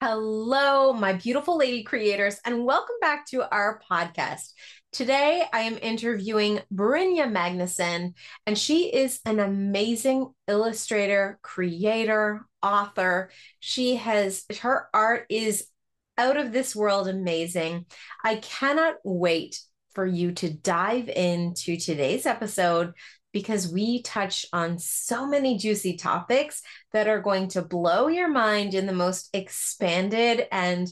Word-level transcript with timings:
Hello, 0.00 0.92
my 0.92 1.14
beautiful 1.14 1.58
lady 1.58 1.82
creators, 1.82 2.38
and 2.44 2.64
welcome 2.64 2.94
back 3.00 3.26
to 3.26 3.42
our 3.52 3.80
podcast. 3.90 4.52
Today, 4.92 5.42
I 5.52 5.62
am 5.62 5.76
interviewing 5.82 6.60
Brynja 6.72 7.28
Magnusson, 7.28 8.14
and 8.46 8.56
she 8.56 8.94
is 8.94 9.18
an 9.26 9.40
amazing 9.40 10.32
illustrator, 10.46 11.40
creator, 11.42 12.46
author. 12.62 13.32
She 13.58 13.96
has 13.96 14.44
her 14.60 14.88
art 14.94 15.26
is 15.30 15.66
out 16.16 16.36
of 16.36 16.52
this 16.52 16.76
world 16.76 17.08
amazing. 17.08 17.86
I 18.22 18.36
cannot 18.36 18.98
wait 19.02 19.60
for 19.96 20.06
you 20.06 20.30
to 20.30 20.48
dive 20.48 21.08
into 21.08 21.76
today's 21.76 22.24
episode 22.24 22.92
because 23.32 23.70
we 23.70 24.02
touch 24.02 24.46
on 24.52 24.78
so 24.78 25.26
many 25.26 25.58
juicy 25.58 25.96
topics 25.96 26.62
that 26.92 27.08
are 27.08 27.20
going 27.20 27.48
to 27.48 27.62
blow 27.62 28.08
your 28.08 28.28
mind 28.28 28.74
in 28.74 28.86
the 28.86 28.92
most 28.92 29.28
expanded 29.34 30.46
and 30.50 30.88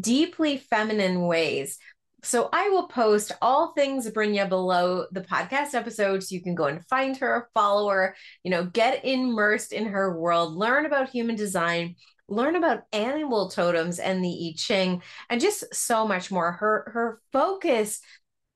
deeply 0.00 0.56
feminine 0.56 1.22
ways. 1.22 1.78
So 2.22 2.48
I 2.52 2.70
will 2.70 2.88
post 2.88 3.30
all 3.40 3.72
things 3.72 4.10
Brynja 4.10 4.48
below 4.48 5.06
the 5.12 5.20
podcast 5.20 5.74
episode 5.74 6.24
so 6.24 6.34
you 6.34 6.42
can 6.42 6.56
go 6.56 6.64
and 6.64 6.84
find 6.86 7.16
her, 7.18 7.48
follow 7.54 7.88
her, 7.88 8.16
you 8.42 8.50
know, 8.50 8.64
get 8.64 9.04
immersed 9.04 9.72
in 9.72 9.86
her 9.86 10.18
world, 10.18 10.54
learn 10.54 10.86
about 10.86 11.08
human 11.08 11.36
design, 11.36 11.94
learn 12.28 12.56
about 12.56 12.82
animal 12.92 13.48
totems 13.48 14.00
and 14.00 14.24
the 14.24 14.28
I 14.28 14.54
Ching, 14.56 15.02
and 15.30 15.40
just 15.40 15.72
so 15.72 16.08
much 16.08 16.32
more. 16.32 16.50
Her 16.52 16.90
her 16.92 17.20
focus 17.32 18.00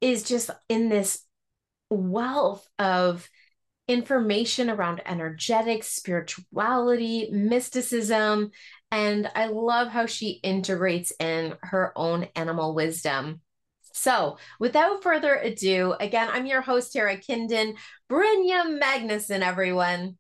is 0.01 0.25
just 0.25 0.51
in 0.69 0.89
this 0.89 1.25
wealth 1.91 2.67
of 2.79 3.29
information 3.89 4.71
around 4.71 5.03
energetics, 5.05 5.89
spirituality, 5.89 7.29
mysticism, 7.33 8.51
and 8.93 9.31
I 9.35 9.47
love 9.47 9.89
how 9.89 10.07
she 10.07 10.41
integrates 10.43 11.13
in 11.19 11.55
her 11.63 11.93
own 11.97 12.29
animal 12.37 12.75
wisdom. 12.75 13.41
So, 13.93 14.39
without 14.61 15.03
further 15.03 15.35
ado, 15.35 15.95
again, 15.99 16.29
I'm 16.33 16.47
your 16.47 16.61
host, 16.61 16.93
Tara 16.93 17.17
Kinden, 17.17 17.77
Brynja 18.09 18.81
Magnusson, 18.81 19.41
everyone. 19.43 20.17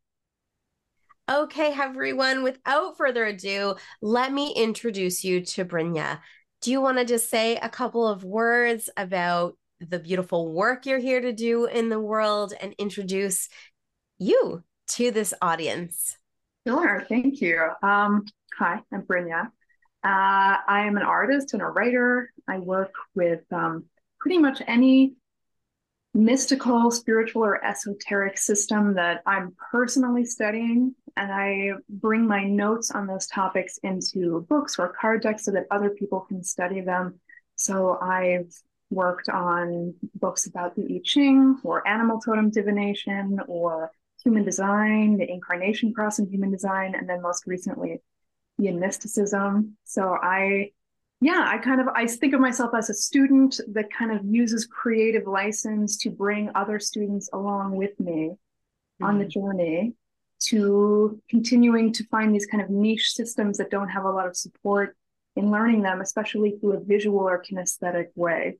Okay, 1.30 1.72
everyone, 1.72 2.42
without 2.42 2.96
further 2.96 3.24
ado, 3.24 3.76
let 4.02 4.32
me 4.32 4.52
introduce 4.52 5.22
you 5.22 5.44
to 5.46 5.64
Brynja. 5.64 6.18
Do 6.60 6.72
you 6.72 6.80
want 6.80 6.98
to 6.98 7.04
just 7.04 7.30
say 7.30 7.56
a 7.56 7.68
couple 7.68 8.06
of 8.06 8.24
words 8.24 8.90
about 8.96 9.56
the 9.80 9.98
beautiful 9.98 10.52
work 10.52 10.86
you're 10.86 10.98
here 10.98 11.20
to 11.20 11.32
do 11.32 11.66
in 11.66 11.88
the 11.88 12.00
world 12.00 12.52
and 12.60 12.74
introduce 12.78 13.48
you 14.18 14.62
to 14.88 15.10
this 15.10 15.32
audience. 15.40 16.16
Sure, 16.66 17.04
thank 17.08 17.40
you. 17.40 17.68
Um, 17.82 18.24
hi, 18.58 18.80
I'm 18.92 19.02
Brynja. 19.02 19.46
Uh, 20.02 20.56
I 20.66 20.84
am 20.86 20.96
an 20.96 21.02
artist 21.02 21.54
and 21.54 21.62
a 21.62 21.66
writer. 21.66 22.30
I 22.48 22.58
work 22.58 22.92
with 23.14 23.40
um, 23.52 23.84
pretty 24.18 24.38
much 24.38 24.62
any 24.66 25.14
mystical, 26.12 26.90
spiritual, 26.90 27.44
or 27.44 27.64
esoteric 27.64 28.36
system 28.36 28.94
that 28.94 29.22
I'm 29.26 29.54
personally 29.70 30.24
studying. 30.24 30.94
And 31.16 31.32
I 31.32 31.72
bring 31.88 32.26
my 32.26 32.44
notes 32.44 32.90
on 32.90 33.06
those 33.06 33.26
topics 33.26 33.78
into 33.82 34.46
books 34.48 34.78
or 34.78 34.94
card 35.00 35.22
decks 35.22 35.44
so 35.44 35.52
that 35.52 35.66
other 35.70 35.90
people 35.90 36.20
can 36.20 36.42
study 36.42 36.80
them. 36.80 37.20
So 37.56 37.98
I've 38.00 38.52
worked 38.90 39.28
on 39.28 39.94
books 40.16 40.46
about 40.46 40.74
the 40.74 40.84
I 40.96 41.00
Ching 41.04 41.58
or 41.64 41.86
animal 41.86 42.20
totem 42.20 42.50
divination 42.50 43.38
or 43.46 43.90
human 44.22 44.44
design, 44.44 45.16
the 45.16 45.30
incarnation 45.30 45.94
cross 45.94 46.18
in 46.18 46.28
human 46.28 46.50
design, 46.50 46.94
and 46.94 47.08
then 47.08 47.22
most 47.22 47.46
recently, 47.46 48.02
the 48.58 48.72
mysticism. 48.72 49.76
So 49.84 50.16
I, 50.20 50.72
yeah, 51.20 51.44
I 51.46 51.58
kind 51.58 51.80
of 51.80 51.88
I 51.88 52.06
think 52.06 52.34
of 52.34 52.40
myself 52.40 52.72
as 52.76 52.90
a 52.90 52.94
student 52.94 53.60
that 53.72 53.92
kind 53.92 54.12
of 54.12 54.24
uses 54.24 54.66
creative 54.66 55.26
license 55.26 55.96
to 55.98 56.10
bring 56.10 56.50
other 56.54 56.78
students 56.78 57.30
along 57.32 57.76
with 57.76 57.98
me 57.98 58.30
mm-hmm. 58.30 59.04
on 59.04 59.18
the 59.18 59.24
mm-hmm. 59.24 59.46
journey 59.46 59.92
to 60.40 61.20
continuing 61.28 61.92
to 61.92 62.04
find 62.04 62.34
these 62.34 62.46
kind 62.46 62.62
of 62.62 62.70
niche 62.70 63.12
systems 63.12 63.58
that 63.58 63.70
don't 63.70 63.90
have 63.90 64.04
a 64.04 64.10
lot 64.10 64.26
of 64.26 64.36
support 64.36 64.96
in 65.36 65.50
learning 65.50 65.82
them, 65.82 66.00
especially 66.00 66.56
through 66.58 66.72
a 66.72 66.80
visual 66.80 67.20
or 67.20 67.42
kinesthetic 67.42 68.06
way. 68.14 68.58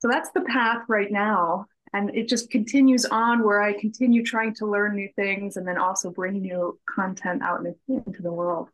So 0.00 0.08
that's 0.08 0.30
the 0.30 0.40
path 0.42 0.82
right 0.88 1.10
now. 1.10 1.66
And 1.92 2.14
it 2.14 2.28
just 2.28 2.50
continues 2.50 3.04
on 3.04 3.44
where 3.44 3.60
I 3.60 3.72
continue 3.72 4.24
trying 4.24 4.54
to 4.56 4.66
learn 4.66 4.94
new 4.94 5.08
things 5.16 5.56
and 5.56 5.66
then 5.66 5.76
also 5.76 6.10
bring 6.10 6.40
new 6.40 6.78
content 6.88 7.42
out 7.42 7.60
into 7.88 8.22
the 8.22 8.32
world. 8.32 8.68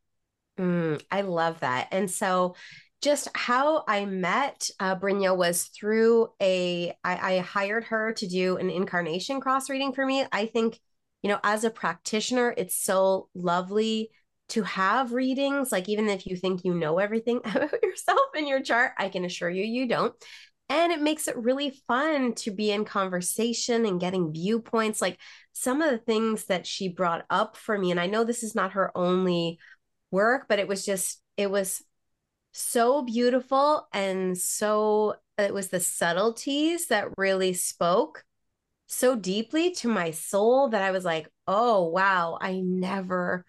Mm, 0.58 1.02
I 1.10 1.22
love 1.22 1.60
that. 1.60 1.88
And 1.92 2.10
so, 2.10 2.56
just 3.02 3.28
how 3.34 3.84
I 3.86 4.06
met 4.06 4.70
uh, 4.80 4.96
was 5.00 5.64
through 5.64 6.28
a. 6.42 6.94
I, 7.04 7.34
I 7.34 7.38
hired 7.38 7.84
her 7.84 8.12
to 8.14 8.26
do 8.26 8.56
an 8.56 8.70
incarnation 8.70 9.40
cross 9.40 9.68
reading 9.68 9.92
for 9.92 10.04
me. 10.04 10.24
I 10.32 10.46
think, 10.46 10.80
you 11.22 11.28
know, 11.28 11.38
as 11.44 11.64
a 11.64 11.70
practitioner, 11.70 12.54
it's 12.56 12.74
so 12.74 13.28
lovely 13.34 14.10
to 14.48 14.62
have 14.62 15.12
readings. 15.12 15.72
Like, 15.72 15.88
even 15.88 16.08
if 16.08 16.26
you 16.26 16.36
think 16.36 16.64
you 16.64 16.74
know 16.74 16.98
everything 16.98 17.36
about 17.44 17.82
yourself 17.82 18.20
in 18.34 18.46
your 18.46 18.62
chart, 18.62 18.92
I 18.96 19.08
can 19.10 19.24
assure 19.24 19.50
you, 19.50 19.64
you 19.64 19.86
don't 19.86 20.14
and 20.68 20.92
it 20.92 21.00
makes 21.00 21.28
it 21.28 21.36
really 21.36 21.70
fun 21.86 22.34
to 22.34 22.50
be 22.50 22.70
in 22.70 22.84
conversation 22.84 23.86
and 23.86 24.00
getting 24.00 24.32
viewpoints 24.32 25.00
like 25.00 25.18
some 25.52 25.80
of 25.80 25.90
the 25.90 25.98
things 25.98 26.44
that 26.44 26.66
she 26.66 26.88
brought 26.88 27.24
up 27.30 27.56
for 27.56 27.78
me 27.78 27.90
and 27.90 28.00
i 28.00 28.06
know 28.06 28.24
this 28.24 28.42
is 28.42 28.54
not 28.54 28.72
her 28.72 28.90
only 28.96 29.58
work 30.10 30.46
but 30.48 30.58
it 30.58 30.68
was 30.68 30.84
just 30.84 31.20
it 31.36 31.50
was 31.50 31.82
so 32.52 33.02
beautiful 33.02 33.86
and 33.92 34.36
so 34.36 35.14
it 35.38 35.52
was 35.52 35.68
the 35.68 35.80
subtleties 35.80 36.86
that 36.88 37.08
really 37.18 37.52
spoke 37.52 38.24
so 38.86 39.14
deeply 39.16 39.72
to 39.72 39.88
my 39.88 40.10
soul 40.10 40.68
that 40.68 40.82
i 40.82 40.90
was 40.90 41.04
like 41.04 41.28
oh 41.46 41.84
wow 41.88 42.38
i 42.40 42.60
never 42.60 43.44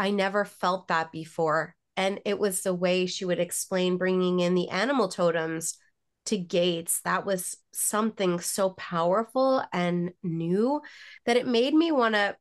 i 0.00 0.10
never 0.10 0.46
felt 0.46 0.88
that 0.88 1.12
before. 1.12 1.76
And 1.96 2.20
it 2.24 2.38
was 2.38 2.62
the 2.62 2.74
way 2.74 3.04
she 3.04 3.26
would 3.26 3.38
explain 3.38 3.98
bringing 3.98 4.40
in 4.40 4.54
the 4.54 4.70
animal 4.70 5.08
totems 5.08 5.76
to 6.30 6.38
gates 6.38 7.00
that 7.02 7.26
was 7.26 7.56
something 7.72 8.38
so 8.38 8.70
powerful 8.70 9.64
and 9.72 10.12
new 10.22 10.80
that 11.26 11.36
it 11.36 11.46
made 11.46 11.74
me 11.74 11.90
want 11.90 12.14
to 12.14 12.36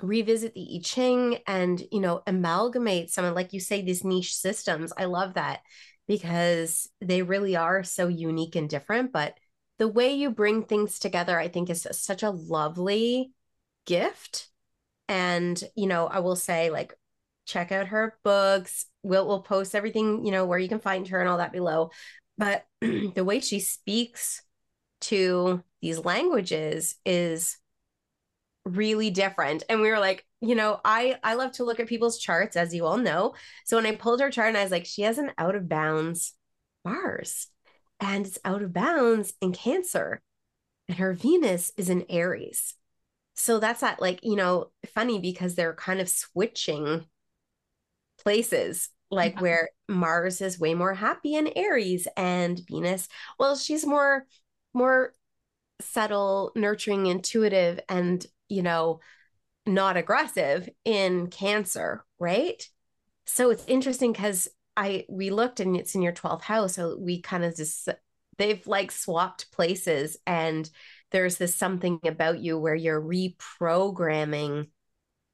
revisit 0.00 0.54
the 0.54 0.76
I 0.76 0.80
Ching 0.82 1.38
and 1.46 1.82
you 1.92 2.00
know 2.00 2.22
amalgamate 2.26 3.10
some 3.10 3.24
of 3.24 3.34
like 3.34 3.52
you 3.52 3.60
say 3.60 3.82
these 3.82 4.04
niche 4.04 4.34
systems. 4.34 4.92
I 4.96 5.04
love 5.04 5.34
that 5.34 5.60
because 6.06 6.88
they 7.00 7.22
really 7.22 7.56
are 7.56 7.84
so 7.84 8.08
unique 8.08 8.56
and 8.56 8.68
different. 8.68 9.12
But 9.12 9.34
the 9.78 9.88
way 9.88 10.14
you 10.14 10.30
bring 10.30 10.62
things 10.62 10.98
together, 10.98 11.38
I 11.38 11.48
think, 11.48 11.68
is 11.68 11.86
such 11.92 12.22
a 12.22 12.30
lovely 12.30 13.32
gift. 13.86 14.48
And 15.06 15.62
you 15.76 15.86
know, 15.86 16.06
I 16.06 16.20
will 16.20 16.36
say 16.36 16.70
like 16.70 16.94
check 17.44 17.72
out 17.72 17.88
her 17.88 18.18
books. 18.24 18.86
We'll 19.02 19.26
we'll 19.26 19.42
post 19.42 19.74
everything 19.74 20.24
you 20.24 20.32
know 20.32 20.46
where 20.46 20.58
you 20.58 20.68
can 20.68 20.80
find 20.80 21.06
her 21.08 21.20
and 21.20 21.28
all 21.28 21.38
that 21.38 21.52
below 21.52 21.90
but 22.38 22.64
the 22.80 23.24
way 23.24 23.40
she 23.40 23.60
speaks 23.60 24.42
to 25.00 25.62
these 25.82 25.98
languages 25.98 26.96
is 27.04 27.58
really 28.64 29.10
different. 29.10 29.64
And 29.68 29.80
we 29.80 29.90
were 29.90 29.98
like 29.98 30.24
you 30.40 30.54
know 30.54 30.80
i 30.84 31.16
i 31.24 31.34
love 31.34 31.50
to 31.50 31.64
look 31.64 31.80
at 31.80 31.88
people's 31.88 32.18
charts 32.18 32.56
as 32.56 32.74
you 32.74 32.86
all 32.86 32.96
know. 32.96 33.34
So 33.64 33.76
when 33.76 33.86
i 33.86 33.94
pulled 33.94 34.20
her 34.20 34.30
chart 34.30 34.48
and 34.48 34.56
i 34.56 34.62
was 34.62 34.72
like 34.72 34.86
she 34.86 35.02
has 35.02 35.18
an 35.18 35.32
out 35.38 35.54
of 35.54 35.68
bounds 35.68 36.34
mars 36.84 37.48
and 38.00 38.26
it's 38.26 38.38
out 38.44 38.62
of 38.62 38.72
bounds 38.72 39.34
in 39.40 39.52
cancer 39.52 40.22
and 40.88 40.98
her 40.98 41.12
venus 41.12 41.72
is 41.76 41.90
in 41.90 42.06
aries. 42.08 42.74
So 43.34 43.58
that's 43.58 43.80
that 43.80 44.00
like 44.00 44.20
you 44.22 44.36
know 44.36 44.70
funny 44.94 45.18
because 45.18 45.54
they're 45.54 45.74
kind 45.74 46.00
of 46.00 46.08
switching 46.08 47.06
places 48.22 48.90
like 49.10 49.34
yeah. 49.36 49.40
where 49.40 49.68
Mars 49.88 50.40
is 50.40 50.60
way 50.60 50.74
more 50.74 50.94
happy 50.94 51.34
in 51.34 51.50
Aries 51.56 52.06
and 52.16 52.60
Venus, 52.68 53.08
well, 53.38 53.56
she's 53.56 53.86
more 53.86 54.26
more 54.74 55.14
subtle, 55.80 56.52
nurturing, 56.54 57.06
intuitive, 57.06 57.80
and 57.88 58.24
you 58.48 58.62
know, 58.62 59.00
not 59.66 59.96
aggressive 59.96 60.68
in 60.84 61.28
Cancer, 61.28 62.04
right? 62.18 62.62
So 63.26 63.50
it's 63.50 63.64
interesting 63.66 64.12
because 64.12 64.48
I 64.76 65.04
we 65.08 65.30
looked 65.30 65.60
and 65.60 65.76
it's 65.76 65.94
in 65.94 66.02
your 66.02 66.12
12th 66.12 66.42
house. 66.42 66.74
So 66.74 66.96
we 66.98 67.20
kind 67.20 67.44
of 67.44 67.56
just 67.56 67.88
they've 68.38 68.66
like 68.66 68.90
swapped 68.90 69.50
places 69.52 70.16
and 70.26 70.70
there's 71.10 71.36
this 71.36 71.54
something 71.54 72.00
about 72.04 72.38
you 72.40 72.58
where 72.58 72.74
you're 72.74 73.02
reprogramming 73.02 74.68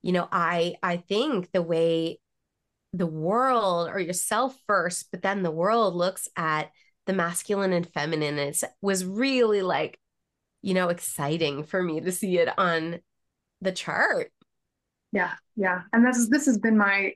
you 0.02 0.12
know 0.12 0.26
i 0.32 0.74
i 0.82 0.96
think 0.96 1.50
the 1.52 1.62
way 1.62 2.18
the 2.94 3.06
world 3.06 3.88
or 3.88 3.98
yourself 3.98 4.56
first, 4.66 5.10
but 5.10 5.20
then 5.20 5.42
the 5.42 5.50
world 5.50 5.94
looks 5.94 6.28
at 6.36 6.70
the 7.06 7.12
masculine 7.12 7.72
and 7.72 7.92
feminine. 7.92 8.38
It 8.38 8.62
was 8.80 9.04
really 9.04 9.62
like, 9.62 9.98
you 10.62 10.74
know, 10.74 10.88
exciting 10.88 11.64
for 11.64 11.82
me 11.82 12.00
to 12.00 12.12
see 12.12 12.38
it 12.38 12.48
on 12.56 13.00
the 13.60 13.72
chart. 13.72 14.30
Yeah, 15.12 15.32
yeah. 15.56 15.82
And 15.92 16.06
this 16.06 16.16
is 16.16 16.28
this 16.28 16.46
has 16.46 16.58
been 16.58 16.78
my 16.78 17.12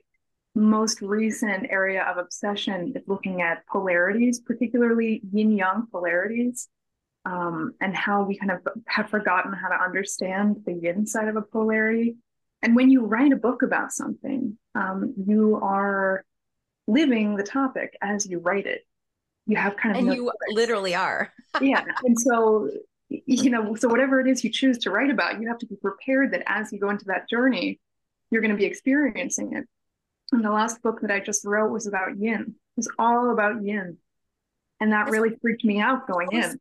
most 0.53 1.01
recent 1.01 1.67
area 1.69 2.03
of 2.03 2.17
obsession 2.17 2.91
is 2.95 3.03
looking 3.07 3.41
at 3.41 3.65
polarities, 3.67 4.39
particularly 4.39 5.21
yin 5.31 5.51
yang 5.51 5.87
polarities, 5.91 6.67
um, 7.25 7.73
and 7.79 7.95
how 7.95 8.23
we 8.23 8.37
kind 8.37 8.51
of 8.51 8.67
have 8.87 9.09
forgotten 9.09 9.53
how 9.53 9.69
to 9.69 9.81
understand 9.81 10.57
the 10.65 10.73
yin 10.73 11.05
side 11.05 11.29
of 11.29 11.37
a 11.37 11.41
polarity. 11.41 12.17
And 12.61 12.75
when 12.75 12.89
you 12.89 13.05
write 13.05 13.31
a 13.31 13.37
book 13.37 13.61
about 13.61 13.91
something, 13.91 14.57
um, 14.75 15.13
you 15.17 15.59
are 15.61 16.25
living 16.87 17.35
the 17.35 17.43
topic 17.43 17.95
as 18.01 18.27
you 18.27 18.39
write 18.39 18.65
it. 18.65 18.85
You 19.45 19.55
have 19.55 19.77
kind 19.77 19.95
of 19.95 20.03
and 20.03 20.13
you 20.13 20.31
literally 20.51 20.93
are. 20.93 21.31
yeah, 21.61 21.83
and 22.03 22.19
so 22.19 22.69
you 23.09 23.49
know, 23.49 23.73
so 23.75 23.87
whatever 23.87 24.19
it 24.19 24.27
is 24.27 24.43
you 24.43 24.51
choose 24.51 24.77
to 24.79 24.91
write 24.91 25.09
about, 25.09 25.41
you 25.41 25.47
have 25.47 25.57
to 25.59 25.65
be 25.65 25.75
prepared 25.75 26.31
that 26.31 26.43
as 26.45 26.71
you 26.71 26.79
go 26.79 26.89
into 26.91 27.05
that 27.05 27.27
journey, 27.27 27.79
you're 28.29 28.41
going 28.41 28.51
to 28.51 28.57
be 28.57 28.65
experiencing 28.65 29.53
it. 29.53 29.65
And 30.31 30.45
the 30.45 30.51
last 30.51 30.81
book 30.83 31.01
that 31.01 31.09
I 31.09 31.19
just 31.19 31.43
wrote 31.43 31.71
was 31.71 31.87
about 31.87 32.19
yin. 32.19 32.41
It 32.41 32.77
was 32.77 32.89
all 32.99 33.31
about 33.31 33.63
yin. 33.63 33.97
And 34.79 34.93
that 34.93 35.09
really 35.09 35.35
freaked 35.41 35.65
me 35.65 35.79
out 35.79 36.07
going 36.07 36.31
in. 36.31 36.59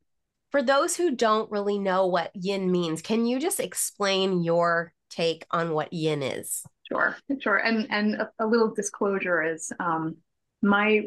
For 0.50 0.62
those 0.62 0.96
who 0.96 1.14
don't 1.14 1.50
really 1.50 1.78
know 1.78 2.06
what 2.06 2.30
yin 2.34 2.72
means, 2.72 3.02
can 3.02 3.26
you 3.26 3.38
just 3.38 3.60
explain 3.60 4.42
your 4.42 4.94
take 5.10 5.46
on 5.50 5.72
what 5.72 5.92
yin 5.92 6.22
is? 6.22 6.62
Sure, 6.88 7.16
sure. 7.40 7.56
And 7.56 7.86
and 7.90 8.14
a, 8.14 8.30
a 8.38 8.46
little 8.46 8.74
disclosure 8.74 9.42
is 9.42 9.72
um, 9.78 10.16
my 10.62 11.02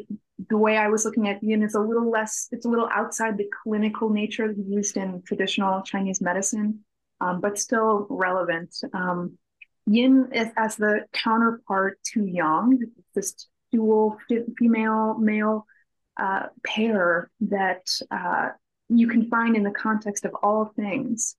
the 0.48 0.56
way 0.56 0.76
I 0.76 0.88
was 0.88 1.04
looking 1.04 1.28
at 1.28 1.42
yin 1.42 1.62
is 1.62 1.74
a 1.74 1.80
little 1.80 2.10
less. 2.10 2.48
It's 2.52 2.66
a 2.66 2.68
little 2.68 2.88
outside 2.92 3.36
the 3.36 3.48
clinical 3.62 4.10
nature 4.10 4.52
used 4.52 4.96
in 4.96 5.22
traditional 5.26 5.82
Chinese 5.82 6.20
medicine, 6.20 6.80
um, 7.20 7.40
but 7.40 7.58
still 7.58 8.06
relevant. 8.10 8.74
Um, 8.92 9.38
yin 9.86 10.28
is 10.32 10.48
as 10.56 10.76
the 10.76 11.04
counterpart 11.12 11.98
to 12.12 12.24
yang, 12.24 12.80
this 13.14 13.48
dual 13.70 14.18
female 14.58 15.16
male 15.18 15.66
uh, 16.20 16.46
pair 16.64 17.30
that 17.40 17.88
uh, 18.10 18.50
you 18.88 19.08
can 19.08 19.28
find 19.28 19.56
in 19.56 19.62
the 19.62 19.70
context 19.70 20.24
of 20.24 20.34
all 20.42 20.72
things. 20.76 21.36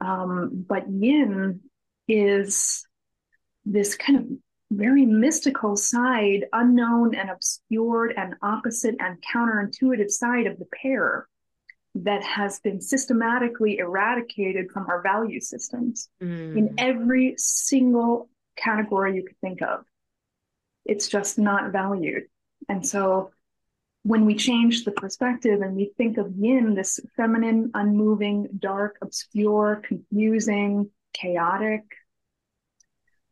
Um, 0.00 0.64
but 0.68 0.90
yin 0.90 1.60
is 2.08 2.86
this 3.64 3.96
kind 3.96 4.18
of 4.18 4.26
very 4.70 5.06
mystical 5.06 5.76
side, 5.76 6.46
unknown 6.52 7.14
and 7.14 7.30
obscured 7.30 8.14
and 8.16 8.34
opposite 8.42 8.96
and 8.98 9.22
counterintuitive 9.22 10.10
side 10.10 10.46
of 10.46 10.58
the 10.58 10.66
pair 10.82 11.28
that 11.94 12.22
has 12.22 12.60
been 12.60 12.80
systematically 12.80 13.78
eradicated 13.78 14.70
from 14.70 14.86
our 14.88 15.02
value 15.02 15.40
systems 15.40 16.08
mm. 16.22 16.56
in 16.56 16.74
every 16.78 17.34
single 17.38 18.28
category 18.56 19.14
you 19.14 19.22
could 19.22 19.38
think 19.40 19.62
of. 19.62 19.84
It's 20.84 21.08
just 21.08 21.38
not 21.38 21.72
valued. 21.72 22.24
And 22.68 22.86
so 22.86 23.30
when 24.02 24.24
we 24.24 24.34
change 24.34 24.84
the 24.84 24.92
perspective 24.92 25.62
and 25.62 25.74
we 25.74 25.92
think 25.96 26.18
of 26.18 26.32
yin, 26.36 26.74
this 26.74 27.00
feminine, 27.16 27.70
unmoving, 27.74 28.48
dark, 28.58 28.98
obscure, 29.02 29.82
confusing, 29.84 30.90
chaotic, 31.20 31.82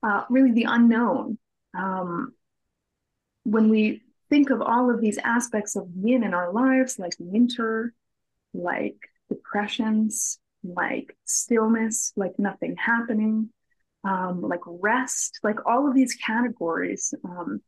uh, 0.03 0.25
really 0.31 0.53
the 0.53 0.67
unknown. 0.69 1.39
Um, 1.77 2.35
when 3.45 3.69
we 3.69 4.03
think 4.31 4.51
of 4.51 4.63
all 4.63 4.91
of 4.91 5.01
these 5.01 5.19
aspects 5.19 5.77
of 5.77 5.89
yin 5.95 6.25
in 6.25 6.35
our 6.35 6.53
lives, 6.53 6.99
like 6.99 7.13
winter, 7.19 7.93
like 8.53 8.97
depressions, 9.29 10.39
like 10.63 11.17
stillness, 11.25 12.13
like 12.17 12.33
nothing 12.39 12.77
happening, 12.77 13.51
um, 14.05 14.41
like 14.43 14.61
rest, 14.67 15.41
like 15.43 15.67
all 15.67 15.89
of 15.89 15.95
these 15.95 16.15
categories. 16.15 17.13
Um, 17.25 17.61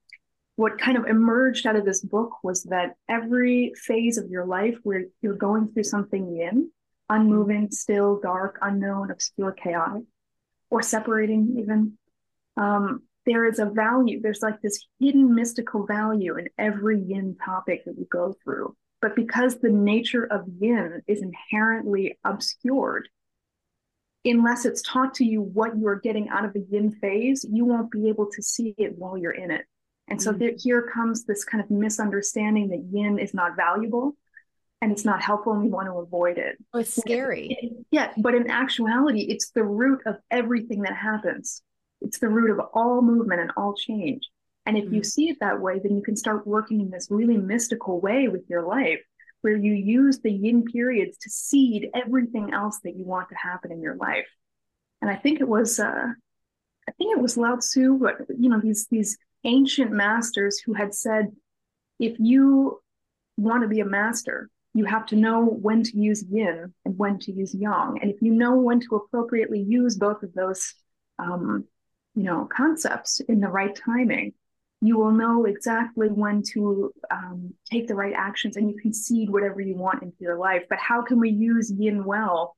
what 0.56 0.78
kind 0.78 0.96
of 0.96 1.04
emerged 1.06 1.66
out 1.66 1.76
of 1.76 1.84
this 1.84 2.00
book 2.00 2.32
was 2.42 2.62
that 2.64 2.94
every 3.08 3.72
phase 3.76 4.16
of 4.16 4.30
your 4.30 4.46
life 4.46 4.78
where 4.82 5.04
you're 5.20 5.34
going 5.34 5.68
through 5.68 5.84
something 5.84 6.34
yin, 6.34 6.70
unmoving, 7.08 7.70
still, 7.70 8.20
dark, 8.20 8.58
unknown, 8.62 9.10
obscure, 9.10 9.52
chaotic, 9.52 10.04
or 10.70 10.82
separating 10.82 11.56
even, 11.58 11.98
um, 12.56 13.02
there 13.24 13.44
is 13.44 13.58
a 13.58 13.66
value. 13.66 14.20
There's 14.20 14.42
like 14.42 14.60
this 14.60 14.86
hidden 15.00 15.34
mystical 15.34 15.86
value 15.86 16.36
in 16.36 16.48
every 16.58 17.00
yin 17.00 17.36
topic 17.44 17.84
that 17.84 17.98
we 17.98 18.04
go 18.04 18.34
through. 18.42 18.76
But 19.02 19.16
because 19.16 19.58
the 19.58 19.70
nature 19.70 20.24
of 20.24 20.46
yin 20.58 21.02
is 21.06 21.22
inherently 21.22 22.18
obscured, 22.24 23.08
unless 24.24 24.64
it's 24.64 24.82
taught 24.82 25.14
to 25.14 25.24
you 25.24 25.42
what 25.42 25.78
you're 25.78 26.00
getting 26.00 26.28
out 26.28 26.44
of 26.44 26.52
the 26.52 26.66
yin 26.70 26.90
phase, 26.90 27.44
you 27.48 27.64
won't 27.64 27.90
be 27.90 28.08
able 28.08 28.26
to 28.32 28.42
see 28.42 28.74
it 28.78 28.96
while 28.96 29.16
you're 29.16 29.32
in 29.32 29.50
it. 29.50 29.64
And 30.08 30.20
so 30.20 30.32
mm. 30.32 30.38
there, 30.38 30.52
here 30.56 30.90
comes 30.92 31.24
this 31.24 31.44
kind 31.44 31.62
of 31.62 31.70
misunderstanding 31.70 32.68
that 32.68 32.88
yin 32.90 33.18
is 33.18 33.34
not 33.34 33.56
valuable 33.56 34.16
and 34.82 34.92
it's 34.92 35.04
not 35.04 35.22
helpful 35.22 35.52
and 35.52 35.62
we 35.62 35.68
want 35.68 35.86
to 35.86 35.94
avoid 35.94 36.38
it. 36.38 36.56
Oh, 36.72 36.80
it's 36.80 36.94
scary. 36.94 37.72
yeah, 37.90 38.12
but 38.18 38.34
in 38.34 38.50
actuality, 38.50 39.22
it's 39.22 39.50
the 39.50 39.64
root 39.64 40.00
of 40.06 40.16
everything 40.30 40.82
that 40.82 40.94
happens. 40.94 41.62
It's 42.02 42.18
the 42.18 42.28
root 42.28 42.50
of 42.50 42.60
all 42.74 43.00
movement 43.02 43.40
and 43.40 43.50
all 43.56 43.74
change. 43.74 44.28
And 44.66 44.76
if 44.76 44.84
mm-hmm. 44.84 44.94
you 44.94 45.04
see 45.04 45.28
it 45.28 45.38
that 45.40 45.60
way, 45.60 45.78
then 45.82 45.96
you 45.96 46.02
can 46.02 46.16
start 46.16 46.46
working 46.46 46.80
in 46.80 46.90
this 46.90 47.08
really 47.10 47.36
mystical 47.36 48.00
way 48.00 48.28
with 48.28 48.42
your 48.48 48.66
life 48.66 49.00
where 49.40 49.56
you 49.56 49.72
use 49.72 50.18
the 50.18 50.32
yin 50.32 50.64
periods 50.64 51.16
to 51.18 51.30
seed 51.30 51.88
everything 51.94 52.52
else 52.52 52.80
that 52.82 52.96
you 52.96 53.04
want 53.04 53.28
to 53.28 53.36
happen 53.36 53.70
in 53.70 53.80
your 53.80 53.94
life. 53.94 54.26
And 55.00 55.10
I 55.10 55.14
think 55.14 55.40
it 55.40 55.48
was 55.48 55.78
uh 55.78 56.06
I 56.88 56.92
think 56.92 57.16
it 57.16 57.20
was 57.20 57.36
Lao 57.36 57.56
Tzu, 57.56 57.98
but 57.98 58.16
you 58.38 58.48
know, 58.48 58.60
these 58.60 58.86
these 58.90 59.16
ancient 59.44 59.92
masters 59.92 60.58
who 60.58 60.74
had 60.74 60.94
said, 60.94 61.30
if 61.98 62.16
you 62.18 62.80
want 63.36 63.62
to 63.62 63.68
be 63.68 63.80
a 63.80 63.84
master, 63.84 64.50
you 64.76 64.84
have 64.84 65.06
to 65.06 65.16
know 65.16 65.44
when 65.44 65.82
to 65.82 65.96
use 65.96 66.24
yin 66.30 66.74
and 66.84 66.98
when 66.98 67.18
to 67.20 67.32
use 67.32 67.54
yang. 67.54 67.98
And 68.00 68.10
if 68.10 68.20
you 68.20 68.32
know 68.32 68.56
when 68.56 68.80
to 68.80 68.96
appropriately 68.96 69.60
use 69.60 69.96
both 69.96 70.22
of 70.22 70.32
those 70.34 70.74
um, 71.18 71.64
you 72.16 72.22
know 72.24 72.48
concepts 72.50 73.20
in 73.20 73.40
the 73.40 73.48
right 73.48 73.74
timing 73.76 74.32
you 74.80 74.98
will 74.98 75.12
know 75.12 75.44
exactly 75.44 76.08
when 76.08 76.42
to 76.42 76.92
um, 77.10 77.54
take 77.70 77.88
the 77.88 77.94
right 77.94 78.14
actions 78.16 78.56
and 78.56 78.70
you 78.70 78.76
can 78.76 78.92
seed 78.92 79.30
whatever 79.30 79.60
you 79.60 79.76
want 79.76 80.02
into 80.02 80.16
your 80.20 80.38
life 80.38 80.62
but 80.68 80.78
how 80.78 81.02
can 81.02 81.20
we 81.20 81.30
use 81.30 81.70
yin 81.70 82.04
well 82.04 82.56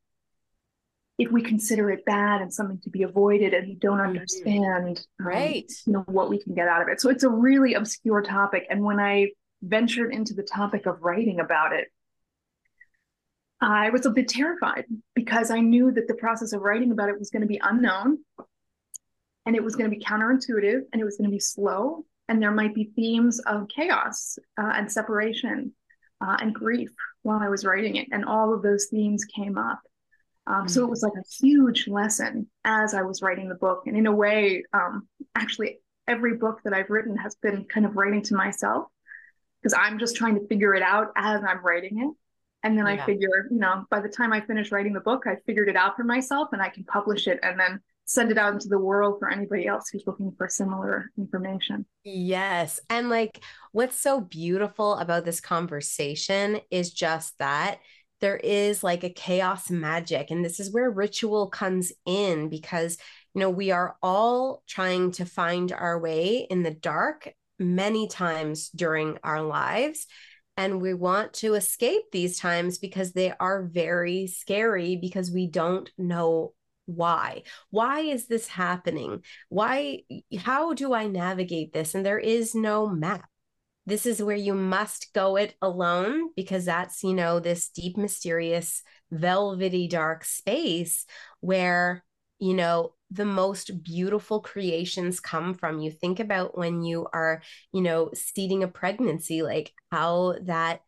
if 1.19 1.33
we 1.33 1.43
consider 1.43 1.91
it 1.91 2.05
bad 2.05 2.41
and 2.41 2.55
something 2.55 2.79
to 2.81 2.91
be 2.91 3.03
avoided 3.03 3.53
and 3.53 3.69
we 3.69 3.75
don't 3.75 3.99
mm-hmm. 3.99 4.09
understand 4.09 5.05
um, 5.21 5.27
right 5.27 5.71
you 5.87 5.93
know 5.93 6.05
what 6.07 6.31
we 6.31 6.39
can 6.43 6.55
get 6.55 6.69
out 6.69 6.83
of 6.83 6.89
it 6.89 7.01
so 7.01 7.11
it's 7.11 7.25
a 7.25 7.31
really 7.31 7.75
obscure 7.75 8.23
topic 8.23 8.67
and 8.71 8.83
when 8.83 9.01
i 9.01 9.29
ventured 9.63 10.15
into 10.15 10.35
the 10.35 10.43
topic 10.43 10.87
of 10.87 11.03
writing 11.03 11.41
about 11.41 11.73
it 11.73 11.89
i 13.61 13.91
was 13.91 14.07
a 14.07 14.11
bit 14.11 14.29
terrified 14.29 14.85
because 15.15 15.51
i 15.51 15.61
knew 15.61 15.91
that 15.91 16.09
the 16.09 16.15
process 16.15 16.53
of 16.53 16.63
writing 16.63 16.93
about 16.93 17.09
it 17.09 17.19
was 17.19 17.31
going 17.31 17.43
to 17.43 17.49
be 17.49 17.61
unknown 17.63 18.19
and 19.47 19.57
it 19.57 19.65
was 19.65 19.77
going 19.77 19.91
to 19.91 19.97
be 19.97 20.05
counterintuitive 20.05 20.83
and 20.93 21.01
it 21.01 21.05
was 21.05 21.17
going 21.17 21.29
to 21.29 21.35
be 21.35 21.41
slow 21.41 22.05
and 22.29 22.43
there 22.43 22.51
might 22.51 22.75
be 22.75 22.91
themes 22.95 23.39
of 23.41 23.67
chaos 23.69 24.39
uh, 24.59 24.73
and 24.75 24.93
separation 24.93 25.73
uh, 26.21 26.37
and 26.41 26.55
grief 26.55 26.91
while 27.23 27.41
i 27.41 27.49
was 27.49 27.65
writing 27.65 27.97
it 27.97 28.09
and 28.13 28.25
all 28.25 28.53
of 28.53 28.63
those 28.63 28.87
themes 28.87 29.25
came 29.25 29.59
up 29.59 29.81
um, 30.47 30.57
mm-hmm. 30.57 30.69
so 30.69 30.85
it 30.85 30.91
was 30.91 31.03
like 31.03 31.15
a 31.15 31.45
huge 31.45 31.89
lesson 31.89 32.49
as 32.65 32.95
i 32.95 33.03
was 33.03 33.23
writing 33.23 33.49
the 33.49 33.55
book 33.55 33.83
and 33.87 33.97
in 33.97 34.07
a 34.07 34.15
way 34.15 34.63
um, 34.73 35.09
actually 35.35 35.79
every 36.07 36.37
book 36.37 36.61
that 36.65 36.73
i've 36.73 36.91
written 36.91 37.17
has 37.17 37.35
been 37.37 37.65
kind 37.65 37.87
of 37.87 37.97
writing 37.97 38.23
to 38.23 38.35
myself 38.35 38.87
because 39.63 39.75
i'm 39.75 39.99
just 39.99 40.17
trying 40.17 40.35
to 40.35 40.47
figure 40.47 40.75
it 40.75 40.83
out 40.83 41.09
as 41.17 41.43
i'm 41.43 41.65
writing 41.65 42.03
it 42.03 42.15
and 42.63 42.77
then 42.77 42.87
yeah. 42.87 42.93
i 42.93 43.07
figure 43.07 43.49
you 43.51 43.59
know 43.59 43.85
by 43.91 44.01
the 44.01 44.09
time 44.09 44.33
i 44.33 44.41
finish 44.41 44.73
writing 44.73 44.93
the 44.93 45.01
book 45.01 45.25
i 45.27 45.37
figured 45.47 45.69
it 45.69 45.77
out 45.77 45.97
for 45.97 46.05
myself 46.05 46.49
and 46.53 46.63
i 46.63 46.69
can 46.69 46.85
publish 46.85 47.27
it 47.27 47.39
and 47.43 47.59
then 47.59 47.81
send 48.09 48.31
it 48.31 48.39
out 48.39 48.55
into 48.55 48.69
the 48.69 48.79
world 48.79 49.19
for 49.19 49.31
anybody 49.31 49.67
else 49.67 49.91
who's 49.91 50.07
looking 50.07 50.33
for 50.37 50.49
similar 50.49 51.11
information. 51.19 51.85
Yes. 52.05 52.81
And 52.89 53.11
like 53.11 53.43
what's 53.73 54.01
so 54.01 54.21
beautiful 54.21 54.95
about 54.95 55.27
this 55.27 55.41
conversation 55.41 56.61
is 56.71 56.91
just 56.91 57.39
that 57.39 57.81
there 58.21 58.39
is 58.39 58.83
like 58.83 59.05
a 59.05 59.11
chaos 59.11 59.71
magic. 59.71 60.31
And 60.31 60.43
this 60.43 60.59
is 60.59 60.73
where 60.73 60.91
ritual 60.91 61.49
comes 61.49 61.93
in 62.07 62.49
because, 62.49 62.97
you 63.35 63.41
know, 63.41 63.51
we 63.51 63.71
are 63.71 63.97
all 64.03 64.63
trying 64.67 65.13
to 65.13 65.27
find 65.27 65.71
our 65.71 66.01
way 66.01 66.47
in 66.51 66.63
the 66.63 66.71
dark 66.73 67.33
many 67.59 68.09
times 68.09 68.71
during 68.71 69.19
our 69.23 69.43
lives. 69.43 70.07
And 70.59 70.83
we 70.83 70.93
want 70.93 71.35
to 71.35 71.55
escape 71.55 72.11
these 72.11 72.41
times 72.41 72.79
because 72.79 73.13
they 73.13 73.33
are 73.39 73.63
very 73.63 74.27
scary 74.27 74.97
because 74.97 75.31
we 75.31 75.47
don't 75.47 75.89
know 75.97 76.53
why. 76.85 77.45
Why 77.71 78.01
is 78.01 78.27
this 78.27 78.49
happening? 78.49 79.23
Why 79.51 80.03
how 80.37 80.75
do 80.75 80.93
i 80.95 81.07
navigate 81.07 81.73
this? 81.73 81.95
And 81.95 82.05
there 82.05 82.19
is 82.19 82.57
no 82.57 82.89
map. 82.89 83.31
This 83.87 84.05
is 84.05 84.21
where 84.21 84.37
you 84.37 84.53
must 84.53 85.13
go 85.15 85.37
it 85.37 85.55
alone 85.63 86.31
because 86.35 86.65
that's 86.65 87.05
you 87.05 87.15
know 87.15 87.39
this 87.39 87.69
deep 87.69 87.97
mysterious 87.97 88.83
velvety 89.13 89.87
dark 89.87 90.25
space 90.25 91.07
where 91.39 92.03
you 92.39 92.55
know, 92.55 92.95
the 93.11 93.25
most 93.25 93.83
beautiful 93.83 94.41
creations 94.41 95.21
come 95.21 95.55
from. 95.55 95.81
You 95.81 95.91
think 95.91 96.21
about 96.21 96.57
when 96.57 96.83
you 96.83 97.07
are, 97.13 97.43
you 97.73 97.81
know, 97.81 98.11
seeding 98.15 98.63
a 98.63 98.69
pregnancy, 98.69 99.43
like 99.43 99.73
how 99.91 100.37
that 100.43 100.83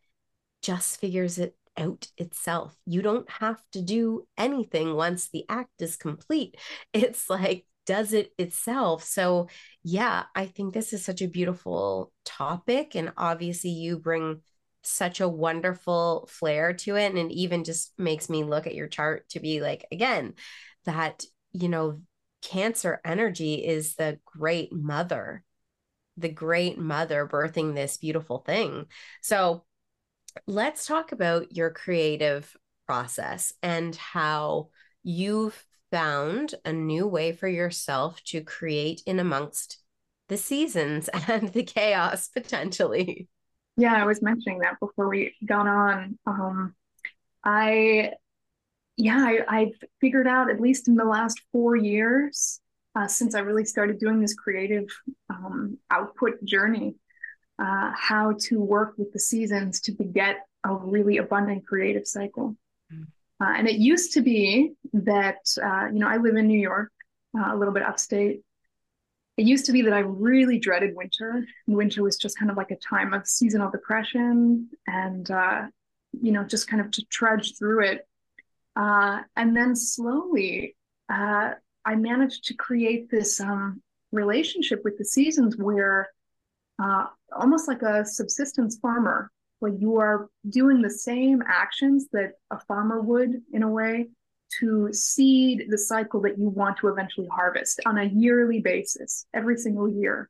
just 0.61 0.99
figures 0.99 1.37
it 1.39 1.55
out 1.77 2.07
itself. 2.17 2.75
You 2.85 3.01
don't 3.01 3.29
have 3.29 3.61
to 3.73 3.81
do 3.81 4.27
anything 4.37 4.95
once 4.95 5.29
the 5.29 5.45
act 5.49 5.81
is 5.81 5.95
complete. 5.95 6.57
It's 6.93 7.29
like, 7.29 7.65
does 7.85 8.13
it 8.13 8.31
itself. 8.37 9.03
So, 9.03 9.47
yeah, 9.83 10.23
I 10.35 10.45
think 10.45 10.73
this 10.73 10.93
is 10.93 11.03
such 11.03 11.21
a 11.21 11.27
beautiful 11.27 12.11
topic. 12.25 12.95
And 12.95 13.11
obviously, 13.17 13.71
you 13.71 13.97
bring 13.97 14.41
such 14.83 15.19
a 15.19 15.27
wonderful 15.27 16.27
flair 16.31 16.73
to 16.73 16.95
it. 16.95 17.07
And 17.13 17.17
it 17.17 17.33
even 17.33 17.63
just 17.63 17.93
makes 17.97 18.29
me 18.29 18.43
look 18.43 18.67
at 18.67 18.75
your 18.75 18.87
chart 18.87 19.27
to 19.29 19.39
be 19.39 19.61
like, 19.61 19.85
again, 19.91 20.35
that, 20.85 21.23
you 21.53 21.69
know, 21.69 22.01
cancer 22.41 22.99
energy 23.05 23.55
is 23.55 23.95
the 23.95 24.19
great 24.25 24.73
mother, 24.73 25.43
the 26.17 26.29
great 26.29 26.77
mother 26.77 27.27
birthing 27.27 27.75
this 27.75 27.97
beautiful 27.97 28.39
thing. 28.39 28.85
So 29.21 29.63
let's 30.47 30.85
talk 30.85 31.11
about 31.11 31.55
your 31.55 31.69
creative 31.69 32.55
process 32.87 33.53
and 33.61 33.95
how 33.95 34.69
you've 35.03 35.65
found 35.91 36.55
a 36.65 36.71
new 36.73 37.05
way 37.05 37.33
for 37.33 37.47
yourself 37.47 38.23
to 38.23 38.41
create 38.41 39.01
in 39.05 39.19
amongst 39.19 39.77
the 40.29 40.37
seasons 40.37 41.09
and 41.27 41.49
the 41.49 41.63
chaos 41.63 42.29
potentially. 42.29 43.27
Yeah, 43.77 43.93
I 43.93 44.05
was 44.05 44.21
mentioning 44.21 44.59
that 44.59 44.79
before 44.79 45.09
we 45.09 45.35
got 45.45 45.67
on. 45.67 46.17
Um, 46.25 46.75
I 47.43 48.13
yeah, 48.97 49.43
I, 49.47 49.59
have 49.59 49.89
figured 49.99 50.27
out 50.27 50.49
at 50.49 50.59
least 50.59 50.87
in 50.87 50.95
the 50.95 51.05
last 51.05 51.41
four 51.51 51.75
years 51.75 52.59
uh, 52.95 53.07
since 53.07 53.35
I 53.35 53.39
really 53.39 53.65
started 53.65 53.99
doing 53.99 54.19
this 54.19 54.33
creative 54.33 54.85
um, 55.29 55.77
output 55.89 56.43
journey, 56.43 56.95
uh, 57.57 57.91
how 57.95 58.35
to 58.41 58.59
work 58.59 58.95
with 58.97 59.13
the 59.13 59.19
seasons 59.19 59.79
to 59.81 59.91
beget 59.91 60.45
a 60.63 60.73
really 60.73 61.17
abundant 61.17 61.65
creative 61.65 62.05
cycle. 62.05 62.55
Mm. 62.93 63.07
Uh, 63.41 63.53
and 63.57 63.67
it 63.67 63.77
used 63.77 64.13
to 64.13 64.21
be 64.21 64.73
that, 64.93 65.39
uh, 65.63 65.87
you 65.91 65.99
know, 65.99 66.07
I 66.07 66.17
live 66.17 66.35
in 66.35 66.47
New 66.47 66.59
York, 66.59 66.91
uh, 67.37 67.53
a 67.53 67.57
little 67.57 67.73
bit 67.73 67.83
upstate. 67.83 68.41
It 69.37 69.45
used 69.45 69.65
to 69.67 69.71
be 69.71 69.81
that 69.83 69.93
I 69.93 69.99
really 69.99 70.59
dreaded 70.59 70.95
winter. 70.95 71.45
Winter 71.65 72.03
was 72.03 72.17
just 72.17 72.37
kind 72.37 72.51
of 72.51 72.57
like 72.57 72.69
a 72.71 72.75
time 72.75 73.13
of 73.13 73.25
seasonal 73.25 73.71
depression 73.71 74.69
and, 74.85 75.31
uh, 75.31 75.67
you 76.11 76.33
know, 76.33 76.43
just 76.43 76.67
kind 76.67 76.81
of 76.81 76.91
to 76.91 77.05
trudge 77.05 77.57
through 77.57 77.85
it 77.85 78.07
uh, 78.75 79.21
and 79.35 79.55
then 79.55 79.75
slowly, 79.75 80.75
uh, 81.09 81.51
I 81.83 81.95
managed 81.95 82.45
to 82.45 82.53
create 82.53 83.09
this 83.09 83.39
um, 83.39 83.81
relationship 84.11 84.81
with 84.83 84.97
the 84.97 85.05
seasons 85.05 85.57
where 85.57 86.09
uh, 86.81 87.05
almost 87.35 87.67
like 87.67 87.81
a 87.81 88.05
subsistence 88.05 88.77
farmer, 88.79 89.31
where 89.59 89.71
you 89.71 89.97
are 89.97 90.29
doing 90.49 90.81
the 90.81 90.89
same 90.89 91.43
actions 91.47 92.07
that 92.11 92.33
a 92.49 92.59
farmer 92.59 93.01
would 93.01 93.41
in 93.53 93.63
a 93.63 93.69
way 93.69 94.09
to 94.59 94.91
seed 94.91 95.65
the 95.69 95.77
cycle 95.77 96.21
that 96.21 96.37
you 96.37 96.49
want 96.49 96.77
to 96.77 96.87
eventually 96.87 97.27
harvest 97.27 97.79
on 97.85 97.97
a 97.97 98.05
yearly 98.05 98.59
basis, 98.59 99.25
every 99.33 99.57
single 99.57 99.87
year. 99.87 100.29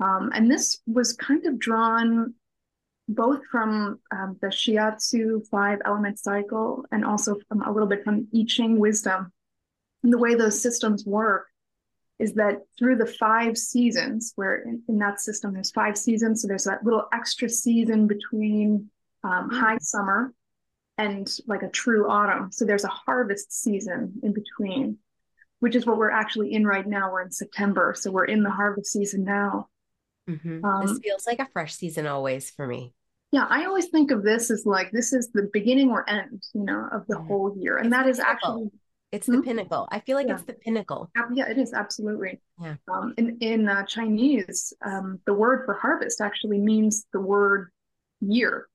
Um, 0.00 0.30
and 0.34 0.50
this 0.50 0.80
was 0.86 1.12
kind 1.14 1.46
of 1.46 1.58
drawn 1.58 2.34
both 3.08 3.40
from 3.50 4.00
um, 4.10 4.36
the 4.40 4.48
Shiatsu 4.48 5.46
five 5.48 5.80
element 5.84 6.18
cycle 6.18 6.84
and 6.90 7.04
also 7.04 7.36
from 7.48 7.62
a 7.62 7.72
little 7.72 7.88
bit 7.88 8.04
from 8.04 8.28
I 8.34 8.44
Ching 8.46 8.78
wisdom. 8.78 9.32
And 10.02 10.12
the 10.12 10.18
way 10.18 10.34
those 10.34 10.60
systems 10.60 11.04
work 11.04 11.46
is 12.18 12.34
that 12.34 12.62
through 12.78 12.96
the 12.96 13.06
five 13.06 13.58
seasons, 13.58 14.32
where 14.36 14.56
in, 14.56 14.82
in 14.88 14.98
that 14.98 15.20
system 15.20 15.52
there's 15.52 15.70
five 15.70 15.98
seasons, 15.98 16.42
so 16.42 16.48
there's 16.48 16.64
that 16.64 16.84
little 16.84 17.06
extra 17.12 17.48
season 17.48 18.06
between 18.06 18.90
um, 19.24 19.48
mm-hmm. 19.48 19.58
high 19.58 19.78
summer 19.80 20.32
and 20.96 21.28
like 21.46 21.62
a 21.62 21.68
true 21.70 22.08
autumn. 22.08 22.52
So 22.52 22.64
there's 22.64 22.84
a 22.84 22.88
harvest 22.88 23.52
season 23.52 24.20
in 24.22 24.32
between, 24.32 24.98
which 25.58 25.74
is 25.74 25.86
what 25.86 25.98
we're 25.98 26.10
actually 26.10 26.52
in 26.52 26.66
right 26.66 26.86
now. 26.86 27.10
We're 27.10 27.22
in 27.22 27.32
September, 27.32 27.94
so 27.96 28.12
we're 28.12 28.26
in 28.26 28.42
the 28.42 28.50
harvest 28.50 28.92
season 28.92 29.24
now. 29.24 29.68
Mm-hmm. 30.28 30.64
Um, 30.64 30.86
this 30.86 30.98
feels 30.98 31.26
like 31.26 31.38
a 31.38 31.48
fresh 31.52 31.74
season 31.74 32.06
always 32.06 32.50
for 32.50 32.66
me. 32.66 32.94
Yeah, 33.32 33.46
I 33.48 33.64
always 33.64 33.88
think 33.88 34.10
of 34.10 34.22
this 34.22 34.50
as 34.50 34.64
like 34.64 34.92
this 34.92 35.12
is 35.12 35.30
the 35.32 35.50
beginning 35.52 35.90
or 35.90 36.08
end, 36.08 36.42
you 36.54 36.62
know, 36.62 36.88
of 36.92 37.06
the 37.08 37.18
whole 37.18 37.56
year, 37.58 37.78
and 37.78 37.86
it's 37.86 37.94
that 37.94 38.06
is 38.06 38.20
actually 38.20 38.70
it's 39.10 39.26
the 39.26 39.36
hmm? 39.36 39.42
pinnacle. 39.42 39.88
I 39.90 40.00
feel 40.00 40.16
like 40.16 40.26
yeah. 40.26 40.34
it's 40.34 40.44
the 40.44 40.54
pinnacle. 40.54 41.10
Yeah, 41.32 41.48
it 41.48 41.58
is 41.58 41.72
absolutely. 41.72 42.40
Yeah. 42.60 42.76
Um, 42.92 43.14
in 43.16 43.36
in 43.40 43.68
uh, 43.68 43.84
Chinese, 43.86 44.72
um, 44.84 45.20
the 45.26 45.34
word 45.34 45.64
for 45.64 45.74
harvest 45.74 46.20
actually 46.20 46.58
means 46.58 47.06
the 47.12 47.20
word 47.20 47.70
year. 48.20 48.68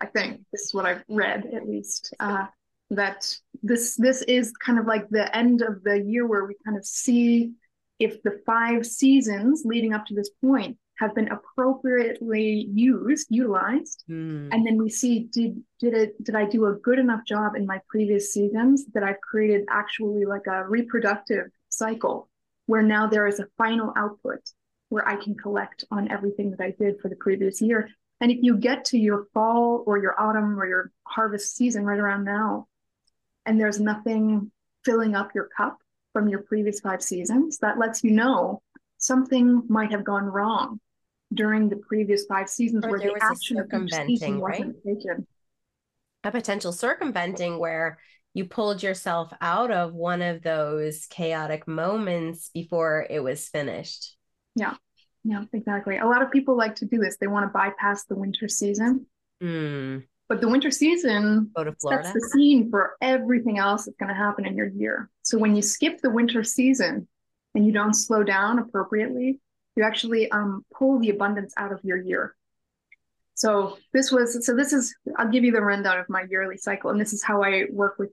I 0.00 0.06
think 0.06 0.40
this 0.52 0.62
is 0.62 0.74
what 0.74 0.86
I've 0.86 1.02
read 1.08 1.46
at 1.54 1.68
least. 1.68 2.14
Uh, 2.20 2.46
that 2.90 3.32
this 3.62 3.96
this 3.96 4.22
is 4.22 4.52
kind 4.52 4.78
of 4.78 4.86
like 4.86 5.08
the 5.08 5.34
end 5.36 5.62
of 5.62 5.82
the 5.82 6.00
year 6.00 6.26
where 6.26 6.44
we 6.44 6.56
kind 6.64 6.76
of 6.76 6.84
see 6.84 7.52
if 8.00 8.22
the 8.22 8.40
five 8.46 8.84
seasons 8.84 9.62
leading 9.64 9.92
up 9.92 10.06
to 10.06 10.14
this 10.14 10.30
point 10.40 10.76
have 10.98 11.14
been 11.14 11.28
appropriately 11.28 12.68
used 12.72 13.26
utilized 13.30 14.04
mm. 14.08 14.48
and 14.52 14.66
then 14.66 14.76
we 14.76 14.88
see 14.88 15.20
did 15.32 15.62
did 15.78 15.94
it 15.94 16.22
did 16.24 16.34
i 16.34 16.44
do 16.44 16.66
a 16.66 16.74
good 16.74 16.98
enough 16.98 17.24
job 17.26 17.54
in 17.54 17.64
my 17.66 17.80
previous 17.88 18.32
seasons 18.32 18.84
that 18.92 19.02
i've 19.02 19.20
created 19.20 19.64
actually 19.70 20.24
like 20.24 20.46
a 20.46 20.66
reproductive 20.68 21.46
cycle 21.68 22.28
where 22.66 22.82
now 22.82 23.06
there 23.06 23.26
is 23.26 23.40
a 23.40 23.46
final 23.56 23.92
output 23.96 24.40
where 24.90 25.06
i 25.08 25.16
can 25.16 25.34
collect 25.34 25.84
on 25.90 26.10
everything 26.10 26.50
that 26.50 26.60
i 26.60 26.74
did 26.78 27.00
for 27.00 27.08
the 27.08 27.16
previous 27.16 27.62
year 27.62 27.88
and 28.20 28.30
if 28.30 28.38
you 28.42 28.56
get 28.56 28.84
to 28.84 28.98
your 28.98 29.26
fall 29.32 29.82
or 29.86 29.96
your 29.96 30.20
autumn 30.20 30.60
or 30.60 30.66
your 30.66 30.92
harvest 31.04 31.56
season 31.56 31.84
right 31.84 31.98
around 31.98 32.24
now 32.24 32.66
and 33.46 33.58
there's 33.58 33.80
nothing 33.80 34.52
filling 34.84 35.14
up 35.14 35.34
your 35.34 35.48
cup 35.56 35.79
from 36.12 36.28
your 36.28 36.42
previous 36.42 36.80
five 36.80 37.02
seasons, 37.02 37.58
that 37.58 37.78
lets 37.78 38.02
you 38.04 38.10
know 38.10 38.62
something 38.98 39.62
might 39.68 39.90
have 39.90 40.04
gone 40.04 40.24
wrong 40.24 40.80
during 41.32 41.68
the 41.68 41.76
previous 41.76 42.24
five 42.26 42.48
seasons 42.48 42.84
or 42.84 42.90
where 42.90 42.98
the 42.98 43.14
action 43.20 43.56
circumventing, 43.56 44.40
right? 44.40 44.66
taken. 44.84 45.26
A 46.24 46.30
potential 46.30 46.72
circumventing 46.72 47.58
where 47.58 47.98
you 48.34 48.44
pulled 48.44 48.82
yourself 48.82 49.32
out 49.40 49.70
of 49.70 49.94
one 49.94 50.22
of 50.22 50.42
those 50.42 51.06
chaotic 51.06 51.66
moments 51.66 52.50
before 52.52 53.06
it 53.08 53.20
was 53.22 53.48
finished. 53.48 54.16
Yeah. 54.54 54.74
Yeah, 55.24 55.44
exactly. 55.52 55.98
A 55.98 56.06
lot 56.06 56.22
of 56.22 56.30
people 56.30 56.56
like 56.56 56.76
to 56.76 56.86
do 56.86 56.98
this. 56.98 57.16
They 57.18 57.26
want 57.26 57.44
to 57.44 57.52
bypass 57.52 58.04
the 58.04 58.14
winter 58.14 58.48
season. 58.48 59.06
Mm. 59.42 60.04
But 60.30 60.40
the 60.40 60.48
winter 60.48 60.70
season 60.70 61.50
sets 61.56 62.12
the 62.12 62.30
scene 62.32 62.70
for 62.70 62.92
everything 63.00 63.58
else 63.58 63.86
that's 63.86 63.96
going 63.96 64.10
to 64.10 64.14
happen 64.14 64.46
in 64.46 64.56
your 64.56 64.68
year. 64.68 65.10
So 65.22 65.36
when 65.36 65.56
you 65.56 65.60
skip 65.60 66.00
the 66.00 66.10
winter 66.10 66.44
season 66.44 67.08
and 67.56 67.66
you 67.66 67.72
don't 67.72 67.94
slow 67.94 68.22
down 68.22 68.60
appropriately, 68.60 69.40
you 69.74 69.82
actually 69.82 70.30
um, 70.30 70.64
pull 70.72 71.00
the 71.00 71.10
abundance 71.10 71.52
out 71.56 71.72
of 71.72 71.80
your 71.82 71.96
year. 71.96 72.36
So 73.34 73.78
this 73.92 74.12
was 74.12 74.46
so 74.46 74.54
this 74.54 74.72
is 74.72 74.94
I'll 75.16 75.28
give 75.28 75.42
you 75.42 75.50
the 75.50 75.62
rundown 75.62 75.98
of 75.98 76.08
my 76.08 76.24
yearly 76.30 76.58
cycle, 76.58 76.90
and 76.92 77.00
this 77.00 77.12
is 77.12 77.24
how 77.24 77.42
I 77.42 77.64
work 77.68 77.98
with 77.98 78.12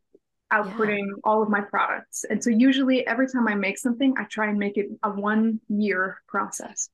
outputting 0.52 1.06
yeah. 1.06 1.22
all 1.24 1.44
of 1.44 1.50
my 1.50 1.62
products. 1.62 2.26
And 2.28 2.44
so 2.44 2.50
usually 2.50 3.06
every 3.06 3.28
time 3.28 3.48
I 3.48 3.54
make 3.54 3.78
something, 3.78 4.16
I 4.18 4.24
try 4.24 4.50
and 4.50 4.58
make 4.58 4.78
it 4.78 4.88
a 5.04 5.12
one 5.12 5.60
year 5.70 6.20
process. 6.28 6.90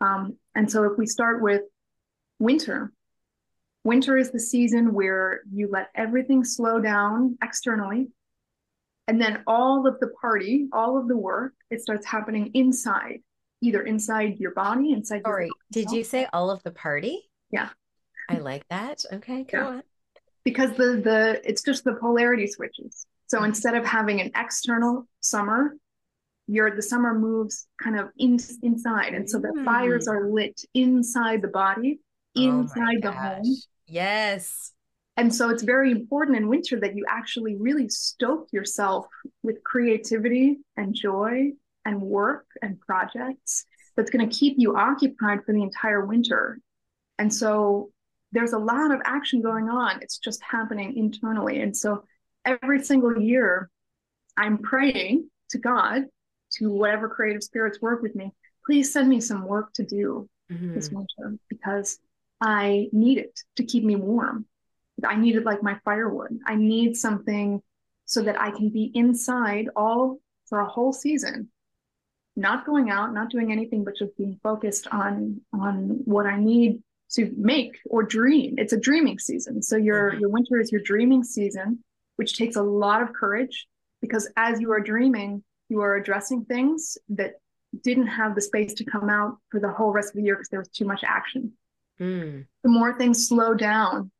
Um, 0.00 0.36
and 0.54 0.70
so 0.70 0.84
if 0.84 0.96
we 0.96 1.06
start 1.06 1.42
with 1.42 1.62
winter, 2.38 2.92
Winter 3.86 4.16
is 4.16 4.32
the 4.32 4.40
season 4.40 4.92
where 4.92 5.42
you 5.48 5.68
let 5.70 5.90
everything 5.94 6.42
slow 6.42 6.80
down 6.80 7.38
externally. 7.40 8.08
And 9.06 9.20
then 9.20 9.44
all 9.46 9.86
of 9.86 10.00
the 10.00 10.08
party, 10.20 10.66
all 10.72 10.98
of 10.98 11.06
the 11.06 11.16
work, 11.16 11.54
it 11.70 11.80
starts 11.80 12.04
happening 12.04 12.50
inside, 12.54 13.20
either 13.60 13.82
inside 13.82 14.40
your 14.40 14.50
body, 14.54 14.92
inside 14.92 15.22
Sorry, 15.24 15.48
did 15.70 15.92
you 15.92 16.02
say 16.02 16.26
all 16.32 16.50
of 16.50 16.60
the 16.64 16.72
party? 16.72 17.30
Yeah. 17.52 17.68
I 18.28 18.38
like 18.38 18.66
that. 18.70 19.04
Okay, 19.12 19.44
go 19.44 19.58
yeah. 19.58 19.66
on. 19.66 19.82
Because 20.42 20.72
the 20.72 21.00
the 21.04 21.40
it's 21.44 21.62
just 21.62 21.84
the 21.84 21.94
polarity 21.94 22.48
switches. 22.48 23.06
So 23.28 23.38
mm-hmm. 23.38 23.46
instead 23.46 23.76
of 23.76 23.84
having 23.86 24.20
an 24.20 24.32
external 24.34 25.06
summer, 25.20 25.76
your 26.48 26.74
the 26.74 26.82
summer 26.82 27.16
moves 27.16 27.68
kind 27.80 28.00
of 28.00 28.08
in, 28.18 28.40
inside. 28.64 29.14
And 29.14 29.30
so 29.30 29.38
the 29.38 29.54
mm. 29.56 29.64
fires 29.64 30.08
are 30.08 30.28
lit 30.28 30.60
inside 30.74 31.40
the 31.40 31.48
body, 31.48 32.00
oh 32.36 32.42
inside 32.42 32.96
oh 33.04 33.10
the 33.10 33.12
home 33.12 33.56
Yes. 33.86 34.72
And 35.16 35.34
so 35.34 35.48
it's 35.48 35.62
very 35.62 35.90
important 35.90 36.36
in 36.36 36.48
winter 36.48 36.78
that 36.80 36.94
you 36.94 37.04
actually 37.08 37.56
really 37.56 37.88
stoke 37.88 38.48
yourself 38.52 39.06
with 39.42 39.64
creativity 39.64 40.58
and 40.76 40.94
joy 40.94 41.52
and 41.84 42.02
work 42.02 42.46
and 42.60 42.78
projects 42.80 43.64
that's 43.96 44.10
going 44.10 44.28
to 44.28 44.36
keep 44.36 44.56
you 44.58 44.76
occupied 44.76 45.44
for 45.44 45.52
the 45.54 45.62
entire 45.62 46.04
winter. 46.04 46.60
And 47.18 47.32
so 47.32 47.90
there's 48.32 48.52
a 48.52 48.58
lot 48.58 48.90
of 48.90 49.00
action 49.06 49.40
going 49.40 49.70
on. 49.70 50.02
It's 50.02 50.18
just 50.18 50.42
happening 50.42 50.96
internally. 50.96 51.62
And 51.62 51.74
so 51.74 52.04
every 52.44 52.84
single 52.84 53.18
year, 53.18 53.70
I'm 54.36 54.58
praying 54.58 55.30
to 55.50 55.58
God, 55.58 56.04
to 56.58 56.70
whatever 56.70 57.08
creative 57.08 57.42
spirits 57.42 57.80
work 57.80 58.02
with 58.02 58.14
me, 58.14 58.32
please 58.66 58.92
send 58.92 59.08
me 59.08 59.20
some 59.20 59.46
work 59.46 59.72
to 59.74 59.84
do 59.84 60.28
mm-hmm. 60.52 60.74
this 60.74 60.90
winter 60.90 61.38
because 61.48 61.98
I 62.40 62.88
need 62.92 63.18
it 63.18 63.40
to 63.56 63.64
keep 63.64 63.84
me 63.84 63.96
warm. 63.96 64.46
I 65.04 65.16
need 65.16 65.36
it 65.36 65.44
like 65.44 65.62
my 65.62 65.78
firewood. 65.84 66.38
I 66.46 66.56
need 66.56 66.96
something 66.96 67.62
so 68.06 68.22
that 68.22 68.40
I 68.40 68.50
can 68.50 68.70
be 68.70 68.90
inside 68.94 69.68
all 69.76 70.18
for 70.46 70.60
a 70.60 70.68
whole 70.68 70.92
season, 70.92 71.50
not 72.36 72.64
going 72.64 72.88
out, 72.88 73.12
not 73.12 73.30
doing 73.30 73.52
anything, 73.52 73.84
but 73.84 73.96
just 73.96 74.16
being 74.16 74.38
focused 74.42 74.86
on 74.88 75.40
on 75.52 76.00
what 76.04 76.26
I 76.26 76.38
need 76.38 76.82
to 77.10 77.32
make 77.36 77.78
or 77.86 78.02
dream. 78.02 78.54
It's 78.58 78.72
a 78.72 78.80
dreaming 78.80 79.18
season. 79.18 79.62
So 79.62 79.76
your 79.76 80.10
mm-hmm. 80.10 80.20
your 80.20 80.30
winter 80.30 80.60
is 80.60 80.72
your 80.72 80.82
dreaming 80.82 81.24
season, 81.24 81.82
which 82.16 82.36
takes 82.38 82.56
a 82.56 82.62
lot 82.62 83.02
of 83.02 83.12
courage 83.12 83.66
because 84.00 84.30
as 84.36 84.60
you 84.60 84.72
are 84.72 84.80
dreaming, 84.80 85.42
you 85.68 85.80
are 85.80 85.96
addressing 85.96 86.44
things 86.44 86.96
that 87.10 87.34
didn't 87.82 88.06
have 88.06 88.34
the 88.34 88.40
space 88.40 88.74
to 88.74 88.84
come 88.84 89.10
out 89.10 89.38
for 89.50 89.60
the 89.60 89.70
whole 89.70 89.92
rest 89.92 90.10
of 90.10 90.16
the 90.16 90.22
year 90.22 90.36
because 90.36 90.48
there 90.48 90.60
was 90.60 90.68
too 90.68 90.84
much 90.84 91.02
action. 91.04 91.52
Mm. 92.00 92.46
The 92.62 92.68
more 92.68 92.96
things 92.98 93.28
slow 93.28 93.54
down, 93.54 94.10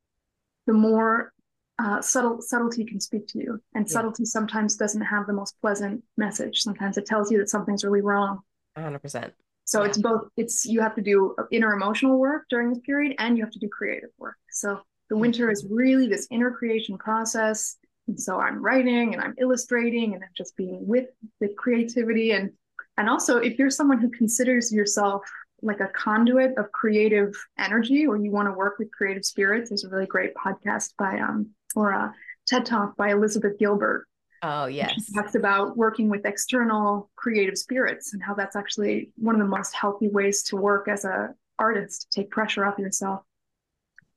the 0.66 0.72
more 0.72 1.32
uh, 1.78 2.00
subtle 2.00 2.40
subtlety 2.40 2.84
can 2.84 3.00
speak 3.00 3.26
to 3.28 3.38
you. 3.38 3.60
And 3.74 3.86
yeah. 3.86 3.92
subtlety 3.92 4.24
sometimes 4.24 4.76
doesn't 4.76 5.02
have 5.02 5.26
the 5.26 5.32
most 5.32 5.54
pleasant 5.60 6.02
message. 6.16 6.62
Sometimes 6.62 6.96
it 6.96 7.06
tells 7.06 7.30
you 7.30 7.38
that 7.38 7.48
something's 7.48 7.84
really 7.84 8.00
wrong. 8.00 8.40
100%. 8.78 9.32
So 9.64 9.82
yeah. 9.82 9.88
it's 9.88 9.98
both. 9.98 10.28
It's 10.36 10.64
you 10.64 10.80
have 10.80 10.94
to 10.94 11.02
do 11.02 11.34
inner 11.50 11.72
emotional 11.72 12.18
work 12.18 12.46
during 12.48 12.70
this 12.70 12.80
period, 12.80 13.16
and 13.18 13.36
you 13.36 13.44
have 13.44 13.52
to 13.52 13.58
do 13.58 13.68
creative 13.68 14.10
work. 14.18 14.36
So 14.50 14.80
the 15.08 15.16
winter 15.16 15.50
is 15.50 15.66
really 15.68 16.08
this 16.08 16.26
inner 16.30 16.50
creation 16.50 16.98
process. 16.98 17.76
And 18.08 18.20
so 18.20 18.40
I'm 18.40 18.62
writing 18.62 19.14
and 19.14 19.22
I'm 19.22 19.34
illustrating 19.38 20.14
and 20.14 20.22
I'm 20.22 20.30
just 20.36 20.56
being 20.56 20.86
with 20.86 21.06
the 21.40 21.48
creativity 21.48 22.32
and 22.32 22.52
and 22.98 23.10
also 23.10 23.38
if 23.38 23.58
you're 23.58 23.70
someone 23.70 24.00
who 24.00 24.08
considers 24.10 24.72
yourself 24.72 25.22
like 25.62 25.80
a 25.80 25.88
conduit 25.88 26.56
of 26.58 26.70
creative 26.72 27.34
energy 27.58 28.06
or 28.06 28.16
you 28.16 28.30
want 28.30 28.48
to 28.48 28.52
work 28.52 28.78
with 28.78 28.90
creative 28.92 29.24
spirits, 29.24 29.70
there's 29.70 29.84
a 29.84 29.88
really 29.88 30.06
great 30.06 30.34
podcast 30.34 30.92
by 30.98 31.18
um 31.18 31.50
or 31.74 31.90
a 31.90 32.14
TED 32.46 32.64
talk 32.64 32.96
by 32.96 33.10
Elizabeth 33.10 33.58
Gilbert. 33.58 34.06
Oh 34.42 34.66
yes. 34.66 34.92
She 34.92 35.12
talks 35.12 35.34
about 35.34 35.76
working 35.76 36.08
with 36.08 36.26
external 36.26 37.10
creative 37.16 37.58
spirits 37.58 38.12
and 38.12 38.22
how 38.22 38.34
that's 38.34 38.56
actually 38.56 39.10
one 39.16 39.34
of 39.34 39.40
the 39.40 39.46
most 39.46 39.74
healthy 39.74 40.08
ways 40.08 40.42
to 40.44 40.56
work 40.56 40.88
as 40.88 41.04
a 41.04 41.34
artist, 41.58 42.08
take 42.10 42.30
pressure 42.30 42.64
off 42.64 42.78
yourself. 42.78 43.22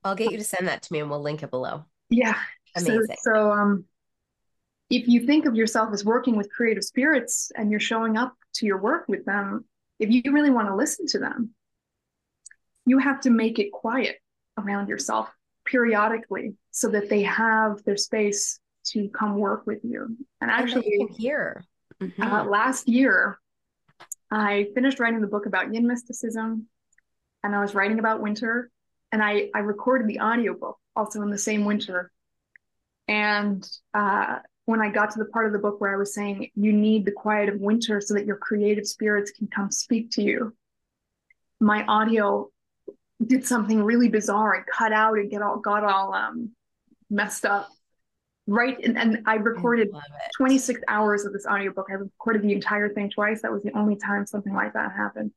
I'll 0.04 0.16
get 0.16 0.32
you 0.32 0.38
to 0.38 0.44
send 0.44 0.68
that 0.68 0.84
to 0.84 0.94
me 0.94 1.00
and 1.00 1.10
we'll 1.10 1.22
link 1.22 1.44
it 1.44 1.50
below. 1.50 1.86
Yeah. 2.10 2.38
Amazing. 2.76 3.16
So, 3.22 3.34
so 3.34 3.52
um 3.52 3.86
if 4.90 5.08
you 5.08 5.26
think 5.26 5.46
of 5.46 5.56
yourself 5.56 5.94
as 5.94 6.04
working 6.04 6.36
with 6.36 6.52
creative 6.52 6.84
spirits 6.84 7.52
and 7.56 7.70
you're 7.70 7.80
showing 7.80 8.18
up 8.18 8.36
to 8.56 8.66
your 8.66 8.80
work 8.80 9.06
with 9.08 9.24
them, 9.26 9.66
if 10.00 10.10
you 10.10 10.22
really 10.32 10.50
want 10.50 10.68
to 10.68 10.76
listen 10.76 11.06
to 11.08 11.20
them, 11.20 11.52
you 12.86 12.98
have 12.98 13.22
to 13.22 13.30
make 13.30 13.60
it 13.60 13.72
quiet 13.72 14.18
around 14.58 14.88
yourself 14.88 15.30
periodically 15.66 16.56
so 16.72 16.90
that 16.90 17.10
they 17.10 17.24
have 17.24 17.84
their 17.84 17.98
space 17.98 18.60
to 18.86 19.10
come 19.10 19.36
work 19.36 19.68
with 19.68 19.80
you. 19.84 20.18
And 20.42 20.50
actually, 20.50 21.08
here 21.18 21.64
mm-hmm. 22.02 22.22
uh, 22.22 22.46
last 22.46 22.88
year, 22.88 23.40
I 24.32 24.68
finished 24.74 25.00
writing 25.00 25.22
the 25.22 25.28
book 25.28 25.46
about 25.46 25.74
yin 25.74 25.88
mysticism, 25.88 26.68
and 27.44 27.56
I 27.56 27.62
was 27.62 27.76
writing 27.76 28.00
about 28.00 28.22
winter, 28.22 28.72
and 29.12 29.22
I 29.22 29.50
I 29.54 29.60
recorded 29.60 30.08
the 30.08 30.22
audiobook 30.22 30.78
also 30.96 31.22
in 31.22 31.30
the 31.30 31.38
same 31.38 31.66
winter. 31.66 32.12
And 33.08 33.68
uh, 33.94 34.40
when 34.70 34.82
I 34.82 34.90
got 34.90 35.10
to 35.14 35.18
the 35.18 35.26
part 35.26 35.48
of 35.48 35.52
the 35.52 35.58
book 35.58 35.82
where 35.82 35.92
I 35.92 35.98
was 35.98 36.14
saying 36.14 36.52
you 36.54 36.72
need 36.72 37.04
the 37.04 37.12
quiet 37.12 37.50
of 37.50 37.60
winter 37.60 38.00
so 38.00 38.14
that 38.14 38.28
your 38.28 38.36
creative 38.36 38.86
spirits 38.86 39.32
can 39.32 39.48
come 39.48 39.72
speak 39.72 40.12
to 40.12 40.22
you, 40.22 40.56
my 41.60 41.84
audio 41.86 42.52
did 43.26 43.48
something 43.48 43.82
really 43.82 44.10
bizarre 44.10 44.54
and 44.54 44.66
cut 44.72 44.94
out 44.94 45.18
and 45.18 45.32
get 45.32 45.42
all 45.42 45.58
got 45.58 45.84
all 45.84 46.14
um, 46.14 46.52
messed 47.10 47.48
up. 47.48 47.68
Right. 48.46 48.78
And, 48.84 48.96
and 48.96 49.24
I 49.26 49.38
recorded 49.38 49.90
I 49.92 50.02
26 50.38 50.82
hours 50.88 51.26
of 51.26 51.34
this 51.34 51.48
audiobook. 51.48 51.88
I 51.90 51.96
recorded 51.96 52.44
the 52.44 52.54
entire 52.54 52.90
thing 52.90 53.10
twice. 53.10 53.42
That 53.42 53.52
was 53.52 53.64
the 53.64 53.76
only 53.76 53.96
time 53.96 54.28
something 54.28 54.54
like 54.54 54.74
that 54.74 54.92
happened. 54.92 55.32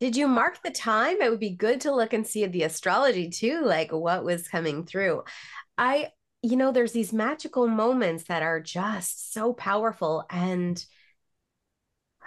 Did 0.00 0.16
you 0.16 0.26
mark 0.26 0.62
the 0.62 0.70
time? 0.70 1.20
It 1.20 1.30
would 1.30 1.38
be 1.38 1.50
good 1.50 1.82
to 1.82 1.94
look 1.94 2.14
and 2.14 2.26
see 2.26 2.46
the 2.46 2.62
astrology 2.62 3.28
too, 3.28 3.60
like 3.62 3.92
what 3.92 4.24
was 4.24 4.48
coming 4.48 4.86
through. 4.86 5.24
I 5.76 6.12
you 6.42 6.56
know, 6.56 6.72
there's 6.72 6.92
these 6.92 7.12
magical 7.12 7.68
moments 7.68 8.24
that 8.24 8.42
are 8.42 8.60
just 8.60 9.32
so 9.32 9.52
powerful. 9.52 10.24
And 10.30 10.82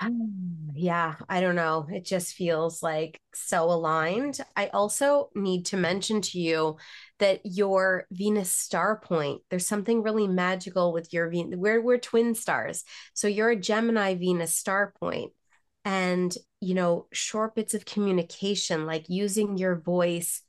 yeah, 0.73 1.15
I 1.29 1.41
don't 1.41 1.55
know. 1.55 1.87
It 1.91 2.05
just 2.05 2.33
feels 2.33 2.81
like 2.81 3.19
so 3.33 3.65
aligned. 3.65 4.39
I 4.55 4.67
also 4.67 5.29
need 5.35 5.67
to 5.67 5.77
mention 5.77 6.21
to 6.21 6.39
you 6.39 6.77
that 7.19 7.41
your 7.43 8.05
Venus 8.11 8.51
star 8.51 8.99
point, 8.99 9.41
there's 9.49 9.67
something 9.67 10.01
really 10.03 10.27
magical 10.27 10.93
with 10.93 11.13
your 11.13 11.29
Venus. 11.29 11.57
We're, 11.57 11.81
we're 11.81 11.99
twin 11.99 12.35
stars. 12.35 12.83
So 13.13 13.27
you're 13.27 13.51
a 13.51 13.55
Gemini 13.55 14.15
Venus 14.15 14.53
star 14.53 14.93
point 14.99 15.31
and 15.85 16.33
you 16.61 16.73
know 16.73 17.07
short 17.11 17.55
bits 17.55 17.73
of 17.73 17.83
communication 17.83 18.85
like 18.85 19.09
using 19.09 19.57
your 19.57 19.75
voice 19.75 20.41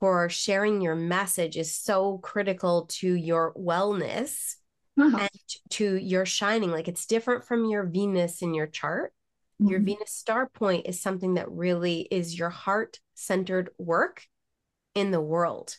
for 0.00 0.30
sharing 0.30 0.80
your 0.80 0.94
message 0.94 1.56
is 1.58 1.76
so 1.76 2.18
critical 2.18 2.86
to 2.86 3.14
your 3.14 3.52
wellness 3.54 4.56
uh-huh. 4.98 5.18
and 5.20 5.30
to 5.68 5.96
your 5.96 6.24
shining. 6.24 6.70
Like 6.70 6.88
it's 6.88 7.06
different 7.06 7.44
from 7.44 7.66
your 7.66 7.84
Venus 7.84 8.42
in 8.42 8.54
your 8.54 8.66
chart. 8.66 9.12
Mm-hmm. 9.60 9.70
Your 9.70 9.80
Venus 9.80 10.12
star 10.12 10.48
point 10.48 10.86
is 10.86 11.00
something 11.00 11.34
that 11.34 11.50
really 11.50 12.08
is 12.10 12.38
your 12.38 12.48
heart 12.48 12.98
centered 13.14 13.70
work 13.78 14.24
in 14.94 15.10
the 15.10 15.20
world. 15.20 15.76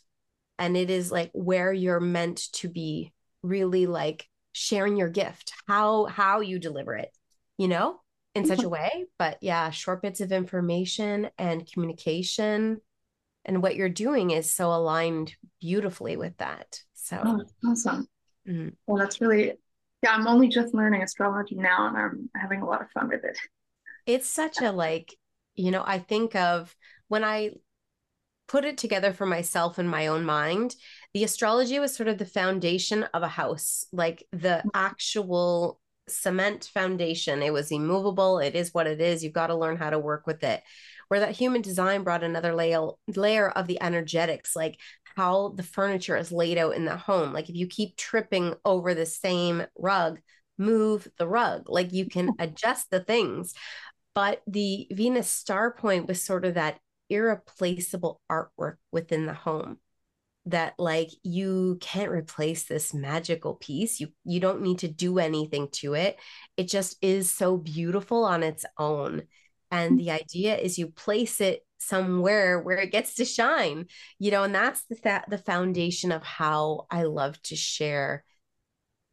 And 0.60 0.78
it 0.78 0.92
is 0.92 1.12
like 1.12 1.32
where 1.34 1.74
you're 1.74 2.00
meant 2.00 2.52
to 2.54 2.70
be 2.70 3.12
really 3.42 3.88
like 3.88 4.28
sharing 4.52 4.98
your 4.98 5.10
gift, 5.10 5.52
how 5.68 6.06
how 6.06 6.42
you 6.42 6.60
deliver 6.60 6.96
it, 6.96 7.10
you 7.58 7.68
know, 7.68 8.00
in 8.36 8.46
such 8.46 8.62
a 8.62 8.70
way. 8.70 9.06
But 9.18 9.40
yeah, 9.42 9.72
short 9.72 10.04
bits 10.04 10.22
of 10.22 10.32
information 10.32 11.30
and 11.40 11.70
communication 11.72 12.82
and 13.46 13.62
what 13.62 13.76
you're 13.76 13.90
doing 13.90 14.32
is 14.32 14.50
so 14.50 14.72
aligned 14.72 15.34
beautifully 15.60 16.18
with 16.18 16.38
that 16.38 16.80
so. 16.94 17.22
Oh, 17.24 17.70
awesome. 17.70 18.08
Mm-hmm. 18.48 18.70
well 18.88 18.98
that's 18.98 19.22
really 19.22 19.54
yeah 20.02 20.14
i'm 20.14 20.26
only 20.26 20.48
just 20.48 20.74
learning 20.74 21.04
astrology 21.04 21.54
now 21.54 21.88
and 21.88 21.96
i'm 21.96 22.30
having 22.36 22.64
a 22.64 22.66
lot 22.66 22.82
of 22.82 22.90
fun 22.90 23.08
with 23.08 23.24
it. 23.24 23.38
It's 24.08 24.28
such 24.28 24.60
a 24.62 24.72
like 24.72 25.16
you 25.54 25.70
know 25.70 25.84
i 25.86 26.00
think 26.00 26.36
of 26.36 26.76
when 27.08 27.24
i 27.24 27.52
put 28.48 28.66
it 28.66 28.80
together 28.80 29.14
for 29.14 29.28
myself 29.28 29.78
in 29.78 29.88
my 29.88 30.08
own 30.08 30.26
mind 30.26 30.76
the 31.14 31.24
astrology 31.24 31.78
was 31.78 31.96
sort 31.96 32.10
of 32.10 32.18
the 32.18 32.26
foundation 32.26 33.04
of 33.14 33.22
a 33.22 33.28
house 33.28 33.86
like 33.92 34.26
the 34.32 34.64
mm-hmm. 34.66 34.70
actual 34.74 35.80
cement 36.08 36.70
foundation. 36.74 37.42
It 37.42 37.54
was 37.54 37.72
immovable. 37.72 38.40
It 38.40 38.56
is 38.56 38.74
what 38.74 38.88
it 38.88 39.02
is. 39.02 39.24
You've 39.24 39.34
got 39.34 39.48
to 39.48 39.56
learn 39.56 39.78
how 39.78 39.90
to 39.90 40.00
work 40.00 40.28
with 40.28 40.44
it 40.44 40.62
where 41.12 41.20
that 41.20 41.36
human 41.36 41.62
design 41.62 42.04
brought 42.04 42.24
another 42.24 42.56
layer 42.56 42.88
layer 43.18 43.50
of 43.50 43.68
the 43.68 43.82
energetics 43.82 44.56
like 44.56 44.80
how 45.18 45.50
the 45.58 45.64
furniture 45.64 46.16
is 46.16 46.32
laid 46.32 46.58
out 46.58 46.74
in 46.74 46.86
the 46.86 46.96
home. 46.96 47.34
Like 47.34 47.50
if 47.50 47.56
you 47.56 47.68
keep 47.68 47.98
tripping 47.98 48.54
over 48.64 48.94
the 48.94 49.06
same 49.06 49.66
rug 49.78 50.22
move 50.58 51.10
the 51.18 51.28
rug. 51.28 51.64
Like 51.68 51.92
you 51.92 52.06
can 52.06 52.32
adjust 52.40 52.92
the 52.92 53.02
things. 53.02 53.54
But 54.16 54.42
the 54.48 54.88
venus 54.90 55.30
star 55.30 55.74
point 55.74 56.08
was 56.08 56.22
sort 56.22 56.46
of 56.46 56.54
that 56.54 56.80
irreplaceable 57.10 58.22
artwork 58.32 58.78
within 58.90 59.26
the 59.26 59.34
home 59.34 59.80
that 60.46 60.76
like 60.80 61.10
you 61.24 61.78
can't 61.82 62.10
replace 62.10 62.64
this 62.64 62.94
magical 62.94 63.56
piece. 63.56 64.00
You 64.00 64.14
you 64.24 64.40
don't 64.40 64.62
need 64.62 64.80
to 64.80 64.88
do 64.88 65.20
anything 65.20 65.68
to 65.74 65.94
it. 65.94 66.18
It 66.56 66.70
just 66.70 66.96
is 67.02 67.30
so 67.30 67.58
beautiful 67.58 68.24
on 68.24 68.44
its 68.44 68.66
own 68.78 69.24
and 69.72 70.00
the 70.00 70.12
idea 70.12 70.58
is 70.58 70.78
you 70.78 70.88
place 70.88 71.42
it 71.42 71.66
somewhere 71.80 72.60
where 72.60 72.78
it 72.78 72.92
gets 72.92 73.16
to 73.16 73.26
shine 73.26 73.86
you 74.20 74.30
know 74.30 74.44
and 74.44 74.54
that's 74.54 74.84
the 74.84 74.96
that 75.04 75.28
the 75.30 75.38
foundation 75.38 76.12
of 76.12 76.22
how 76.22 76.86
i 76.92 77.04
love 77.04 77.42
to 77.42 77.56
share 77.56 78.24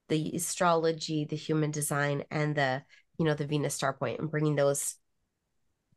the 0.08 0.32
astrology 0.34 1.24
the 1.24 1.36
human 1.36 1.70
design 1.70 2.24
and 2.30 2.54
the 2.54 2.82
you 3.18 3.24
know 3.24 3.34
the 3.34 3.46
venus 3.46 3.74
star 3.74 3.92
point 3.92 4.20
and 4.20 4.30
bringing 4.30 4.54
those 4.54 4.96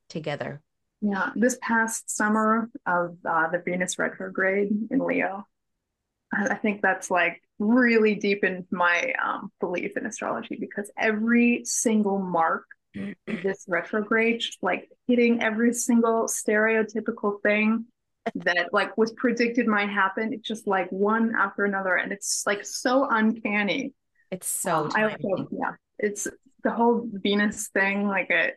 together. 0.10 0.62
Yeah 1.02 1.32
this 1.36 1.58
past 1.62 2.15
summer 2.15 2.69
of 2.86 3.17
uh, 3.28 3.50
the 3.50 3.62
venus 3.65 3.97
retrograde 3.97 4.69
in 4.91 5.00
leo 5.00 5.45
i 6.34 6.56
think 6.56 6.82
that's 6.82 7.10
like 7.10 7.41
really 7.60 8.15
deepened 8.15 8.65
my 8.71 9.13
um, 9.24 9.52
belief 9.60 9.97
in 9.97 10.06
astrology 10.06 10.58
because 10.60 10.91
every 10.97 11.63
single 11.65 12.19
mark 12.19 12.65
this 13.25 13.65
retrograde, 13.67 14.43
like 14.62 14.89
hitting 15.08 15.41
every 15.41 15.73
single 15.73 16.27
stereotypical 16.27 17.41
thing 17.41 17.86
that 18.36 18.73
like 18.73 18.97
was 18.97 19.12
predicted 19.13 19.67
might 19.67 19.89
happen. 19.89 20.34
It's 20.34 20.47
just 20.47 20.67
like 20.67 20.89
one 20.91 21.34
after 21.36 21.65
another, 21.65 21.95
and 21.95 22.12
it's 22.12 22.43
like 22.45 22.65
so 22.65 23.08
uncanny. 23.10 23.93
It's 24.32 24.47
so. 24.47 24.86
Um, 24.86 24.91
I 24.95 25.04
also, 25.04 25.47
yeah, 25.51 25.71
it's 25.99 26.27
the 26.63 26.71
whole 26.71 27.08
Venus 27.12 27.69
thing, 27.69 28.08
like 28.08 28.30
it, 28.30 28.56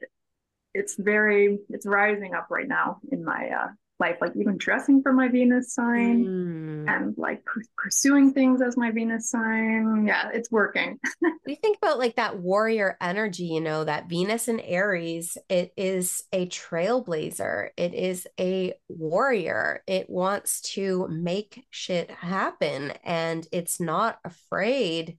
it's 0.74 0.96
very, 0.96 1.58
it's 1.70 1.86
rising 1.86 2.34
up 2.34 2.48
right 2.50 2.68
now 2.68 2.98
in 3.10 3.24
my 3.24 3.48
uh, 3.48 3.68
life, 4.04 4.18
like 4.20 4.36
even 4.36 4.58
dressing 4.58 5.02
for 5.02 5.12
my 5.12 5.28
Venus 5.28 5.72
sign 5.72 6.24
mm. 6.24 6.88
and 6.88 7.14
like 7.16 7.42
pursuing 7.76 8.32
things 8.32 8.60
as 8.60 8.76
my 8.76 8.90
Venus 8.90 9.30
sign. 9.30 10.04
Yeah, 10.06 10.30
it's 10.32 10.50
working. 10.50 10.98
we 11.46 11.54
think 11.54 11.78
about 11.78 11.98
like 11.98 12.16
that 12.16 12.38
warrior 12.38 12.98
energy, 13.00 13.44
you 13.44 13.62
know, 13.62 13.84
that 13.84 14.08
Venus 14.08 14.48
and 14.48 14.60
Aries, 14.62 15.38
it 15.48 15.72
is 15.76 16.24
a 16.32 16.46
trailblazer, 16.46 17.70
it 17.78 17.94
is 17.94 18.26
a 18.38 18.74
warrior. 18.88 19.82
It 19.86 20.10
wants 20.10 20.60
to 20.74 21.08
make 21.08 21.64
shit 21.70 22.10
happen 22.10 22.92
and 23.04 23.46
it's 23.52 23.80
not 23.80 24.18
afraid 24.24 25.16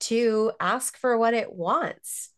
to 0.00 0.52
ask 0.60 0.98
for 0.98 1.16
what 1.16 1.34
it 1.34 1.52
wants 1.52 2.30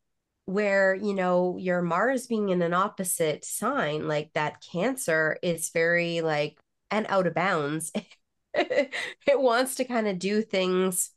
where 0.51 0.95
you 0.95 1.15
know 1.15 1.57
your 1.59 1.81
mars 1.81 2.27
being 2.27 2.49
in 2.49 2.61
an 2.63 2.75
opposite 2.75 3.45
sign 3.45 4.09
like 4.09 4.31
that 4.35 4.65
cancer 4.73 5.39
is 5.43 5.71
very 5.71 6.21
like 6.21 6.59
and 6.91 7.07
out 7.09 7.27
of 7.27 7.35
bounds. 7.35 7.93
It 8.53 9.41
wants 9.41 9.77
to 9.77 9.85
kind 9.85 10.09
of 10.09 10.19
do 10.19 10.43
things 10.43 11.13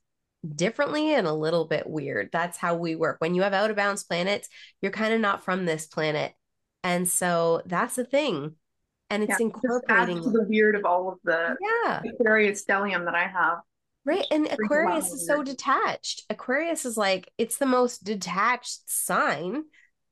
differently 0.48 1.16
and 1.16 1.26
a 1.26 1.34
little 1.34 1.66
bit 1.66 1.88
weird. 1.88 2.30
That's 2.32 2.60
how 2.60 2.76
we 2.76 2.96
work. 2.96 3.16
When 3.18 3.34
you 3.34 3.42
have 3.42 3.54
out 3.54 3.72
of 3.72 3.76
bounds 3.76 4.04
planets 4.04 4.50
you're 4.82 4.92
kind 4.92 5.16
of 5.16 5.20
not 5.20 5.44
from 5.44 5.66
this 5.66 5.88
planet. 5.88 6.34
And 6.84 7.10
so 7.10 7.64
that's 7.66 7.96
the 7.96 8.06
thing. 8.06 8.54
And 9.10 9.24
it's 9.24 9.40
yeah, 9.40 9.48
incorporating 9.48 10.22
the 10.22 10.46
weird 10.48 10.76
of 10.76 10.86
all 10.86 11.10
of 11.10 11.18
the 11.24 11.56
yeah. 11.60 12.02
Aquarius 12.08 12.64
stellium 12.64 13.06
that 13.06 13.16
I 13.16 13.28
have. 13.28 13.60
Right. 14.06 14.26
And 14.32 14.48
Aquarius 14.52 15.12
is 15.12 15.26
so 15.26 15.44
detached. 15.44 16.24
Aquarius 16.30 16.86
is 16.86 16.98
like, 16.98 17.32
it's 17.38 17.58
the 17.58 17.66
most 17.66 18.04
detached 18.04 18.90
sign, 18.90 19.64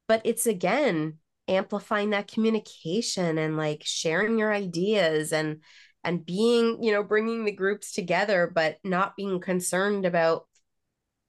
but 0.08 0.22
it's 0.24 0.46
again 0.48 1.18
amplifying 1.48 2.12
that 2.12 2.32
communication 2.32 3.38
and 3.38 3.58
like 3.58 3.82
sharing 3.84 4.38
your 4.38 4.54
ideas 4.54 5.34
and 5.34 5.62
and 6.04 6.26
being, 6.26 6.82
you 6.82 6.92
know, 6.92 7.04
bringing 7.04 7.46
the 7.46 7.52
groups 7.52 7.92
together, 7.92 8.52
but 8.54 8.78
not 8.84 9.16
being 9.16 9.40
concerned 9.40 10.06
about 10.06 10.48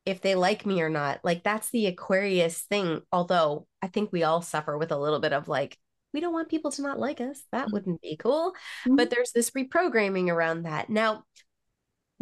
if 0.06 0.20
they 0.20 0.34
like 0.34 0.64
me 0.64 0.80
or 0.80 0.88
not. 0.88 1.20
Like 1.24 1.42
that's 1.42 1.70
the 1.70 1.86
Aquarius 1.86 2.62
thing. 2.62 3.00
Although 3.12 3.66
I 3.82 3.88
think 3.88 4.12
we 4.12 4.22
all 4.22 4.40
suffer 4.40 4.78
with 4.78 4.92
a 4.92 4.98
little 4.98 5.20
bit 5.20 5.32
of 5.32 5.48
like, 5.48 5.76
we 6.14 6.20
don't 6.20 6.32
want 6.32 6.48
people 6.48 6.70
to 6.72 6.82
not 6.82 6.98
like 6.98 7.20
us. 7.20 7.42
That 7.52 7.66
mm-hmm. 7.66 7.72
wouldn't 7.72 8.02
be 8.02 8.16
cool. 8.16 8.52
Mm-hmm. 8.86 8.96
But 8.96 9.10
there's 9.10 9.32
this 9.32 9.50
reprogramming 9.50 10.28
around 10.28 10.62
that. 10.62 10.88
Now, 10.88 11.24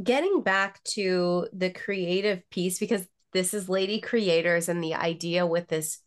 getting 0.03 0.43
back 0.43 0.83
to 0.85 1.49
the 1.53 1.71
creative 1.71 2.49
piece, 2.51 2.79
because 2.79 3.07
this 3.33 3.55
is 3.55 3.69
Lady 3.69 4.01
Creators 4.01 4.69
and 4.69 4.83
the 4.83 4.95
idea 4.95 5.47
with 5.47 5.69
this 5.69 5.99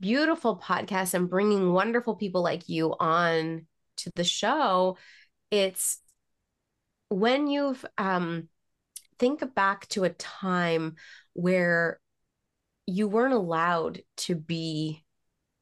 beautiful 0.00 0.58
podcast 0.58 1.14
and 1.14 1.28
bringing 1.28 1.72
wonderful 1.72 2.14
people 2.16 2.42
like 2.42 2.68
you 2.68 2.94
on 2.98 3.66
to 3.98 4.10
the 4.14 4.24
show, 4.24 4.96
it's 5.50 5.98
when 7.08 7.46
you've 7.46 7.84
um, 7.96 8.48
think 9.18 9.54
back 9.54 9.88
to 9.88 10.04
a 10.04 10.10
time 10.10 10.96
where 11.32 12.00
you 12.86 13.08
weren't 13.08 13.34
allowed 13.34 14.00
to 14.16 14.34
be 14.34 15.04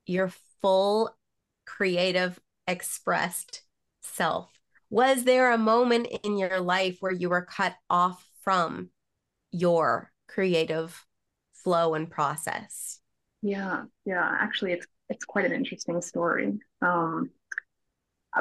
your 0.07 0.31
full 0.61 1.15
creative 1.65 2.39
expressed 2.67 3.63
self 4.03 4.56
was 4.91 5.25
there 5.25 5.53
a 5.53 5.59
moment 5.59 6.09
in 6.23 6.39
your 6.39 6.61
life 6.61 6.99
where 7.01 7.13
you 7.13 7.29
were 7.29 7.43
cut 7.43 7.75
off 7.91 8.25
from 8.43 8.91
your 9.51 10.13
creative 10.29 11.05
flow 11.53 11.95
and 11.95 12.11
process? 12.11 13.01
Yeah, 13.43 13.85
yeah. 14.05 14.37
Actually, 14.41 14.73
it's 14.73 14.87
it's 15.09 15.25
quite 15.25 15.45
an 15.45 15.53
interesting 15.53 16.03
story. 16.03 16.59
Um, 16.83 17.31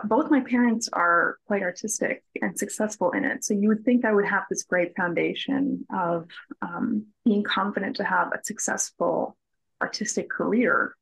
both 0.03 0.29
my 0.29 0.41
parents 0.41 0.89
are 0.91 1.38
quite 1.47 1.62
artistic 1.62 2.23
and 2.41 2.58
successful 2.58 3.12
in 3.12 3.23
it. 3.23 3.43
So 3.43 3.53
you 3.53 3.69
would 3.69 3.86
think 3.86 4.03
I 4.03 4.13
would 4.13 4.25
have 4.25 4.43
this 4.49 4.63
great 4.63 4.95
foundation 4.95 5.86
of 5.93 6.27
um, 6.62 7.08
being 7.23 7.43
confident 7.43 7.95
to 7.97 8.03
have 8.03 8.34
a 8.34 8.43
successful 8.43 9.38
artistic 9.81 10.29
career. 10.29 10.95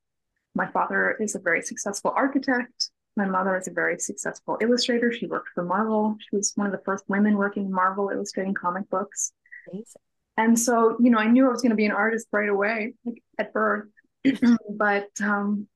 My 0.54 0.68
father 0.68 1.18
is 1.20 1.34
a 1.34 1.40
very 1.40 1.64
successful 1.64 2.14
architect. 2.16 2.90
My 3.16 3.26
mother 3.26 3.56
is 3.58 3.68
a 3.68 3.72
very 3.72 4.00
successful 4.00 4.58
illustrator. 4.62 5.12
She 5.12 5.28
worked 5.28 5.50
for 5.54 5.64
Marvel. 5.64 6.18
She 6.20 6.36
was 6.36 6.52
one 6.56 6.68
of 6.68 6.74
the 6.74 6.82
first 6.84 7.04
women 7.08 7.38
working 7.38 7.66
in 7.66 7.72
Marvel 7.72 8.10
illustrating 8.10 8.54
comic 8.54 8.90
books. 8.90 9.34
Amazing. 9.72 10.02
And 10.36 10.60
so, 10.60 10.98
you 11.00 11.12
know, 11.12 11.20
I 11.20 11.28
knew 11.28 11.46
I 11.46 11.52
was 11.52 11.62
going 11.62 11.70
to 11.70 11.76
be 11.76 11.86
an 11.86 11.92
artist 11.92 12.28
right 12.32 12.50
away, 12.50 12.94
like 13.06 13.22
at 13.38 13.54
birth. 13.54 13.88
but 14.70 15.10
um, 15.22 15.68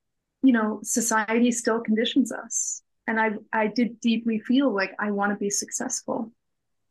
you 0.41 0.53
know, 0.53 0.79
society 0.83 1.51
still 1.51 1.81
conditions 1.81 2.31
us. 2.31 2.81
And 3.05 3.19
I 3.19 3.31
I 3.53 3.67
did 3.67 3.99
deeply 3.99 4.39
feel 4.39 4.73
like 4.73 4.93
I 4.99 5.11
want 5.11 5.31
to 5.31 5.37
be 5.37 5.49
successful. 5.49 6.31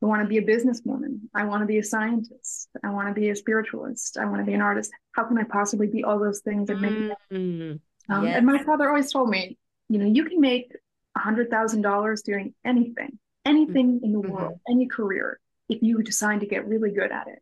I 0.03 0.07
want 0.07 0.23
to 0.23 0.29
be 0.29 0.39
a 0.39 0.43
businesswoman. 0.43 1.21
I 1.35 1.45
want 1.45 1.63
to 1.63 1.67
be 1.67 1.79
a 1.79 1.83
scientist. 1.83 2.69
I 2.85 2.91
want 2.91 3.09
to 3.09 3.15
be 3.19 3.31
a 3.31 3.37
spiritualist. 3.37 4.19
I 4.19 4.27
want 4.27 4.39
to 4.39 4.45
be 4.45 4.53
an 4.53 4.61
artist. 4.61 4.93
How 5.13 5.25
can 5.25 5.39
I 5.39 5.45
possibly 5.45 5.87
be 5.87 6.05
all 6.05 6.19
those 6.19 6.41
things 6.41 6.69
and 6.69 6.81
make 6.81 6.93
mm-hmm. 7.33 8.13
um, 8.13 8.27
yes. 8.27 8.37
And 8.37 8.47
my 8.47 8.63
father 8.63 8.89
always 8.89 9.11
told 9.11 9.31
me, 9.31 9.57
you 9.89 9.99
know, 9.99 10.07
you 10.07 10.25
can 10.25 10.41
make 10.41 10.73
a 11.17 11.21
hundred 11.21 11.51
thousand 11.51 11.83
dollars 11.83 12.23
doing 12.23 12.55
anything, 12.65 13.19
anything 13.45 14.01
in 14.03 14.13
the 14.13 14.19
mm-hmm. 14.19 14.33
world, 14.33 14.61
any 14.69 14.87
career, 14.87 15.39
if 15.69 15.83
you 15.83 16.03
decide 16.03 16.41
to 16.41 16.47
get 16.47 16.67
really 16.67 16.91
good 16.91 17.13
at 17.13 17.29
it. 17.29 17.41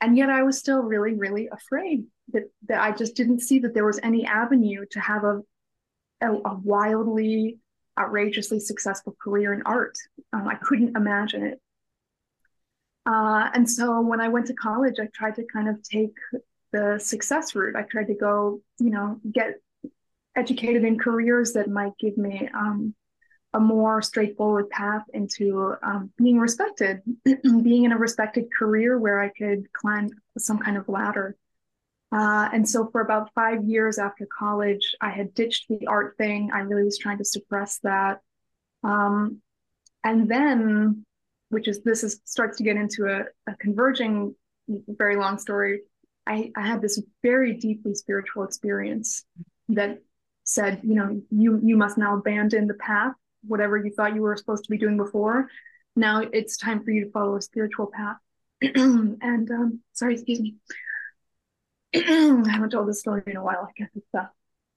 And 0.00 0.16
yet 0.16 0.30
I 0.30 0.42
was 0.42 0.58
still 0.58 0.80
really, 0.80 1.14
really 1.14 1.48
afraid 1.50 2.04
that, 2.32 2.50
that 2.68 2.80
I 2.80 2.90
just 2.90 3.14
didn't 3.14 3.40
see 3.40 3.60
that 3.60 3.72
there 3.72 3.86
was 3.86 4.00
any 4.02 4.26
avenue 4.26 4.84
to 4.90 5.00
have 5.00 5.24
a, 5.24 5.40
a, 6.20 6.32
a 6.32 6.60
wildly, 6.62 7.58
outrageously 7.98 8.58
successful 8.60 9.16
career 9.22 9.52
in 9.52 9.62
art. 9.64 9.96
Um, 10.32 10.48
I 10.48 10.56
couldn't 10.56 10.96
imagine 10.96 11.44
it. 11.44 11.60
Uh, 13.06 13.50
and 13.54 13.68
so 13.68 14.00
when 14.00 14.20
I 14.20 14.28
went 14.28 14.46
to 14.46 14.54
college, 14.54 14.96
I 15.00 15.08
tried 15.14 15.36
to 15.36 15.44
kind 15.52 15.68
of 15.68 15.82
take 15.82 16.14
the 16.72 16.98
success 16.98 17.54
route. 17.54 17.76
I 17.76 17.82
tried 17.82 18.06
to 18.06 18.14
go, 18.14 18.60
you 18.78 18.90
know, 18.90 19.20
get 19.30 19.60
educated 20.36 20.84
in 20.84 20.98
careers 20.98 21.52
that 21.52 21.68
might 21.68 21.92
give 21.98 22.16
me 22.16 22.48
um, 22.54 22.94
a 23.54 23.60
more 23.60 24.00
straightforward 24.00 24.70
path 24.70 25.02
into 25.12 25.74
um, 25.82 26.10
being 26.16 26.38
respected, 26.38 27.02
being 27.62 27.84
in 27.84 27.92
a 27.92 27.98
respected 27.98 28.46
career 28.56 28.98
where 28.98 29.20
I 29.20 29.28
could 29.28 29.70
climb 29.72 30.08
some 30.38 30.58
kind 30.58 30.76
of 30.76 30.88
ladder. 30.88 31.36
Uh, 32.10 32.48
and 32.52 32.68
so, 32.68 32.88
for 32.90 33.00
about 33.00 33.30
five 33.34 33.64
years 33.64 33.98
after 33.98 34.26
college, 34.26 34.94
I 35.00 35.10
had 35.10 35.34
ditched 35.34 35.68
the 35.68 35.86
art 35.86 36.16
thing. 36.18 36.50
I 36.52 36.60
really 36.60 36.84
was 36.84 36.98
trying 36.98 37.18
to 37.18 37.24
suppress 37.24 37.78
that. 37.82 38.20
Um, 38.84 39.40
and 40.04 40.30
then, 40.30 41.04
which 41.48 41.68
is 41.68 41.82
this 41.82 42.04
is 42.04 42.20
starts 42.24 42.58
to 42.58 42.64
get 42.64 42.76
into 42.76 43.06
a, 43.06 43.50
a 43.50 43.56
converging, 43.56 44.34
very 44.68 45.16
long 45.16 45.38
story. 45.38 45.80
I, 46.26 46.52
I 46.56 46.66
had 46.66 46.82
this 46.82 47.02
very 47.22 47.54
deeply 47.54 47.94
spiritual 47.94 48.44
experience 48.44 49.24
that 49.70 49.98
said, 50.54 50.80
you 50.82 50.94
know, 50.94 51.20
you 51.30 51.60
you 51.62 51.76
must 51.76 51.98
now 51.98 52.16
abandon 52.16 52.66
the 52.66 52.74
path, 52.74 53.14
whatever 53.46 53.76
you 53.76 53.92
thought 53.92 54.14
you 54.14 54.22
were 54.22 54.36
supposed 54.36 54.64
to 54.64 54.70
be 54.70 54.78
doing 54.78 54.96
before. 54.96 55.48
Now 55.96 56.20
it's 56.20 56.56
time 56.56 56.82
for 56.84 56.90
you 56.90 57.04
to 57.04 57.10
follow 57.10 57.36
a 57.36 57.42
spiritual 57.42 57.90
path. 57.92 58.16
and 58.62 59.50
um, 59.50 59.80
sorry, 59.92 60.14
excuse 60.14 60.40
me. 60.40 60.56
I 61.94 62.48
haven't 62.50 62.70
told 62.70 62.88
this 62.88 63.00
story 63.00 63.22
in 63.26 63.36
a 63.36 63.44
while. 63.44 63.68
I 63.68 63.72
guess 63.76 63.90
it's 63.94 64.06
uh, 64.16 64.26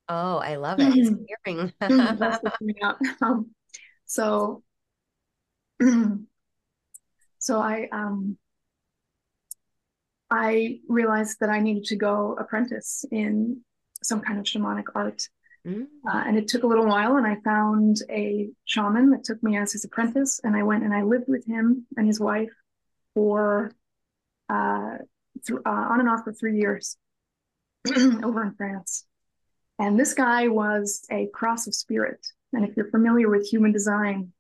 Oh, 0.07 0.37
I 0.37 0.55
love 0.55 0.79
it. 0.79 0.95
It's 0.95 1.09
hearing. 1.45 1.73
um, 3.21 3.51
so, 4.05 4.63
so 7.39 7.59
I 7.59 7.89
um, 7.91 8.37
I 10.29 10.79
realized 10.87 11.39
that 11.39 11.49
I 11.49 11.59
needed 11.59 11.85
to 11.85 11.95
go 11.95 12.35
apprentice 12.39 13.05
in 13.11 13.61
some 14.03 14.21
kind 14.21 14.37
of 14.39 14.45
shamanic 14.45 14.85
art. 14.93 15.27
Mm. 15.65 15.87
Uh, 16.07 16.23
and 16.27 16.37
it 16.37 16.47
took 16.47 16.63
a 16.63 16.67
little 16.67 16.85
while, 16.85 17.17
and 17.17 17.25
I 17.25 17.37
found 17.43 17.97
a 18.09 18.49
shaman 18.65 19.09
that 19.11 19.23
took 19.23 19.41
me 19.41 19.57
as 19.57 19.71
his 19.71 19.83
apprentice, 19.83 20.39
and 20.43 20.55
I 20.55 20.63
went 20.63 20.83
and 20.83 20.93
I 20.93 21.01
lived 21.01 21.25
with 21.27 21.45
him 21.45 21.87
and 21.97 22.05
his 22.05 22.19
wife 22.19 22.51
for 23.13 23.71
uh, 24.47 24.97
th- 25.47 25.59
uh, 25.65 25.69
on 25.69 25.99
and 25.99 26.09
off 26.09 26.23
for 26.23 26.33
three 26.33 26.59
years 26.59 26.97
over 27.95 28.43
in 28.43 28.53
France. 28.53 29.05
And 29.79 29.99
this 29.99 30.13
guy 30.13 30.47
was 30.47 31.05
a 31.11 31.27
cross 31.33 31.67
of 31.67 31.73
spirit. 31.73 32.25
And 32.53 32.63
if 32.63 32.77
you're 32.77 32.91
familiar 32.91 33.29
with 33.29 33.47
human 33.47 33.71
design, 33.71 34.31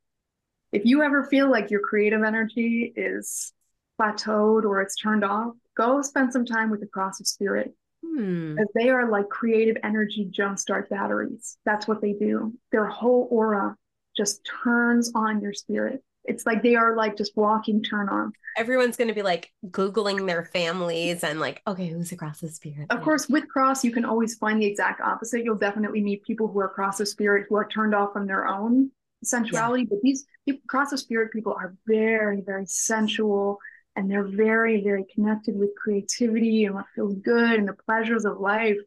if 0.71 0.85
you 0.85 1.01
ever 1.01 1.23
feel 1.23 1.49
like 1.49 1.71
your 1.71 1.81
creative 1.81 2.23
energy 2.23 2.93
is 2.95 3.51
plateaued 3.99 4.63
or 4.63 4.81
it's 4.81 4.95
turned 4.95 5.23
off, 5.23 5.53
go 5.75 6.01
spend 6.01 6.31
some 6.31 6.45
time 6.45 6.69
with 6.69 6.81
the 6.81 6.87
cross 6.87 7.19
of 7.19 7.27
spirit 7.27 7.73
Hmm. 8.13 8.57
They 8.75 8.89
are 8.89 9.09
like 9.09 9.29
creative 9.29 9.77
energy 9.83 10.29
jumpstart 10.31 10.89
batteries. 10.89 11.57
That's 11.65 11.87
what 11.87 12.01
they 12.01 12.13
do. 12.13 12.53
Their 12.71 12.85
whole 12.85 13.27
aura 13.31 13.75
just 14.15 14.49
turns 14.63 15.11
on 15.15 15.41
your 15.41 15.53
spirit. 15.53 16.03
It's 16.23 16.45
like 16.45 16.63
they 16.63 16.75
are 16.75 16.95
like 16.95 17.17
just 17.17 17.35
walking 17.35 17.83
turn 17.83 18.09
on. 18.09 18.33
Everyone's 18.57 18.97
going 18.97 19.09
to 19.09 19.13
be 19.13 19.21
like 19.21 19.51
Googling 19.69 20.25
their 20.25 20.45
families 20.45 21.23
and 21.23 21.39
like, 21.39 21.61
okay, 21.67 21.87
who's 21.87 22.11
a 22.11 22.15
cross 22.15 22.41
of 22.41 22.51
spirit? 22.51 22.87
Of 22.89 23.01
course, 23.01 23.27
with 23.27 23.47
cross, 23.49 23.83
you 23.83 23.91
can 23.91 24.05
always 24.05 24.35
find 24.35 24.61
the 24.61 24.65
exact 24.65 25.01
opposite. 25.01 25.43
You'll 25.43 25.55
definitely 25.55 26.01
meet 26.01 26.23
people 26.23 26.47
who 26.47 26.59
are 26.59 26.69
cross 26.69 26.99
of 26.99 27.07
spirit 27.07 27.45
who 27.49 27.55
are 27.55 27.67
turned 27.67 27.93
off 27.93 28.13
from 28.13 28.27
their 28.27 28.47
own 28.47 28.91
sensuality. 29.23 29.83
Yeah. 29.83 29.89
But 29.91 29.99
these 30.01 30.25
people, 30.45 30.61
cross 30.67 30.93
of 30.93 30.99
spirit 30.99 31.31
people 31.31 31.53
are 31.59 31.75
very, 31.85 32.41
very 32.41 32.65
sensual 32.65 33.59
and 33.95 34.09
they're 34.09 34.27
very, 34.27 34.83
very 34.83 35.05
connected 35.13 35.57
with 35.57 35.75
creativity 35.75 36.65
and 36.65 36.75
what 36.75 36.85
feels 36.93 37.15
good 37.15 37.57
and 37.57 37.67
the 37.67 37.77
pleasures 37.85 38.25
of 38.25 38.39
life. 38.39 38.77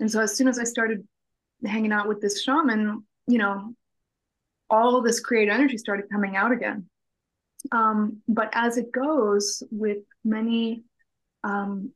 And 0.00 0.10
so 0.10 0.20
as 0.20 0.36
soon 0.36 0.48
as 0.48 0.58
I 0.58 0.64
started 0.64 1.06
hanging 1.64 1.92
out 1.92 2.08
with 2.08 2.20
this 2.20 2.42
shaman, 2.42 3.04
you 3.26 3.38
know, 3.38 3.74
all 4.68 5.00
this 5.02 5.20
creative 5.20 5.54
energy 5.54 5.78
started 5.78 6.10
coming 6.10 6.36
out 6.36 6.52
again. 6.52 6.86
Um, 7.70 8.22
but 8.26 8.50
as 8.52 8.76
it 8.76 8.90
goes 8.90 9.62
with 9.70 9.98
many 10.24 10.82
um, 11.44 11.92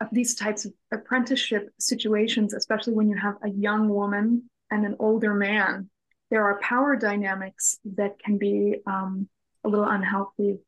of 0.00 0.08
these 0.12 0.34
types 0.34 0.64
of 0.64 0.72
apprenticeship 0.92 1.70
situations, 1.78 2.54
especially 2.54 2.94
when 2.94 3.08
you 3.08 3.16
have 3.16 3.36
a 3.42 3.48
young 3.48 3.88
woman 3.88 4.50
and 4.70 4.84
an 4.84 4.96
older 4.98 5.34
man, 5.34 5.88
there 6.30 6.44
are 6.44 6.60
power 6.60 6.94
dynamics 6.96 7.78
that 7.96 8.18
can 8.18 8.36
be 8.36 8.76
um, 8.86 9.28
a 9.64 9.68
little 9.68 9.88
unhealthy. 9.88 10.58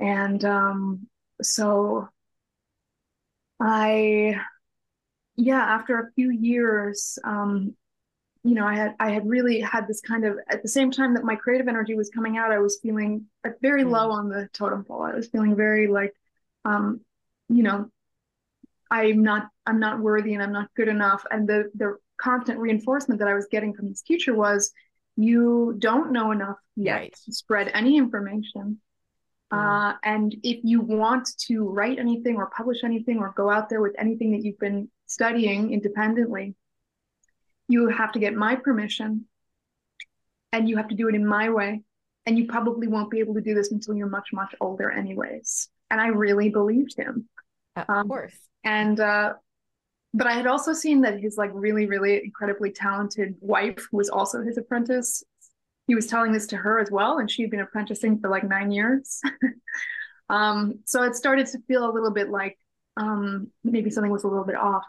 And 0.00 0.44
um, 0.44 1.06
so 1.42 2.08
I, 3.60 4.40
yeah, 5.36 5.62
after 5.62 5.98
a 5.98 6.12
few 6.12 6.30
years, 6.30 7.18
um, 7.24 7.74
you 8.46 8.54
know, 8.54 8.66
I 8.66 8.76
had 8.76 8.94
I 9.00 9.10
had 9.10 9.28
really 9.28 9.60
had 9.60 9.88
this 9.88 10.00
kind 10.00 10.24
of 10.24 10.38
at 10.48 10.62
the 10.62 10.68
same 10.68 10.92
time 10.92 11.14
that 11.14 11.24
my 11.24 11.34
creative 11.34 11.66
energy 11.66 11.94
was 11.94 12.10
coming 12.10 12.36
out, 12.38 12.52
I 12.52 12.58
was 12.58 12.78
feeling 12.80 13.26
very 13.60 13.82
mm. 13.82 13.90
low 13.90 14.12
on 14.12 14.28
the 14.28 14.48
totem 14.52 14.84
pole. 14.84 15.02
I 15.02 15.14
was 15.14 15.28
feeling 15.28 15.56
very 15.56 15.88
like, 15.88 16.14
um, 16.64 17.00
you 17.48 17.64
know, 17.64 17.90
I'm 18.88 19.22
not 19.22 19.48
I'm 19.66 19.80
not 19.80 20.00
worthy 20.00 20.34
and 20.34 20.42
I'm 20.42 20.52
not 20.52 20.68
good 20.76 20.88
enough. 20.88 21.24
And 21.30 21.48
the 21.48 21.70
the 21.74 21.96
constant 22.18 22.60
reinforcement 22.60 23.18
that 23.18 23.28
I 23.28 23.34
was 23.34 23.48
getting 23.50 23.74
from 23.74 23.88
this 23.88 24.02
teacher 24.02 24.32
was, 24.32 24.72
you 25.16 25.74
don't 25.78 26.12
know 26.12 26.30
enough 26.30 26.58
yet 26.76 26.94
right. 26.94 27.16
to 27.24 27.32
spread 27.32 27.70
any 27.74 27.96
information. 27.96 28.80
Uh, 29.50 29.92
and 30.02 30.34
if 30.42 30.58
you 30.64 30.80
want 30.80 31.28
to 31.38 31.68
write 31.68 31.98
anything 31.98 32.36
or 32.36 32.50
publish 32.50 32.82
anything 32.82 33.18
or 33.18 33.32
go 33.36 33.48
out 33.48 33.68
there 33.68 33.80
with 33.80 33.94
anything 33.98 34.32
that 34.32 34.42
you've 34.44 34.58
been 34.58 34.88
studying 35.06 35.72
independently, 35.72 36.54
you 37.68 37.88
have 37.88 38.12
to 38.12 38.18
get 38.18 38.34
my 38.34 38.56
permission 38.56 39.24
and 40.52 40.68
you 40.68 40.76
have 40.76 40.88
to 40.88 40.94
do 40.94 41.08
it 41.08 41.14
in 41.14 41.26
my 41.26 41.50
way. 41.50 41.82
And 42.26 42.36
you 42.36 42.46
probably 42.46 42.88
won't 42.88 43.10
be 43.10 43.20
able 43.20 43.34
to 43.34 43.40
do 43.40 43.54
this 43.54 43.70
until 43.70 43.94
you're 43.94 44.08
much, 44.08 44.30
much 44.32 44.52
older, 44.60 44.90
anyways. 44.90 45.68
And 45.90 46.00
I 46.00 46.08
really 46.08 46.48
believed 46.48 46.96
him. 46.96 47.28
Of 47.76 47.84
um, 47.88 48.08
course. 48.08 48.34
And, 48.64 48.98
uh, 48.98 49.34
but 50.12 50.26
I 50.26 50.32
had 50.32 50.48
also 50.48 50.72
seen 50.72 51.02
that 51.02 51.20
his 51.20 51.36
like 51.36 51.50
really, 51.54 51.86
really 51.86 52.24
incredibly 52.24 52.72
talented 52.72 53.36
wife, 53.40 53.86
who 53.90 53.98
was 53.98 54.08
also 54.08 54.42
his 54.42 54.58
apprentice, 54.58 55.22
he 55.86 55.94
was 55.94 56.06
telling 56.06 56.32
this 56.32 56.48
to 56.48 56.56
her 56.56 56.78
as 56.78 56.90
well. 56.90 57.18
And 57.18 57.30
she 57.30 57.42
had 57.42 57.50
been 57.50 57.60
apprenticing 57.60 58.18
for 58.18 58.28
like 58.28 58.44
nine 58.44 58.70
years. 58.70 59.20
um, 60.28 60.80
so 60.84 61.02
it 61.04 61.14
started 61.14 61.46
to 61.48 61.58
feel 61.68 61.88
a 61.88 61.92
little 61.92 62.10
bit 62.10 62.30
like 62.30 62.58
um, 62.96 63.48
maybe 63.62 63.90
something 63.90 64.10
was 64.10 64.24
a 64.24 64.28
little 64.28 64.44
bit 64.44 64.56
off 64.56 64.84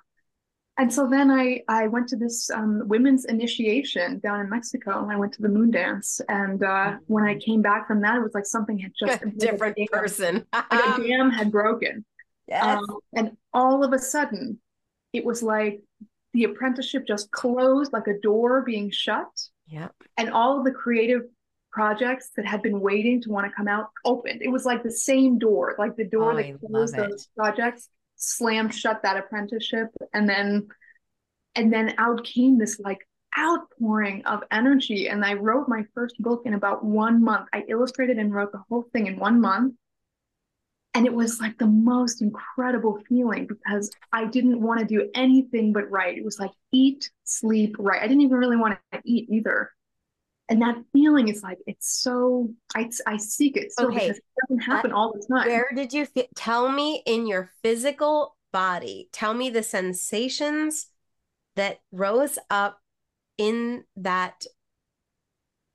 and 0.77 0.93
so 0.93 1.07
then 1.07 1.31
I 1.31 1.63
I 1.67 1.88
went 1.88 2.07
to 2.10 2.15
this 2.15 2.51
um, 2.51 2.83
women's 2.86 3.25
initiation 3.25 4.19
down 4.19 4.41
in 4.41 4.49
Mexico, 4.49 5.01
and 5.01 5.12
I 5.12 5.15
went 5.15 5.33
to 5.33 5.41
the 5.41 5.49
moon 5.49 5.71
dance. 5.71 6.21
And 6.29 6.63
uh, 6.63 6.97
when 7.07 7.23
I 7.23 7.36
came 7.39 7.63
back 7.63 7.88
from 7.88 8.01
that, 8.01 8.15
it 8.15 8.21
was 8.21 8.36
like 8.36 8.45
something 8.45 8.77
had 8.77 8.91
just 8.97 9.23
a 9.23 9.29
different 9.31 9.77
a 9.79 9.88
person, 9.88 10.45
like 10.53 10.65
a 10.71 11.01
dam 11.01 11.31
had 11.31 11.51
broken. 11.51 12.05
Yes. 12.47 12.63
Um, 12.63 12.86
and 13.13 13.38
all 13.53 13.83
of 13.83 13.91
a 13.91 13.99
sudden, 13.99 14.60
it 15.13 15.25
was 15.25 15.41
like 15.41 15.81
the 16.33 16.43
apprenticeship 16.43 17.07
just 17.07 17.31
closed, 17.31 17.91
like 17.91 18.07
a 18.07 18.19
door 18.19 18.62
being 18.62 18.91
shut. 18.91 19.27
Yeah. 19.67 19.89
And 20.17 20.30
all 20.30 20.60
of 20.60 20.65
the 20.65 20.71
creative 20.71 21.21
projects 21.71 22.32
that 22.36 22.45
had 22.45 22.62
been 22.62 22.80
waiting 22.80 23.21
to 23.21 23.30
want 23.30 23.45
to 23.45 23.53
come 23.56 23.67
out 23.67 23.89
opened. 24.06 24.41
It 24.41 24.49
was 24.49 24.65
like 24.65 24.84
the 24.84 24.91
same 24.91 25.38
door, 25.38 25.75
like 25.77 25.95
the 25.95 26.06
door 26.06 26.34
oh, 26.34 26.38
that 26.38 26.60
closed 26.60 26.95
those 26.95 27.27
projects 27.36 27.89
slammed 28.17 28.73
shut 28.73 29.01
that 29.03 29.15
apprenticeship 29.15 29.89
and 30.13 30.27
then 30.27 30.67
and 31.56 31.71
then 31.71 31.93
out 31.97 32.23
came 32.25 32.58
this 32.58 32.80
like 32.80 33.08
outpouring 33.38 34.25
of 34.25 34.43
energy 34.51 35.08
and 35.08 35.23
i 35.23 35.34
wrote 35.34 35.69
my 35.69 35.84
first 35.93 36.15
book 36.19 36.41
in 36.45 36.56
about 36.56 36.84
one 36.84 37.23
month 37.23 37.47
i 37.53 37.63
illustrated 37.69 38.17
and 38.17 38.34
wrote 38.34 38.51
the 38.51 38.63
whole 38.69 38.88
thing 38.91 39.06
in 39.06 39.19
one 39.19 39.39
month 39.39 39.75
and 40.97 41.05
it 41.05 41.13
was 41.13 41.39
like 41.39 41.55
the 41.60 41.67
most 41.67 42.23
incredible 42.23 42.99
feeling 43.07 43.45
because 43.45 43.91
i 44.12 44.25
didn't 44.25 44.60
want 44.60 44.79
to 44.79 44.86
do 44.86 45.10
anything 45.13 45.71
but 45.71 45.89
write 45.91 46.17
it 46.17 46.25
was 46.25 46.39
like 46.39 46.51
eat 46.71 47.10
sleep 47.23 47.75
write 47.77 48.01
i 48.01 48.07
didn't 48.07 48.21
even 48.21 48.38
really 48.38 48.57
want 48.57 48.77
to 48.91 49.01
eat 49.05 49.29
either 49.29 49.71
and 50.49 50.62
that 50.62 50.77
feeling 50.93 51.27
is 51.27 51.43
like 51.43 51.57
it's 51.67 52.01
so 52.01 52.49
I, 52.75 52.89
I 53.05 53.17
seek 53.17 53.57
it 53.57 53.71
so 53.73 53.88
okay. 53.88 54.10
it 54.10 54.21
doesn't 54.41 54.62
uh, 54.62 54.75
happen 54.75 54.91
all 54.93 55.13
the 55.13 55.25
time. 55.27 55.47
Where 55.47 55.67
did 55.75 55.91
you 55.91 56.05
feel? 56.05 56.25
Tell 56.36 56.69
me 56.71 57.03
in 57.05 57.27
your 57.27 57.51
physical 57.62 58.38
body. 58.53 59.10
Tell 59.12 59.33
me 59.33 59.49
the 59.49 59.63
sensations 59.63 60.88
that 61.57 61.79
rose 61.91 62.39
up 62.49 62.79
in 63.38 63.83
that 63.97 64.45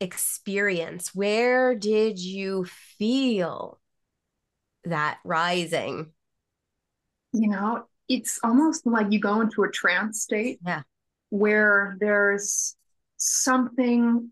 experience. 0.01 1.15
Where 1.15 1.75
did 1.75 2.19
you 2.19 2.65
feel 2.99 3.79
that 4.85 5.19
rising? 5.25 6.13
You 7.33 7.49
know, 7.49 7.85
it's 8.09 8.39
almost 8.43 8.87
like 8.87 9.11
you 9.11 9.21
go 9.21 9.41
into 9.41 9.63
a 9.63 9.71
trance 9.71 10.23
state. 10.23 10.61
Yeah. 10.65 10.83
Where 11.31 11.97
there's 11.99 12.77
something 13.17 14.31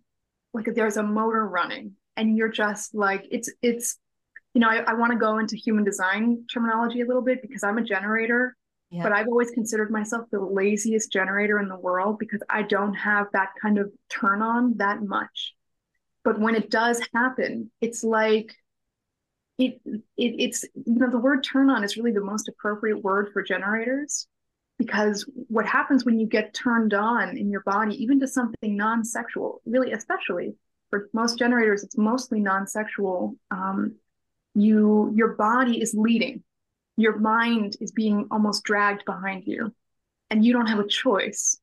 like 0.52 0.66
there's 0.74 0.96
a 0.96 1.02
motor 1.02 1.46
running 1.46 1.92
and 2.16 2.36
you're 2.36 2.48
just 2.50 2.94
like 2.94 3.26
it's 3.30 3.50
it's 3.62 3.98
you 4.54 4.60
know 4.60 4.68
i, 4.68 4.78
I 4.78 4.94
want 4.94 5.12
to 5.12 5.18
go 5.18 5.38
into 5.38 5.56
human 5.56 5.84
design 5.84 6.44
terminology 6.52 7.00
a 7.00 7.06
little 7.06 7.22
bit 7.22 7.40
because 7.40 7.62
i'm 7.62 7.78
a 7.78 7.84
generator 7.84 8.56
yeah. 8.90 9.02
but 9.02 9.12
i've 9.12 9.28
always 9.28 9.50
considered 9.50 9.90
myself 9.90 10.26
the 10.30 10.40
laziest 10.40 11.12
generator 11.12 11.58
in 11.60 11.68
the 11.68 11.78
world 11.78 12.18
because 12.18 12.42
i 12.50 12.62
don't 12.62 12.94
have 12.94 13.26
that 13.32 13.50
kind 13.60 13.78
of 13.78 13.90
turn 14.08 14.42
on 14.42 14.74
that 14.78 15.02
much 15.02 15.54
but 16.24 16.38
when 16.40 16.54
it 16.54 16.70
does 16.70 17.00
happen 17.14 17.70
it's 17.80 18.02
like 18.02 18.54
it, 19.60 19.80
it 19.84 20.02
it's 20.16 20.64
you 20.74 20.94
know 20.98 21.10
the 21.10 21.18
word 21.18 21.44
turn 21.44 21.70
on 21.70 21.84
is 21.84 21.96
really 21.96 22.12
the 22.12 22.20
most 22.20 22.48
appropriate 22.48 23.02
word 23.02 23.30
for 23.32 23.42
generators 23.42 24.26
because 24.80 25.28
what 25.48 25.66
happens 25.66 26.06
when 26.06 26.18
you 26.18 26.26
get 26.26 26.54
turned 26.54 26.94
on 26.94 27.36
in 27.36 27.50
your 27.50 27.60
body, 27.60 28.02
even 28.02 28.18
to 28.18 28.26
something 28.26 28.78
non 28.78 29.04
sexual, 29.04 29.60
really, 29.66 29.92
especially 29.92 30.54
for 30.88 31.10
most 31.12 31.38
generators, 31.38 31.84
it's 31.84 31.98
mostly 31.98 32.40
non 32.40 32.66
sexual. 32.66 33.36
Um, 33.50 33.96
you, 34.54 35.12
your 35.14 35.34
body 35.34 35.82
is 35.82 35.92
leading, 35.92 36.42
your 36.96 37.18
mind 37.18 37.76
is 37.82 37.92
being 37.92 38.26
almost 38.30 38.64
dragged 38.64 39.04
behind 39.04 39.44
you, 39.46 39.74
and 40.30 40.42
you 40.42 40.54
don't 40.54 40.66
have 40.66 40.78
a 40.78 40.88
choice 40.88 41.60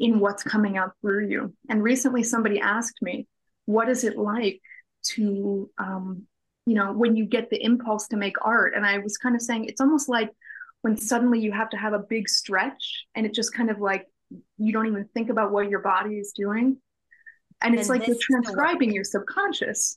in 0.00 0.18
what's 0.18 0.42
coming 0.42 0.76
out 0.76 0.90
through 1.00 1.28
you. 1.28 1.54
And 1.68 1.84
recently, 1.84 2.24
somebody 2.24 2.58
asked 2.58 3.00
me, 3.00 3.28
What 3.66 3.88
is 3.88 4.02
it 4.02 4.18
like 4.18 4.60
to, 5.14 5.70
um, 5.78 6.24
you 6.66 6.74
know, 6.74 6.92
when 6.92 7.16
you 7.16 7.24
get 7.24 7.48
the 7.48 7.62
impulse 7.62 8.08
to 8.08 8.16
make 8.16 8.36
art? 8.44 8.74
And 8.74 8.84
I 8.84 8.98
was 8.98 9.16
kind 9.16 9.34
of 9.34 9.42
saying, 9.42 9.66
It's 9.66 9.80
almost 9.80 10.08
like 10.08 10.30
when 10.82 10.96
suddenly 10.96 11.40
you 11.40 11.52
have 11.52 11.70
to 11.70 11.76
have 11.76 11.94
a 11.94 11.98
big 11.98 12.28
stretch 12.28 13.06
and 13.14 13.26
it 13.26 13.34
just 13.34 13.54
kind 13.54 13.70
of 13.70 13.80
like 13.80 14.06
you 14.58 14.72
don't 14.72 14.86
even 14.86 15.08
think 15.14 15.30
about 15.30 15.50
what 15.50 15.68
your 15.68 15.80
body 15.80 16.16
is 16.16 16.32
doing. 16.32 16.76
And 17.60 17.74
it's 17.74 17.88
like 17.88 18.06
you're 18.06 18.16
transcribing 18.20 18.92
your 18.92 19.02
subconscious. 19.02 19.96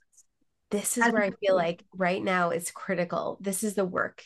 This 0.71 0.97
is 0.97 1.11
where 1.11 1.23
i 1.23 1.31
feel 1.31 1.55
like 1.55 1.83
right 1.95 2.23
now 2.23 2.51
is 2.51 2.71
critical. 2.71 3.37
This 3.41 3.63
is 3.63 3.73
the 3.73 3.85
work. 3.85 4.23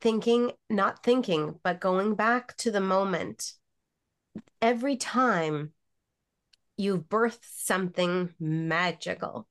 Thinking 0.00 0.52
not 0.68 1.02
thinking 1.02 1.58
but 1.62 1.80
going 1.80 2.14
back 2.14 2.56
to 2.58 2.70
the 2.70 2.80
moment. 2.80 3.54
Every 4.62 4.96
time 4.96 5.72
you've 6.76 7.08
birthed 7.08 7.38
something 7.42 8.32
magical 8.38 9.47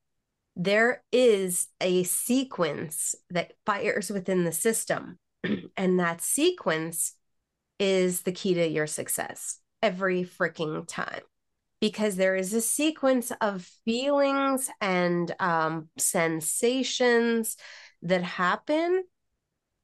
there 0.58 1.04
is 1.12 1.68
a 1.80 2.04
sequence 2.04 3.14
that 3.30 3.54
fires 3.66 4.10
within 4.10 4.44
the 4.44 4.52
system. 4.52 5.20
And 5.78 6.00
that 6.00 6.22
sequence 6.22 7.14
is 7.80 8.22
the 8.22 8.32
key 8.32 8.56
to 8.56 8.68
your 8.68 8.88
success 8.88 9.60
every 9.84 10.24
freaking 10.24 10.88
time. 10.88 11.22
Because 11.80 12.16
there 12.16 12.36
is 12.36 12.54
a 12.54 12.62
sequence 12.62 13.32
of 13.40 13.70
feelings 13.86 14.68
and 14.82 15.34
um, 15.40 15.90
sensations 16.00 17.56
that 18.02 18.24
happen 18.24 19.04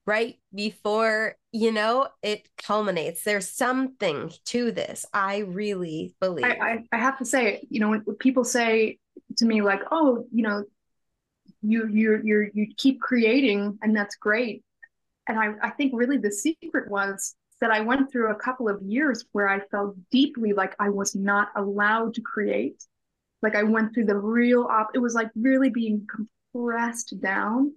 right 0.07 0.39
before 0.53 1.35
you 1.51 1.71
know 1.71 2.07
it 2.23 2.49
culminates. 2.57 3.23
There's 3.23 3.47
something 3.47 4.31
to 4.45 4.71
this. 4.71 5.05
I 5.13 5.39
really 5.39 6.15
believe. 6.19 6.45
I, 6.45 6.57
I, 6.59 6.83
I 6.91 6.97
have 6.97 7.19
to 7.19 7.25
say 7.25 7.61
you 7.69 7.79
know 7.79 7.89
when 7.89 8.01
people 8.15 8.43
say 8.43 8.97
to 9.37 9.45
me 9.45 9.61
like 9.61 9.81
oh 9.91 10.25
you 10.31 10.43
know 10.43 10.63
you 11.61 11.87
you 11.87 12.21
you 12.23 12.51
you 12.53 12.67
keep 12.77 13.01
creating 13.01 13.77
and 13.81 13.95
that's 13.95 14.15
great 14.15 14.63
and 15.27 15.39
I, 15.39 15.53
I 15.61 15.69
think 15.71 15.93
really 15.95 16.17
the 16.17 16.31
secret 16.31 16.89
was 16.89 17.35
that 17.61 17.71
I 17.71 17.79
went 17.79 18.11
through 18.11 18.31
a 18.31 18.35
couple 18.35 18.67
of 18.67 18.81
years 18.81 19.23
where 19.31 19.47
I 19.47 19.61
felt 19.71 19.95
deeply 20.11 20.51
like 20.53 20.75
I 20.79 20.89
was 20.89 21.15
not 21.15 21.49
allowed 21.55 22.13
to 22.15 22.21
create. 22.21 22.83
Like 23.41 23.55
I 23.55 23.63
went 23.63 23.93
through 23.93 24.05
the 24.05 24.17
real 24.17 24.67
op 24.69 24.89
it 24.93 24.99
was 24.99 25.13
like 25.13 25.29
really 25.35 25.69
being 25.69 26.05
compressed 26.53 27.19
down. 27.21 27.73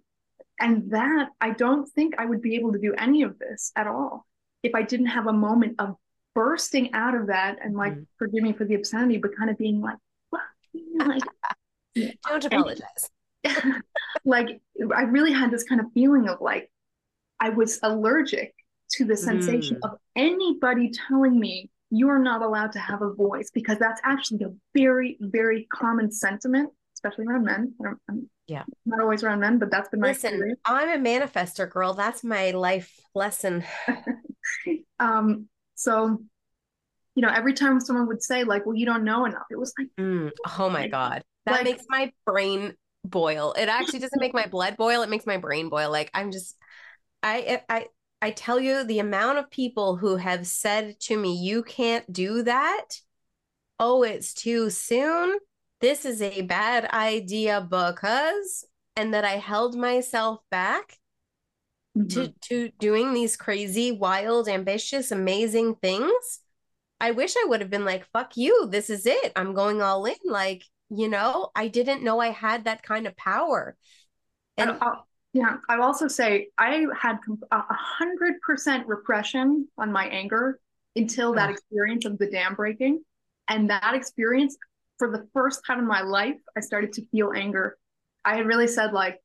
And 0.58 0.90
that 0.90 1.28
I 1.40 1.50
don't 1.50 1.88
think 1.90 2.14
I 2.18 2.24
would 2.24 2.42
be 2.42 2.56
able 2.56 2.72
to 2.72 2.78
do 2.78 2.94
any 2.94 3.22
of 3.22 3.38
this 3.38 3.72
at 3.76 3.86
all 3.86 4.26
if 4.62 4.74
I 4.74 4.82
didn't 4.82 5.06
have 5.06 5.26
a 5.26 5.32
moment 5.32 5.76
of 5.78 5.96
bursting 6.34 6.92
out 6.92 7.14
of 7.14 7.28
that 7.28 7.58
and 7.62 7.76
like 7.76 7.92
mm-hmm. 7.92 8.02
forgive 8.18 8.42
me 8.42 8.54
for 8.54 8.64
the 8.64 8.74
obscenity, 8.74 9.18
but 9.18 9.36
kind 9.36 9.50
of 9.50 9.58
being 9.58 9.80
like, 9.80 9.98
like 10.98 11.22
don't 12.26 12.44
apologize. 12.44 13.10
like 14.24 14.60
I 14.94 15.02
really 15.02 15.32
had 15.32 15.50
this 15.50 15.64
kind 15.64 15.80
of 15.80 15.86
feeling 15.94 16.28
of 16.28 16.40
like 16.40 16.70
I 17.40 17.50
was 17.50 17.78
allergic 17.82 18.54
to 18.92 19.04
the 19.04 19.16
sensation 19.16 19.76
mm. 19.76 19.90
of 19.90 19.98
anybody 20.14 20.90
telling 21.08 21.38
me 21.38 21.70
you're 21.90 22.18
not 22.18 22.42
allowed 22.42 22.72
to 22.72 22.78
have 22.78 23.02
a 23.02 23.12
voice 23.12 23.50
because 23.52 23.78
that's 23.78 24.00
actually 24.04 24.44
a 24.44 24.52
very, 24.74 25.16
very 25.20 25.66
common 25.72 26.10
sentiment, 26.10 26.70
especially 26.94 27.26
around 27.26 27.44
men. 27.44 27.74
I'm, 28.08 28.28
yeah, 28.46 28.64
not 28.84 29.00
always 29.00 29.22
around 29.22 29.40
men, 29.40 29.58
but 29.58 29.70
that's 29.70 29.88
been 29.88 30.00
my 30.00 30.08
Listen, 30.08 30.34
experience. 30.34 30.60
I'm 30.64 30.88
a 30.88 31.08
manifester 31.08 31.70
girl. 31.70 31.94
That's 31.94 32.24
my 32.24 32.52
life 32.52 32.98
lesson. 33.14 33.64
um, 34.98 35.48
so 35.74 36.22
you 37.16 37.22
know, 37.22 37.32
every 37.34 37.54
time 37.54 37.80
someone 37.80 38.06
would 38.06 38.22
say, 38.22 38.44
like, 38.44 38.64
well, 38.66 38.76
you 38.76 38.86
don't 38.86 39.02
know 39.02 39.24
enough, 39.24 39.46
it 39.50 39.58
was 39.58 39.72
like, 39.78 39.88
mm, 39.98 40.30
oh 40.58 40.70
my 40.70 40.86
God. 40.86 41.24
That 41.46 41.52
like, 41.52 41.64
makes 41.64 41.84
my 41.88 42.12
brain 42.26 42.74
boil. 43.04 43.54
It 43.58 43.68
actually 43.68 44.00
doesn't 44.00 44.20
make 44.20 44.34
my 44.34 44.46
blood 44.50 44.76
boil. 44.76 45.02
It 45.02 45.08
makes 45.08 45.26
my 45.26 45.38
brain 45.38 45.68
boil. 45.68 45.90
Like 45.90 46.10
I'm 46.12 46.30
just 46.30 46.56
I 47.22 47.62
I 47.68 47.86
I 48.20 48.30
tell 48.30 48.60
you 48.60 48.84
the 48.84 48.98
amount 48.98 49.38
of 49.38 49.50
people 49.50 49.96
who 49.96 50.16
have 50.16 50.46
said 50.46 51.00
to 51.00 51.16
me, 51.16 51.34
"You 51.34 51.62
can't 51.62 52.10
do 52.12 52.42
that." 52.42 52.86
Oh, 53.78 54.02
it's 54.02 54.34
too 54.34 54.70
soon. 54.70 55.38
This 55.80 56.04
is 56.04 56.22
a 56.22 56.42
bad 56.42 56.86
idea 56.86 57.60
because, 57.60 58.64
and 58.96 59.12
that 59.14 59.24
I 59.24 59.36
held 59.36 59.76
myself 59.76 60.40
back 60.50 60.98
mm-hmm. 61.96 62.08
to 62.08 62.34
to 62.48 62.70
doing 62.78 63.14
these 63.14 63.36
crazy, 63.36 63.92
wild, 63.92 64.48
ambitious, 64.48 65.10
amazing 65.10 65.76
things. 65.76 66.40
I 67.00 67.10
wish 67.10 67.34
I 67.36 67.46
would 67.48 67.60
have 67.60 67.70
been 67.70 67.84
like, 67.84 68.06
"Fuck 68.12 68.36
you! 68.36 68.68
This 68.70 68.90
is 68.90 69.06
it. 69.06 69.32
I'm 69.36 69.54
going 69.54 69.82
all 69.82 70.04
in." 70.06 70.14
Like, 70.24 70.62
you 70.88 71.08
know, 71.08 71.50
I 71.54 71.68
didn't 71.68 72.02
know 72.02 72.20
I 72.20 72.28
had 72.28 72.64
that 72.64 72.82
kind 72.82 73.06
of 73.06 73.16
power. 73.16 73.76
And 74.56 74.70
I'll, 74.80 75.06
yeah, 75.32 75.56
I 75.68 75.76
also 75.78 76.08
say 76.08 76.48
I 76.56 76.86
had 76.98 77.18
a 77.52 77.62
hundred 77.70 78.40
percent 78.40 78.86
repression 78.86 79.68
on 79.76 79.92
my 79.92 80.06
anger 80.06 80.58
until 80.94 81.34
that 81.34 81.50
experience 81.50 82.06
of 82.06 82.16
the 82.18 82.26
dam 82.30 82.54
breaking, 82.54 83.04
and 83.48 83.68
that 83.68 83.94
experience, 83.94 84.56
for 84.98 85.10
the 85.10 85.28
first 85.34 85.60
time 85.66 85.78
in 85.78 85.86
my 85.86 86.00
life, 86.00 86.38
I 86.56 86.60
started 86.60 86.94
to 86.94 87.06
feel 87.12 87.32
anger. 87.36 87.76
I 88.24 88.36
had 88.36 88.46
really 88.46 88.66
said 88.66 88.92
like, 88.94 89.20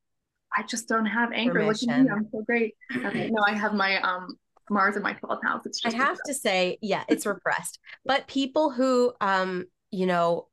I 0.55 0.63
just 0.63 0.89
don't 0.89 1.05
have 1.05 1.31
anger. 1.31 1.65
Look 1.65 1.77
at 1.77 2.03
me, 2.03 2.09
I'm 2.09 2.27
so 2.31 2.41
great. 2.41 2.75
Okay, 2.93 3.29
no, 3.29 3.41
I 3.47 3.53
have 3.53 3.73
my 3.73 4.01
um 4.01 4.35
Mars 4.71 4.95
in 4.95 5.03
my 5.03 5.13
12th 5.13 5.43
house. 5.43 5.61
It's 5.65 5.81
just 5.81 5.93
I 5.93 5.97
have 5.97 6.17
repressed. 6.17 6.25
to 6.25 6.33
say, 6.33 6.77
yeah, 6.81 7.03
it's 7.07 7.25
repressed. 7.27 7.79
But 8.05 8.27
people 8.27 8.71
who 8.71 9.13
um, 9.21 9.65
you 9.91 10.05
know, 10.05 10.47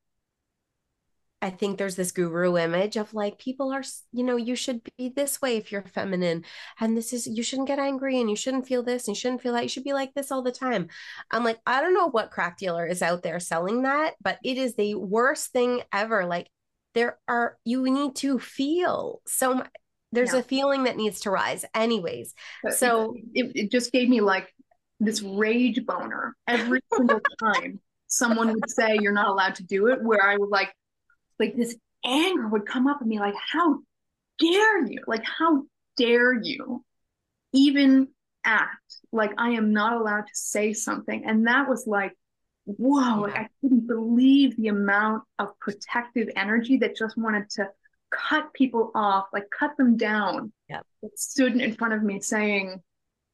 I 1.41 1.51
think 1.51 1.79
there's 1.79 1.95
this 1.95 2.11
guru 2.11 2.59
image 2.59 2.97
of 2.97 3.15
like 3.15 3.39
people 3.39 3.73
are, 3.73 3.85
you 4.13 4.25
know, 4.25 4.37
you 4.37 4.57
should 4.57 4.83
be 4.99 5.09
this 5.09 5.41
way 5.41 5.57
if 5.57 5.71
you're 5.71 5.83
feminine. 5.83 6.45
And 6.81 6.97
this 6.97 7.13
is, 7.13 7.29
you 7.29 7.45
shouldn't 7.45 7.69
get 7.69 7.79
angry 7.79 8.21
and 8.21 8.29
you 8.29 8.35
shouldn't 8.35 8.67
feel 8.67 8.83
this 8.83 9.07
and 9.07 9.17
you 9.17 9.21
shouldn't 9.21 9.43
feel 9.43 9.53
that. 9.53 9.63
You 9.63 9.69
should 9.69 9.85
be 9.85 9.93
like 9.93 10.15
this 10.15 10.33
all 10.33 10.43
the 10.43 10.51
time. 10.51 10.89
I'm 11.31 11.45
like, 11.45 11.59
I 11.65 11.81
don't 11.81 11.95
know 11.95 12.11
what 12.11 12.33
crack 12.33 12.59
dealer 12.59 12.85
is 12.85 13.03
out 13.03 13.23
there 13.23 13.39
selling 13.39 13.83
that, 13.83 14.15
but 14.21 14.39
it 14.45 14.59
is 14.59 14.75
the 14.75 14.97
worst 14.97 15.53
thing 15.53 15.83
ever. 15.93 16.27
Like, 16.27 16.49
there 16.95 17.19
are, 17.29 17.57
you 17.65 17.85
need 17.85 18.17
to 18.17 18.41
feel 18.41 19.21
so 19.27 19.55
much. 19.55 19.71
There's 20.13 20.33
yeah. 20.33 20.41
a 20.41 20.43
feeling 20.43 20.85
that 20.85 20.97
needs 20.97 21.21
to 21.21 21.31
rise, 21.31 21.65
anyways. 21.75 22.35
So 22.71 23.15
it, 23.35 23.53
it 23.55 23.71
just 23.71 23.93
gave 23.93 24.09
me 24.09 24.21
like 24.21 24.53
this 25.01 25.23
rage 25.23 25.85
boner 25.85 26.35
every 26.47 26.81
single 26.97 27.21
time 27.39 27.81
someone 28.07 28.53
would 28.55 28.71
say 28.71 28.99
you're 29.01 29.13
not 29.13 29.29
allowed 29.29 29.57
to 29.57 29.63
do 29.63 29.89
it, 29.89 30.03
where 30.03 30.25
I 30.25 30.37
would 30.37 30.49
like, 30.49 30.73
like 31.39 31.55
this 31.57 31.77
anger 32.05 32.49
would 32.49 32.67
come 32.67 32.87
up 32.87 33.03
in 33.03 33.09
me 33.09 33.19
like 33.19 33.35
how 33.53 33.79
dare 34.39 34.87
you 34.87 35.03
like 35.07 35.25
how 35.25 35.65
dare 35.97 36.33
you 36.33 36.85
even 37.53 38.09
act 38.45 38.97
like 39.13 39.33
i 39.37 39.51
am 39.51 39.73
not 39.73 39.95
allowed 39.95 40.23
to 40.23 40.35
say 40.35 40.73
something 40.73 41.25
and 41.27 41.47
that 41.47 41.69
was 41.69 41.87
like 41.87 42.17
whoa 42.65 43.27
yeah. 43.27 43.35
i 43.35 43.49
couldn't 43.61 43.87
believe 43.87 44.57
the 44.57 44.69
amount 44.69 45.25
of 45.39 45.59
protective 45.59 46.29
energy 46.37 46.79
that 46.79 46.97
just 46.97 47.17
wanted 47.17 47.49
to 47.51 47.69
cut 48.11 48.53
people 48.55 48.91
off 48.95 49.27
like 49.33 49.45
cut 49.51 49.77
them 49.77 49.97
down 49.97 50.53
yeah 50.69 50.81
it 51.03 51.19
stood 51.19 51.57
in 51.57 51.75
front 51.75 51.93
of 51.93 52.03
me 52.03 52.21
saying 52.21 52.81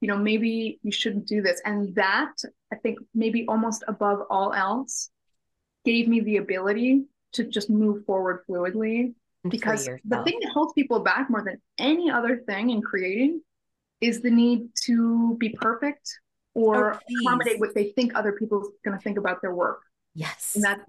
you 0.01 0.09
know 0.09 0.17
maybe 0.17 0.79
you 0.83 0.93
shouldn't 0.93 1.27
do 1.27 1.41
this. 1.41 1.61
And 1.65 1.95
that 1.95 2.35
i 2.73 2.77
think 2.77 2.99
maybe 3.15 3.47
almost 3.47 3.85
above 3.89 4.23
all 4.31 4.53
else 4.53 5.11
gave 5.85 6.09
me 6.09 6.21
the 6.21 6.39
ability 6.39 7.05
to 7.35 7.45
just 7.45 7.71
move 7.71 8.05
forward 8.07 8.41
fluidly. 8.49 9.15
Because 9.47 9.85
the 9.85 10.23
thing 10.25 10.39
that 10.41 10.51
holds 10.55 10.73
people 10.73 11.01
back 11.01 11.29
more 11.29 11.43
than 11.43 11.61
any 11.79 12.11
other 12.11 12.39
thing 12.47 12.71
in 12.71 12.81
creating 12.81 13.43
is 14.01 14.23
the 14.23 14.31
need 14.31 14.69
to 14.85 15.37
be 15.39 15.51
perfect 15.51 16.19
or 16.55 16.95
oh, 16.95 16.99
accommodate 17.21 17.61
what 17.61 17.75
they 17.75 17.93
think 17.93 18.13
other 18.15 18.33
people 18.33 18.59
are 18.59 18.71
going 18.91 18.97
to 18.97 19.03
think 19.03 19.19
about 19.19 19.43
their 19.43 19.55
work. 19.55 19.83
Yes. 20.15 20.53
And 20.55 20.65
that, 20.65 20.81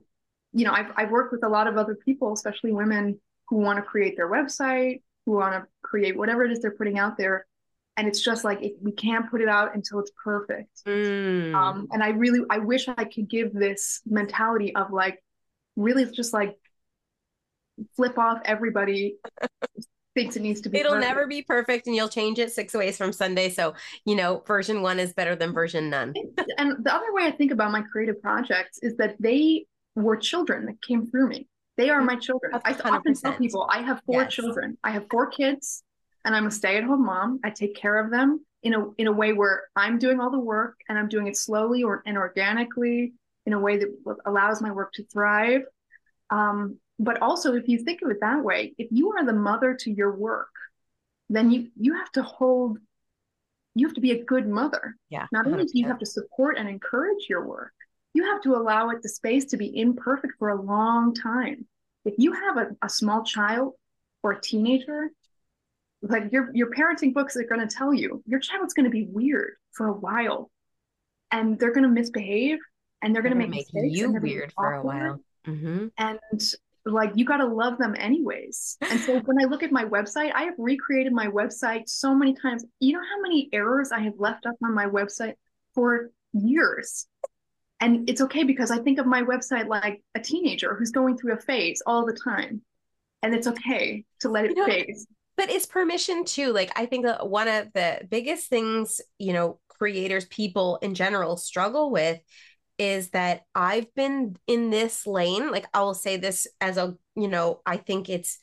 you 0.54 0.64
know, 0.64 0.72
I've, 0.72 0.92
I've 0.96 1.12
worked 1.12 1.34
with 1.34 1.44
a 1.44 1.50
lot 1.50 1.68
of 1.68 1.76
other 1.76 1.96
people, 1.96 2.32
especially 2.32 2.72
women 2.72 3.20
who 3.50 3.58
want 3.58 3.78
to 3.78 3.84
create 3.84 4.16
their 4.16 4.30
website, 4.30 5.02
who 5.26 5.34
want 5.34 5.54
to 5.54 5.68
create 5.82 6.18
whatever 6.18 6.44
it 6.44 6.52
is 6.52 6.60
they're 6.60 6.72
putting 6.72 7.00
out 7.00 7.18
there. 7.18 7.46
And 7.98 8.08
it's 8.08 8.22
just 8.22 8.44
like, 8.44 8.62
it, 8.62 8.74
we 8.82 8.92
can't 8.92 9.30
put 9.32 9.42
it 9.42 9.48
out 9.48 9.74
until 9.74 10.00
it's 10.00 10.12
perfect. 10.22 10.84
Mm. 10.86 11.56
Um, 11.56 11.88
and 11.92 12.04
I 12.04 12.10
really, 12.10 12.42
I 12.50 12.58
wish 12.58 12.88
I 12.90 13.06
could 13.06 13.30
give 13.30 13.54
this 13.54 14.02
mentality 14.06 14.76
of 14.76 14.92
like, 14.92 15.22
really 15.76 16.06
just 16.06 16.34
like 16.34 16.58
flip 17.96 18.18
off 18.18 18.40
everybody 18.46 19.18
thinks 20.16 20.38
it 20.38 20.42
needs 20.42 20.62
to 20.62 20.70
be 20.70 20.80
it'll 20.80 20.94
perfect. 20.94 21.10
never 21.10 21.28
be 21.28 21.42
perfect 21.42 21.88
and 21.88 21.96
you'll 21.96 22.08
change 22.08 22.40
it 22.40 22.52
six 22.52 22.74
ways 22.74 22.98
from 22.98 23.12
sunday 23.12 23.50
so 23.50 23.74
you 24.06 24.16
know 24.16 24.42
version 24.48 24.82
one 24.82 24.98
is 24.98 25.14
better 25.14 25.36
than 25.36 25.52
version 25.52 25.90
none 25.90 26.14
and 26.58 26.86
the 26.86 26.94
other 26.94 27.14
way 27.14 27.24
i 27.24 27.32
think 27.32 27.52
about 27.52 27.72
my 27.72 27.82
creative 27.82 28.22
projects 28.22 28.80
is 28.82 28.96
that 28.96 29.16
they 29.20 29.66
were 29.96 30.16
children 30.16 30.66
that 30.66 30.82
came 30.82 31.06
through 31.06 31.28
me 31.28 31.48
they 31.78 31.90
are 31.90 32.02
my 32.02 32.16
children 32.16 32.52
100%. 32.54 32.62
i 32.66 32.90
often 32.90 33.14
tell 33.14 33.34
people 33.34 33.68
i 33.72 33.80
have 33.80 34.02
four 34.06 34.24
yes. 34.24 34.34
children 34.34 34.78
i 34.84 34.92
have 34.92 35.06
four 35.10 35.28
kids 35.28 35.84
and 36.24 36.36
i'm 36.36 36.48
a 36.48 36.52
stay-at-home 36.52 37.06
mom 37.06 37.40
i 37.44 37.50
take 37.50 37.76
care 37.76 37.98
of 37.98 38.12
them 38.12 38.44
in 38.64 38.74
a 38.74 38.92
in 38.98 39.08
a 39.08 39.12
way 39.12 39.34
where 39.34 39.64
i'm 39.76 40.00
doing 40.00 40.20
all 40.20 40.32
the 40.32 40.40
work 40.40 40.76
and 40.90 40.98
i'm 40.98 41.10
doing 41.10 41.28
it 41.28 41.38
slowly 41.38 41.84
or 41.84 42.02
and 42.06 42.18
organically 42.18 43.14
in 43.46 43.54
a 43.54 43.60
way 43.60 43.78
that 43.78 43.90
allows 44.26 44.62
my 44.62 44.72
work 44.72 44.94
to 44.94 45.04
thrive. 45.06 45.62
Um, 46.30 46.80
but 46.98 47.22
also, 47.22 47.54
if 47.56 47.68
you 47.68 47.80
think 47.80 48.02
of 48.02 48.10
it 48.10 48.18
that 48.22 48.44
way, 48.44 48.74
if 48.78 48.88
you 48.92 49.12
are 49.14 49.26
the 49.26 49.34
mother 49.34 49.76
to 49.82 49.92
your 49.92 50.16
work, 50.16 50.50
then 51.30 51.52
you 51.52 51.70
you 51.78 51.94
have 51.94 52.12
to 52.14 52.24
hold, 52.24 52.80
you 53.76 53.86
have 53.86 53.96
to 53.96 54.02
be 54.02 54.12
a 54.12 54.24
good 54.24 54.48
mother. 54.48 54.96
Yeah. 55.10 55.28
Not 55.32 55.46
only 55.46 55.66
do 55.66 55.72
you 55.74 55.88
have 55.88 56.00
to 56.00 56.06
support 56.06 56.58
and 56.58 56.70
encourage 56.70 57.28
your 57.30 57.46
work, 57.46 57.74
you 58.16 58.24
have 58.24 58.42
to 58.42 58.56
allow 58.56 58.90
it 58.90 59.02
the 59.04 59.10
space 59.10 59.46
to 59.46 59.58
be 59.58 59.78
imperfect 59.78 60.34
for 60.40 60.50
a 60.50 60.62
long 60.62 61.14
time. 61.14 61.68
If 62.06 62.16
you 62.18 62.32
have 62.32 62.58
a, 62.58 62.68
a 62.82 62.90
small 62.90 63.24
child 63.24 63.74
or 64.24 64.32
a 64.32 64.42
teenager, 64.42 65.12
like 66.02 66.32
your 66.32 66.50
your 66.54 66.72
parenting 66.72 67.14
books 67.14 67.36
are 67.36 67.44
going 67.44 67.68
to 67.68 67.76
tell 67.76 67.94
you, 67.94 68.24
your 68.26 68.40
child's 68.40 68.74
going 68.74 68.86
to 68.86 68.90
be 68.90 69.08
weird 69.12 69.54
for 69.74 69.88
a 69.88 69.94
while, 69.94 70.50
and 71.32 71.60
they're 71.60 71.74
going 71.74 71.84
to 71.84 71.90
misbehave 71.90 72.60
and 73.02 73.14
they're 73.14 73.22
going 73.22 73.40
to 73.40 73.48
make 73.48 73.68
you 73.74 74.12
weird 74.12 74.54
for 74.54 74.74
a 74.74 74.82
while. 74.82 75.20
Mm-hmm. 75.46 75.88
And 75.98 76.20
like 76.86 77.12
you 77.16 77.26
got 77.26 77.38
to 77.38 77.46
love 77.46 77.78
them 77.78 77.96
anyways. 77.98 78.78
And 78.82 79.00
so 79.02 79.20
when 79.20 79.38
I 79.44 79.46
look 79.46 79.64
at 79.64 79.72
my 79.72 79.86
website, 79.86 80.32
I 80.34 80.44
have 80.44 80.54
recreated 80.58 81.12
my 81.14 81.28
website 81.28 81.90
so 81.90 82.16
many 82.16 82.34
times. 82.34 82.64
You 82.80 82.94
know 82.94 83.02
how 83.02 83.22
many 83.22 83.50
errors 83.52 83.92
I 83.92 84.00
have 84.00 84.14
left 84.18 84.46
up 84.46 84.56
on 84.64 84.74
my 84.74 84.86
website 84.86 85.34
for 85.74 86.12
years. 86.34 87.08
And 87.80 88.10
it's 88.10 88.22
okay 88.22 88.44
because 88.44 88.72
I 88.72 88.80
think 88.80 89.00
of 89.00 89.06
my 89.06 89.22
website 89.22 89.68
like 89.68 90.02
a 90.16 90.20
teenager 90.20 90.76
who's 90.76 90.92
going 90.92 91.18
through 91.18 91.34
a 91.34 91.42
phase 91.42 91.82
all 91.86 92.06
the 92.06 92.18
time. 92.24 92.62
And 93.22 93.34
it's 93.34 93.48
okay 93.48 94.06
to 94.22 94.30
let 94.30 94.46
it 94.46 94.52
you 94.52 94.56
know, 94.58 94.66
phase. 94.66 95.08
But 95.36 95.50
it's 95.50 95.66
permission 95.66 96.26
too. 96.26 96.54
Like 96.54 96.72
I 96.76 96.86
think 96.86 97.06
that 97.06 97.30
one 97.30 97.48
of 97.48 97.74
the 97.74 98.02
biggest 98.10 98.48
things, 98.48 99.02
you 99.20 99.34
know, 99.34 99.60
creators, 99.68 100.26
people 100.26 100.78
in 100.82 100.94
general 100.94 101.36
struggle 101.36 101.92
with 101.92 102.20
is 102.78 103.10
that 103.10 103.42
I've 103.54 103.94
been 103.96 104.38
in 104.48 104.70
this 104.70 105.06
lane. 105.06 105.52
Like 105.52 105.68
I 105.74 105.82
will 105.82 105.94
say 105.94 106.18
this 106.18 106.48
as 106.62 106.78
a, 106.78 106.96
you 107.16 107.28
know, 107.28 107.62
I 107.66 107.78
think 107.78 108.10
it's 108.10 108.40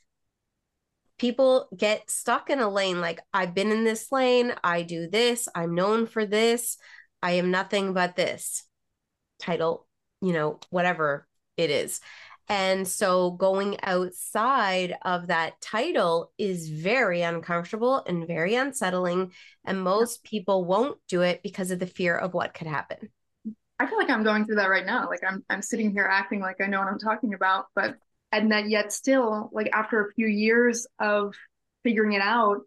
people 1.18 1.68
get 1.76 2.10
stuck 2.10 2.50
in 2.50 2.58
a 2.58 2.68
lane 2.68 3.00
like 3.00 3.20
I've 3.32 3.54
been 3.54 3.70
in 3.70 3.84
this 3.84 4.10
lane, 4.10 4.52
I 4.64 4.82
do 4.82 5.08
this, 5.08 5.48
I'm 5.54 5.74
known 5.74 6.06
for 6.06 6.26
this, 6.26 6.78
I 7.22 7.32
am 7.32 7.50
nothing 7.50 7.92
but 7.92 8.16
this 8.16 8.64
title, 9.43 9.86
you 10.20 10.32
know, 10.32 10.59
whatever 10.70 11.26
it 11.57 11.70
is. 11.70 12.01
And 12.49 12.86
so 12.86 13.30
going 13.30 13.78
outside 13.82 14.97
of 15.03 15.28
that 15.28 15.61
title 15.61 16.32
is 16.38 16.68
very 16.68 17.22
uncomfortable 17.22 18.03
and 18.07 18.26
very 18.26 18.55
unsettling. 18.55 19.32
And 19.64 19.82
most 19.82 20.24
people 20.24 20.64
won't 20.64 20.99
do 21.09 21.22
it 21.22 21.43
because 21.43 21.70
of 21.70 21.78
the 21.78 21.86
fear 21.86 22.16
of 22.16 22.34
what 22.34 22.55
could 22.55 22.66
happen. 22.66 23.11
I 23.78 23.86
feel 23.86 23.99
like 23.99 24.11
I'm 24.11 24.24
going 24.24 24.45
through 24.45 24.57
that 24.57 24.70
right 24.70 24.86
now. 24.86 25.09
Like 25.09 25.22
I'm 25.26 25.45
I'm 25.51 25.62
sitting 25.62 25.90
here 25.90 26.07
acting 26.09 26.40
like 26.40 26.61
I 26.61 26.66
know 26.66 26.78
what 26.78 26.88
I'm 26.88 26.99
talking 26.99 27.34
about, 27.34 27.66
but 27.74 27.97
and 28.30 28.53
that 28.53 28.68
yet 28.68 28.93
still, 28.93 29.51
like 29.53 29.70
after 29.72 30.05
a 30.05 30.12
few 30.12 30.26
years 30.26 30.86
of 30.99 31.34
figuring 31.82 32.12
it 32.12 32.22
out, 32.22 32.61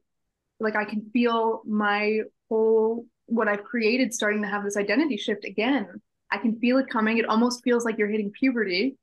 like 0.59 0.75
I 0.75 0.85
can 0.85 1.09
feel 1.11 1.61
my 1.65 2.21
whole 2.49 3.05
what 3.27 3.47
I've 3.47 3.63
created 3.63 4.13
starting 4.13 4.41
to 4.41 4.47
have 4.47 4.63
this 4.63 4.77
identity 4.77 5.17
shift 5.17 5.45
again. 5.45 6.01
I 6.31 6.37
can 6.37 6.59
feel 6.59 6.77
it 6.77 6.89
coming. 6.89 7.17
It 7.17 7.25
almost 7.25 7.63
feels 7.63 7.85
like 7.85 7.97
you're 7.97 8.09
hitting 8.09 8.31
puberty 8.31 8.97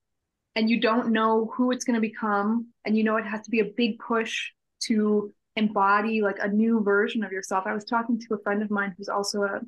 and 0.55 0.69
you 0.69 0.81
don't 0.81 1.13
know 1.13 1.51
who 1.55 1.71
it's 1.71 1.85
going 1.85 1.95
to 1.95 2.01
become 2.01 2.69
and 2.85 2.97
you 2.97 3.05
know 3.05 3.17
it 3.17 3.27
has 3.27 3.43
to 3.43 3.51
be 3.51 3.61
a 3.61 3.73
big 3.77 3.99
push 3.99 4.51
to 4.81 5.33
embody 5.57 6.23
like 6.23 6.39
a 6.41 6.49
new 6.49 6.83
version 6.83 7.25
of 7.25 7.33
yourself 7.33 7.65
i 7.67 7.75
was 7.75 7.85
talking 7.85 8.19
to 8.19 8.35
a 8.35 8.39
friend 8.39 8.63
of 8.63 8.71
mine 8.71 8.95
who's 8.97 9.09
also 9.09 9.43
a 9.43 9.61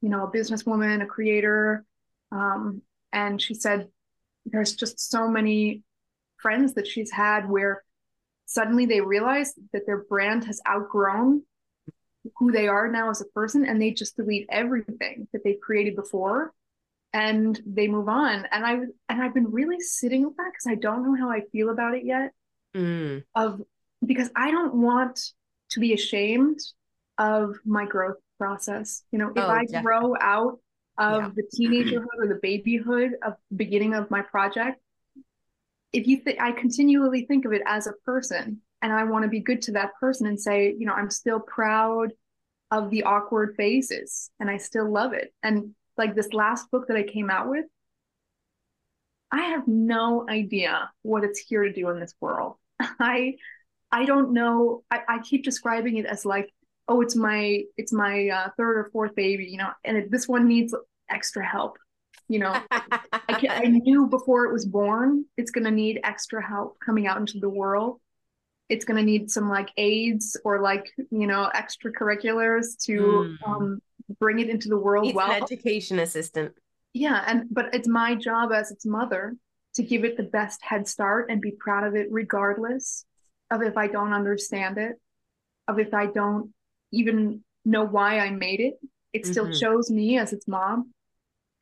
you 0.00 0.08
know 0.08 0.24
a 0.24 0.30
businesswoman 0.30 1.02
a 1.02 1.06
creator 1.06 1.84
um, 2.30 2.82
and 3.12 3.40
she 3.40 3.54
said 3.54 3.88
there's 4.46 4.74
just 4.74 5.10
so 5.10 5.28
many 5.28 5.82
friends 6.36 6.74
that 6.74 6.86
she's 6.86 7.10
had 7.10 7.48
where 7.48 7.82
suddenly 8.46 8.86
they 8.86 9.00
realize 9.00 9.54
that 9.72 9.86
their 9.86 10.04
brand 10.04 10.44
has 10.44 10.60
outgrown 10.68 11.42
who 12.36 12.52
they 12.52 12.68
are 12.68 12.88
now 12.88 13.10
as 13.10 13.20
a 13.20 13.26
person 13.26 13.64
and 13.64 13.80
they 13.80 13.90
just 13.90 14.16
delete 14.16 14.46
everything 14.50 15.26
that 15.32 15.42
they 15.44 15.54
created 15.54 15.96
before 15.96 16.52
and 17.12 17.60
they 17.66 17.88
move 17.88 18.08
on 18.08 18.46
and 18.52 18.66
i 18.66 18.72
and 19.08 19.22
i've 19.22 19.34
been 19.34 19.50
really 19.50 19.80
sitting 19.80 20.24
with 20.24 20.36
that 20.36 20.50
because 20.52 20.66
i 20.66 20.74
don't 20.74 21.04
know 21.04 21.14
how 21.14 21.30
i 21.30 21.40
feel 21.52 21.70
about 21.70 21.94
it 21.94 22.04
yet 22.04 22.32
mm. 22.76 23.22
of 23.34 23.62
because 24.04 24.30
i 24.36 24.50
don't 24.50 24.74
want 24.74 25.32
to 25.70 25.80
be 25.80 25.92
ashamed 25.92 26.58
of 27.16 27.56
my 27.64 27.86
growth 27.86 28.16
process 28.36 29.02
you 29.10 29.18
know 29.18 29.28
if 29.28 29.38
oh, 29.38 29.48
i 29.48 29.64
definitely. 29.64 29.82
grow 29.82 30.14
out 30.20 30.58
of 30.98 31.22
yeah. 31.22 31.30
the 31.34 31.42
teenagerhood 31.56 32.18
or 32.18 32.26
the 32.26 32.38
babyhood 32.42 33.12
of 33.24 33.34
beginning 33.56 33.94
of 33.94 34.10
my 34.10 34.20
project 34.20 34.80
if 35.92 36.06
you 36.06 36.18
think 36.18 36.40
i 36.40 36.52
continually 36.52 37.24
think 37.24 37.44
of 37.44 37.52
it 37.52 37.62
as 37.66 37.86
a 37.86 37.92
person 38.04 38.60
and 38.82 38.92
i 38.92 39.02
want 39.02 39.22
to 39.22 39.28
be 39.28 39.40
good 39.40 39.62
to 39.62 39.72
that 39.72 39.90
person 39.98 40.26
and 40.26 40.38
say 40.38 40.74
you 40.78 40.86
know 40.86 40.92
i'm 40.92 41.10
still 41.10 41.40
proud 41.40 42.12
of 42.70 42.90
the 42.90 43.02
awkward 43.04 43.54
phases 43.56 44.30
and 44.38 44.50
i 44.50 44.58
still 44.58 44.90
love 44.90 45.14
it 45.14 45.32
and 45.42 45.74
like 45.98 46.14
this 46.14 46.32
last 46.32 46.70
book 46.70 46.88
that 46.88 46.96
I 46.96 47.02
came 47.02 47.30
out 47.30 47.48
with, 47.48 47.66
I 49.30 49.42
have 49.48 49.68
no 49.68 50.26
idea 50.28 50.90
what 51.02 51.24
it's 51.24 51.38
here 51.38 51.64
to 51.64 51.72
do 51.72 51.90
in 51.90 52.00
this 52.00 52.14
world. 52.20 52.56
I 52.80 53.34
I 53.90 54.04
don't 54.04 54.32
know. 54.32 54.82
I, 54.90 55.00
I 55.08 55.18
keep 55.20 55.44
describing 55.44 55.96
it 55.96 56.06
as 56.06 56.24
like, 56.24 56.52
oh, 56.88 57.00
it's 57.00 57.16
my 57.16 57.62
it's 57.76 57.92
my 57.92 58.28
uh, 58.28 58.48
third 58.56 58.78
or 58.78 58.90
fourth 58.92 59.14
baby, 59.14 59.46
you 59.46 59.58
know, 59.58 59.70
and 59.84 59.96
it, 59.96 60.10
this 60.10 60.28
one 60.28 60.46
needs 60.46 60.74
extra 61.10 61.46
help. 61.46 61.78
You 62.30 62.40
know, 62.40 62.60
I, 62.70 63.34
can, 63.38 63.50
I 63.50 63.62
knew 63.68 64.06
before 64.06 64.44
it 64.44 64.52
was 64.52 64.66
born, 64.66 65.24
it's 65.38 65.50
going 65.50 65.64
to 65.64 65.70
need 65.70 66.00
extra 66.04 66.46
help 66.46 66.78
coming 66.84 67.06
out 67.06 67.16
into 67.16 67.38
the 67.40 67.48
world. 67.48 68.00
It's 68.68 68.84
going 68.84 68.98
to 68.98 69.02
need 69.02 69.30
some 69.30 69.48
like 69.48 69.70
aids 69.78 70.38
or 70.44 70.60
like 70.60 70.90
you 71.10 71.26
know 71.26 71.50
extracurriculars 71.54 72.78
to 72.84 73.00
mm. 73.00 73.48
um, 73.48 73.82
bring 74.20 74.38
it 74.38 74.48
into 74.48 74.68
the 74.68 74.76
world 74.76 75.06
it's 75.06 75.14
well. 75.14 75.30
An 75.30 75.42
education 75.42 75.98
assistant. 75.98 76.54
Yeah, 76.94 77.22
and 77.26 77.44
but 77.50 77.74
it's 77.74 77.88
my 77.88 78.14
job 78.14 78.52
as 78.52 78.70
its 78.70 78.86
mother 78.86 79.36
to 79.74 79.82
give 79.82 80.04
it 80.04 80.16
the 80.16 80.22
best 80.22 80.62
head 80.62 80.88
start 80.88 81.30
and 81.30 81.40
be 81.40 81.52
proud 81.52 81.86
of 81.86 81.94
it 81.94 82.08
regardless 82.10 83.04
of 83.50 83.62
if 83.62 83.76
I 83.76 83.86
don't 83.86 84.12
understand 84.12 84.78
it, 84.78 84.96
of 85.68 85.78
if 85.78 85.94
I 85.94 86.06
don't 86.06 86.52
even 86.92 87.44
know 87.64 87.84
why 87.84 88.18
I 88.18 88.30
made 88.30 88.60
it. 88.60 88.74
It 89.12 89.26
still 89.26 89.44
mm-hmm. 89.44 89.54
shows 89.54 89.90
me 89.90 90.18
as 90.18 90.32
its 90.32 90.48
mom. 90.48 90.92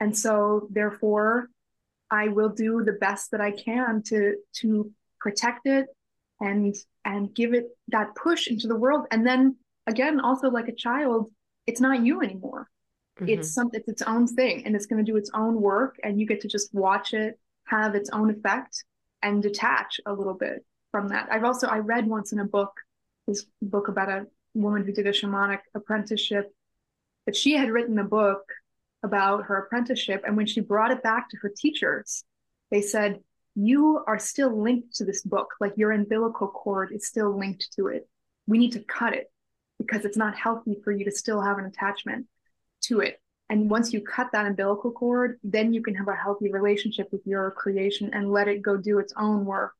And 0.00 0.16
so 0.16 0.68
therefore 0.70 1.48
I 2.10 2.28
will 2.28 2.48
do 2.48 2.82
the 2.84 2.92
best 2.92 3.30
that 3.32 3.40
I 3.40 3.50
can 3.50 4.02
to 4.06 4.36
to 4.60 4.92
protect 5.20 5.66
it 5.66 5.86
and 6.40 6.74
and 7.04 7.34
give 7.34 7.54
it 7.54 7.66
that 7.88 8.14
push 8.14 8.48
into 8.48 8.68
the 8.68 8.76
world. 8.76 9.06
And 9.10 9.26
then 9.26 9.56
again, 9.86 10.20
also 10.20 10.50
like 10.50 10.68
a 10.68 10.74
child, 10.74 11.30
it's 11.66 11.80
not 11.80 12.04
you 12.04 12.22
anymore. 12.22 12.68
Mm-hmm. 13.18 13.28
It's 13.28 13.52
something 13.52 13.80
it's 13.80 13.88
its 13.88 14.02
own 14.02 14.26
thing 14.26 14.64
and 14.66 14.76
it's 14.76 14.86
going 14.86 15.04
to 15.04 15.10
do 15.10 15.16
its 15.16 15.30
own 15.34 15.60
work 15.60 15.96
and 16.02 16.20
you 16.20 16.26
get 16.26 16.40
to 16.42 16.48
just 16.48 16.74
watch 16.74 17.14
it 17.14 17.38
have 17.64 17.94
its 17.94 18.10
own 18.10 18.30
effect 18.30 18.84
and 19.22 19.42
detach 19.42 20.00
a 20.06 20.12
little 20.12 20.34
bit 20.34 20.64
from 20.90 21.08
that. 21.08 21.28
I've 21.30 21.44
also 21.44 21.66
I 21.66 21.78
read 21.78 22.06
once 22.06 22.32
in 22.32 22.38
a 22.38 22.44
book 22.44 22.72
this 23.26 23.46
book 23.60 23.88
about 23.88 24.08
a 24.08 24.26
woman 24.54 24.84
who 24.84 24.92
did 24.92 25.06
a 25.06 25.12
shamanic 25.12 25.60
apprenticeship 25.74 26.52
that 27.26 27.36
she 27.36 27.56
had 27.56 27.70
written 27.70 27.98
a 27.98 28.04
book 28.04 28.44
about 29.02 29.44
her 29.44 29.58
apprenticeship 29.58 30.22
and 30.26 30.36
when 30.36 30.46
she 30.46 30.60
brought 30.60 30.90
it 30.90 31.02
back 31.02 31.28
to 31.28 31.36
her 31.38 31.52
teachers 31.54 32.24
they 32.70 32.80
said 32.80 33.20
you 33.54 34.02
are 34.06 34.18
still 34.18 34.62
linked 34.62 34.94
to 34.96 35.04
this 35.04 35.22
book 35.22 35.48
like 35.60 35.72
your 35.76 35.92
umbilical 35.92 36.48
cord 36.48 36.92
is 36.92 37.06
still 37.06 37.36
linked 37.36 37.68
to 37.74 37.88
it 37.88 38.08
we 38.46 38.58
need 38.58 38.72
to 38.72 38.80
cut 38.80 39.14
it 39.14 39.30
because 39.78 40.04
it's 40.04 40.16
not 40.16 40.36
healthy 40.36 40.78
for 40.82 40.92
you 40.92 41.04
to 41.04 41.10
still 41.10 41.40
have 41.40 41.58
an 41.58 41.66
attachment 41.66 42.26
to 42.82 43.00
it. 43.00 43.20
And 43.48 43.70
once 43.70 43.92
you 43.92 44.00
cut 44.00 44.32
that 44.32 44.46
umbilical 44.46 44.90
cord, 44.90 45.38
then 45.44 45.72
you 45.72 45.82
can 45.82 45.94
have 45.94 46.08
a 46.08 46.14
healthy 46.14 46.50
relationship 46.50 47.08
with 47.12 47.22
your 47.26 47.50
creation 47.52 48.10
and 48.12 48.32
let 48.32 48.48
it 48.48 48.62
go 48.62 48.76
do 48.76 48.98
its 48.98 49.12
own 49.16 49.44
work. 49.44 49.74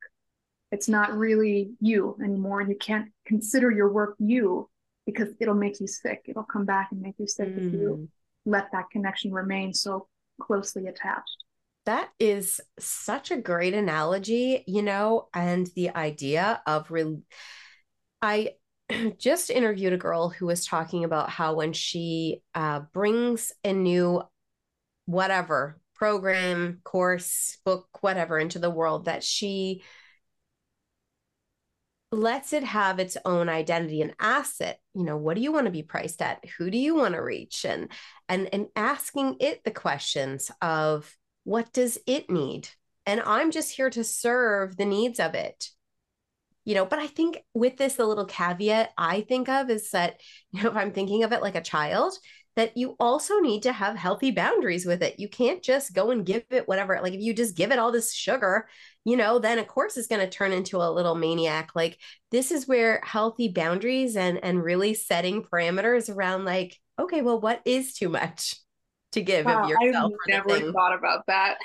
It's 0.70 0.88
not 0.88 1.16
really 1.16 1.70
you 1.80 2.16
anymore. 2.22 2.60
And 2.60 2.70
you 2.70 2.76
can't 2.76 3.10
consider 3.24 3.70
your 3.70 3.90
work 3.90 4.16
you 4.18 4.68
because 5.04 5.28
it'll 5.40 5.54
make 5.54 5.80
you 5.80 5.86
sick. 5.86 6.22
It'll 6.26 6.44
come 6.44 6.64
back 6.64 6.88
and 6.92 7.00
make 7.00 7.14
you 7.18 7.26
sick 7.26 7.48
mm. 7.48 7.56
if 7.56 7.72
you 7.72 7.98
mm. 8.00 8.08
let 8.44 8.70
that 8.72 8.90
connection 8.90 9.32
remain 9.32 9.72
so 9.72 10.06
closely 10.40 10.86
attached. 10.86 11.44
That 11.86 12.10
is 12.18 12.60
such 12.80 13.30
a 13.30 13.36
great 13.36 13.74
analogy, 13.74 14.64
you 14.66 14.82
know, 14.82 15.28
and 15.32 15.68
the 15.76 15.90
idea 15.90 16.60
of 16.66 16.90
re- 16.90 17.22
I 18.20 18.54
just 19.18 19.50
interviewed 19.50 19.92
a 19.92 19.98
girl 19.98 20.28
who 20.28 20.46
was 20.46 20.64
talking 20.64 21.04
about 21.04 21.30
how 21.30 21.54
when 21.54 21.72
she 21.72 22.42
uh, 22.54 22.80
brings 22.92 23.52
a 23.64 23.72
new 23.72 24.22
whatever 25.06 25.78
program, 25.94 26.80
course, 26.84 27.58
book, 27.64 27.88
whatever 28.00 28.38
into 28.38 28.58
the 28.58 28.70
world, 28.70 29.06
that 29.06 29.24
she 29.24 29.82
lets 32.12 32.52
it 32.52 32.62
have 32.62 32.98
its 32.98 33.16
own 33.24 33.48
identity 33.48 34.00
and 34.00 34.14
asks 34.20 34.60
it, 34.60 34.78
you 34.94 35.04
know, 35.04 35.16
what 35.16 35.34
do 35.34 35.42
you 35.42 35.52
want 35.52 35.66
to 35.66 35.72
be 35.72 35.82
priced 35.82 36.22
at? 36.22 36.44
Who 36.58 36.70
do 36.70 36.78
you 36.78 36.94
want 36.94 37.14
to 37.14 37.20
reach? 37.20 37.64
And 37.64 37.90
and 38.28 38.48
and 38.52 38.68
asking 38.76 39.36
it 39.40 39.64
the 39.64 39.70
questions 39.70 40.50
of 40.62 41.14
what 41.44 41.72
does 41.72 41.98
it 42.06 42.30
need? 42.30 42.68
And 43.06 43.20
I'm 43.20 43.50
just 43.50 43.74
here 43.74 43.90
to 43.90 44.04
serve 44.04 44.76
the 44.76 44.84
needs 44.84 45.20
of 45.20 45.34
it 45.34 45.70
you 46.66 46.74
know 46.74 46.84
but 46.84 46.98
i 46.98 47.06
think 47.06 47.42
with 47.54 47.78
this 47.78 47.94
the 47.94 48.04
little 48.04 48.26
caveat 48.26 48.92
i 48.98 49.22
think 49.22 49.48
of 49.48 49.70
is 49.70 49.90
that 49.90 50.20
you 50.50 50.62
know 50.62 50.68
if 50.68 50.76
i'm 50.76 50.92
thinking 50.92 51.24
of 51.24 51.32
it 51.32 51.40
like 51.40 51.54
a 51.56 51.62
child 51.62 52.12
that 52.56 52.76
you 52.76 52.96
also 52.98 53.38
need 53.38 53.62
to 53.62 53.72
have 53.72 53.96
healthy 53.96 54.30
boundaries 54.30 54.86
with 54.86 55.02
it. 55.02 55.20
You 55.20 55.28
can't 55.28 55.62
just 55.62 55.92
go 55.92 56.10
and 56.10 56.24
give 56.24 56.44
it 56.50 56.66
whatever 56.66 56.98
like 57.02 57.12
if 57.12 57.20
you 57.20 57.34
just 57.34 57.54
give 57.54 57.70
it 57.70 57.78
all 57.78 57.92
this 57.92 58.14
sugar 58.14 58.66
you 59.04 59.16
know 59.16 59.38
then 59.38 59.58
of 59.58 59.68
course 59.68 59.96
it's 59.96 60.08
going 60.08 60.22
to 60.22 60.28
turn 60.28 60.52
into 60.52 60.78
a 60.78 60.90
little 60.90 61.14
maniac. 61.14 61.70
Like 61.74 61.98
this 62.30 62.50
is 62.50 62.66
where 62.66 63.00
healthy 63.04 63.48
boundaries 63.48 64.16
and 64.16 64.42
and 64.42 64.62
really 64.62 64.94
setting 64.94 65.42
parameters 65.42 66.14
around 66.14 66.44
like 66.44 66.76
okay 66.98 67.22
well 67.22 67.40
what 67.40 67.60
is 67.64 67.94
too 67.94 68.08
much 68.08 68.56
to 69.12 69.22
give 69.22 69.46
wow, 69.46 69.62
of 69.62 69.70
yourself 69.70 70.12
i've 70.28 70.46
never 70.48 70.72
thought 70.72 70.94
about 70.94 71.24
that 71.26 71.58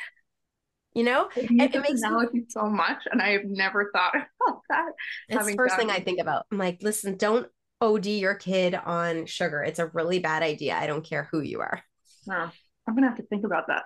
you 0.94 1.04
know? 1.04 1.30
It, 1.36 1.52
it 1.52 1.82
makes 1.82 2.34
me 2.34 2.44
so 2.50 2.64
much 2.64 3.04
and 3.12 3.22
i 3.22 3.30
have 3.30 3.46
never 3.46 3.92
thought 3.94 4.14
about 4.16 4.62
that. 4.70 4.92
It's 5.30 5.46
the 5.46 5.56
first 5.56 5.76
thing 5.76 5.90
i 5.90 6.00
think 6.00 6.20
about. 6.20 6.46
I'm 6.52 6.58
like 6.58 6.82
listen 6.82 7.18
don't 7.18 7.48
od 7.80 8.06
your 8.06 8.36
kid 8.36 8.76
on 8.76 9.26
sugar. 9.26 9.64
It's 9.64 9.80
a 9.80 9.88
really 9.88 10.20
bad 10.20 10.44
idea. 10.44 10.76
I 10.76 10.88
don't 10.88 11.04
care 11.04 11.28
who 11.32 11.42
you 11.42 11.62
are. 11.62 11.82
I'm 12.88 12.96
gonna 12.96 13.08
have 13.08 13.18
to 13.18 13.24
think 13.24 13.44
about 13.44 13.68
that. 13.68 13.84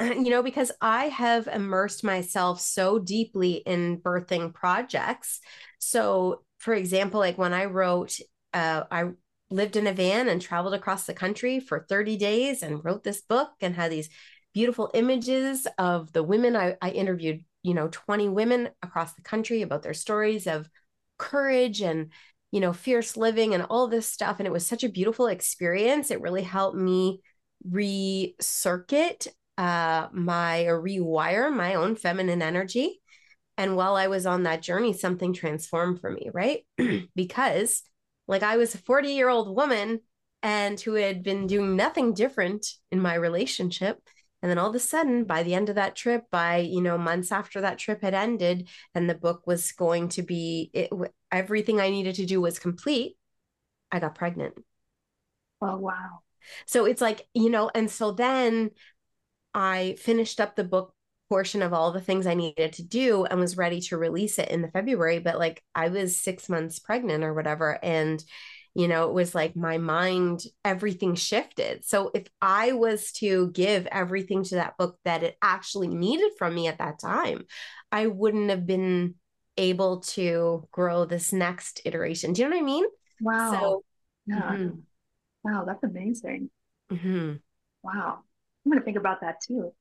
You 0.00 0.30
know 0.30 0.42
because 0.42 0.70
i 0.80 1.06
have 1.06 1.48
immersed 1.48 2.04
myself 2.04 2.60
so 2.60 2.98
deeply 2.98 3.54
in 3.54 4.00
birthing 4.00 4.54
projects. 4.54 5.40
So 5.78 6.42
for 6.58 6.74
example 6.74 7.20
like 7.20 7.38
when 7.38 7.52
i 7.52 7.64
wrote 7.64 8.18
uh, 8.52 8.84
i 8.90 9.10
lived 9.50 9.76
in 9.76 9.86
a 9.86 9.92
van 9.92 10.28
and 10.28 10.42
traveled 10.42 10.74
across 10.74 11.06
the 11.06 11.14
country 11.14 11.58
for 11.58 11.86
30 11.88 12.16
days 12.16 12.62
and 12.62 12.84
wrote 12.84 13.02
this 13.02 13.22
book 13.22 13.50
and 13.60 13.74
had 13.74 13.90
these 13.90 14.10
beautiful 14.58 14.90
images 14.92 15.68
of 15.78 16.12
the 16.12 16.22
women. 16.24 16.56
I, 16.56 16.76
I 16.82 16.90
interviewed, 16.90 17.44
you 17.62 17.74
know, 17.74 17.86
20 17.92 18.28
women 18.28 18.70
across 18.82 19.12
the 19.12 19.22
country 19.22 19.62
about 19.62 19.84
their 19.84 19.94
stories 19.94 20.48
of 20.48 20.68
courage 21.16 21.80
and 21.80 22.10
you 22.50 22.58
know 22.58 22.72
fierce 22.72 23.16
living 23.16 23.54
and 23.54 23.62
all 23.70 23.86
this 23.86 24.08
stuff. 24.08 24.40
And 24.40 24.48
it 24.48 24.52
was 24.52 24.66
such 24.66 24.82
a 24.82 24.88
beautiful 24.88 25.28
experience. 25.28 26.10
It 26.10 26.20
really 26.20 26.42
helped 26.42 26.76
me 26.76 27.20
recircuit 27.70 29.28
uh 29.58 30.08
my 30.12 30.64
or 30.64 30.82
rewire 30.82 31.54
my 31.54 31.74
own 31.74 31.94
feminine 31.94 32.42
energy. 32.42 33.00
And 33.56 33.76
while 33.76 33.94
i 33.94 34.08
was 34.08 34.26
on 34.26 34.42
that 34.42 34.62
journey 34.62 34.92
something 34.92 35.32
transformed 35.32 36.00
for 36.00 36.10
me 36.10 36.30
right? 36.34 36.66
Because 37.14 37.84
like 38.26 38.42
i 38.42 38.56
was 38.56 38.74
a 38.74 38.78
40 38.78 39.10
year 39.10 39.28
old 39.28 39.54
woman 39.54 40.00
and 40.42 40.80
who 40.80 40.94
had 40.94 41.22
been 41.22 41.46
doing 41.46 41.76
nothing 41.76 42.12
different 42.12 42.66
in 42.90 43.00
my 43.00 43.14
relationship 43.14 43.98
and 44.42 44.50
then 44.50 44.58
all 44.58 44.68
of 44.68 44.74
a 44.74 44.78
sudden 44.78 45.24
by 45.24 45.42
the 45.42 45.54
end 45.54 45.68
of 45.68 45.74
that 45.74 45.96
trip 45.96 46.24
by 46.30 46.58
you 46.58 46.80
know 46.80 46.96
months 46.98 47.32
after 47.32 47.60
that 47.60 47.78
trip 47.78 48.02
had 48.02 48.14
ended 48.14 48.68
and 48.94 49.08
the 49.08 49.14
book 49.14 49.46
was 49.46 49.72
going 49.72 50.08
to 50.08 50.22
be 50.22 50.70
it, 50.72 50.90
everything 51.32 51.80
i 51.80 51.90
needed 51.90 52.14
to 52.14 52.26
do 52.26 52.40
was 52.40 52.58
complete 52.58 53.16
i 53.90 53.98
got 53.98 54.14
pregnant. 54.14 54.54
Oh 55.60 55.76
wow. 55.76 56.20
So 56.66 56.84
it's 56.84 57.00
like 57.00 57.26
you 57.34 57.50
know 57.50 57.70
and 57.74 57.90
so 57.90 58.12
then 58.12 58.70
i 59.54 59.96
finished 59.98 60.40
up 60.40 60.54
the 60.56 60.64
book 60.64 60.94
portion 61.28 61.60
of 61.60 61.74
all 61.74 61.92
the 61.92 62.00
things 62.00 62.26
i 62.26 62.34
needed 62.34 62.72
to 62.72 62.82
do 62.82 63.24
and 63.24 63.38
was 63.38 63.56
ready 63.56 63.80
to 63.80 63.98
release 63.98 64.38
it 64.38 64.48
in 64.48 64.62
the 64.62 64.70
february 64.70 65.18
but 65.18 65.38
like 65.38 65.62
i 65.74 65.88
was 65.88 66.18
6 66.18 66.48
months 66.48 66.78
pregnant 66.78 67.22
or 67.22 67.34
whatever 67.34 67.78
and 67.82 68.24
you 68.78 68.86
know 68.86 69.08
it 69.08 69.12
was 69.12 69.34
like 69.34 69.56
my 69.56 69.76
mind 69.76 70.44
everything 70.64 71.16
shifted. 71.16 71.84
So 71.84 72.12
if 72.14 72.28
i 72.40 72.72
was 72.72 73.10
to 73.12 73.50
give 73.50 73.86
everything 73.86 74.44
to 74.44 74.54
that 74.54 74.78
book 74.78 74.96
that 75.04 75.24
it 75.24 75.36
actually 75.42 75.88
needed 75.88 76.30
from 76.38 76.54
me 76.54 76.68
at 76.68 76.78
that 76.78 77.00
time 77.00 77.44
i 77.90 78.06
wouldn't 78.06 78.50
have 78.50 78.66
been 78.66 79.16
able 79.56 80.00
to 80.00 80.68
grow 80.70 81.04
this 81.04 81.32
next 81.32 81.80
iteration. 81.84 82.32
Do 82.32 82.42
you 82.42 82.48
know 82.48 82.54
what 82.54 82.62
i 82.62 82.64
mean? 82.64 82.84
Wow. 83.20 83.52
So, 83.52 83.84
yeah. 84.26 84.40
mm-hmm. 84.52 84.78
wow 85.42 85.64
that's 85.66 85.82
amazing. 85.82 86.50
Mm-hmm. 86.92 87.32
wow. 87.82 88.20
I'm 88.64 88.70
going 88.70 88.80
to 88.80 88.84
think 88.84 88.96
about 88.96 89.20
that 89.22 89.40
too. 89.46 89.72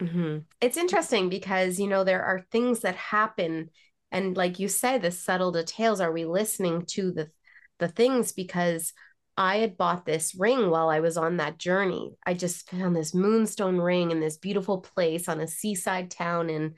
Mm-hmm. 0.00 0.38
it's 0.60 0.76
interesting 0.76 1.28
because 1.28 1.80
you 1.80 1.88
know 1.88 2.04
there 2.04 2.22
are 2.22 2.46
things 2.52 2.80
that 2.80 2.94
happen 2.94 3.68
and 4.12 4.36
like 4.36 4.60
you 4.60 4.68
say 4.68 4.96
the 4.98 5.10
subtle 5.10 5.52
details. 5.52 6.00
Are 6.00 6.12
we 6.12 6.24
listening 6.24 6.86
to 6.90 7.12
the 7.12 7.30
the 7.78 7.88
things 7.88 8.32
because 8.32 8.92
I 9.36 9.58
had 9.58 9.76
bought 9.76 10.04
this 10.04 10.34
ring 10.34 10.68
while 10.68 10.88
I 10.88 11.00
was 11.00 11.16
on 11.16 11.36
that 11.36 11.58
journey. 11.58 12.16
I 12.26 12.34
just 12.34 12.68
found 12.68 12.96
this 12.96 13.14
moonstone 13.14 13.76
ring 13.76 14.10
in 14.10 14.18
this 14.18 14.36
beautiful 14.36 14.80
place 14.80 15.28
on 15.28 15.40
a 15.40 15.46
seaside 15.46 16.10
town 16.10 16.50
in 16.50 16.74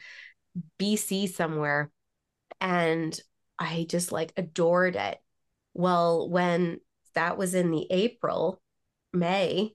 BC 0.78 1.28
somewhere. 1.30 1.90
And 2.60 3.18
I 3.58 3.86
just 3.88 4.12
like 4.12 4.32
adored 4.36 4.96
it. 4.96 5.18
Well, 5.72 6.28
when 6.28 6.80
that 7.14 7.38
was 7.38 7.54
in 7.54 7.70
the 7.70 7.86
April, 7.90 8.60
May. 9.12 9.74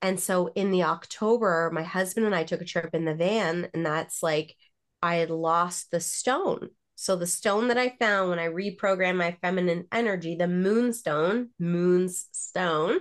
And 0.00 0.18
so 0.18 0.48
in 0.54 0.70
the 0.70 0.84
October, 0.84 1.70
my 1.72 1.82
husband 1.82 2.26
and 2.26 2.34
I 2.34 2.44
took 2.44 2.60
a 2.60 2.66
trip 2.66 2.94
in 2.94 3.04
the 3.04 3.14
van, 3.14 3.68
and 3.72 3.86
that's 3.86 4.22
like 4.22 4.54
I 5.02 5.16
had 5.16 5.30
lost 5.30 5.90
the 5.90 6.00
stone. 6.00 6.70
So 6.96 7.16
the 7.16 7.26
stone 7.26 7.68
that 7.68 7.78
I 7.78 7.96
found 7.98 8.30
when 8.30 8.38
I 8.38 8.46
reprogrammed 8.46 9.16
my 9.16 9.36
feminine 9.42 9.86
energy, 9.92 10.36
the 10.36 10.48
moonstone, 10.48 11.50
moon's 11.58 12.28
stone, 12.32 12.98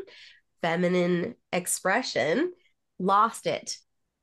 feminine 0.61 1.35
expression, 1.51 2.53
lost 2.99 3.45
it. 3.45 3.77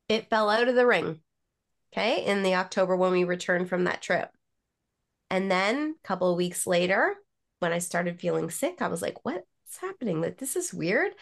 It 0.08 0.28
fell 0.28 0.50
out 0.50 0.68
of 0.68 0.74
the 0.74 0.86
ring. 0.86 1.20
Okay. 1.92 2.24
In 2.24 2.42
the 2.42 2.54
October 2.56 2.96
when 2.96 3.12
we 3.12 3.24
returned 3.24 3.68
from 3.68 3.84
that 3.84 4.02
trip. 4.02 4.30
And 5.28 5.50
then 5.50 5.94
a 6.02 6.06
couple 6.06 6.30
of 6.30 6.36
weeks 6.36 6.66
later, 6.66 7.16
when 7.60 7.72
I 7.72 7.78
started 7.78 8.20
feeling 8.20 8.50
sick, 8.50 8.82
I 8.82 8.88
was 8.88 9.02
like, 9.02 9.24
what's 9.24 9.44
happening? 9.80 10.20
Like, 10.20 10.38
this 10.38 10.56
is 10.56 10.74
weird 10.74 11.12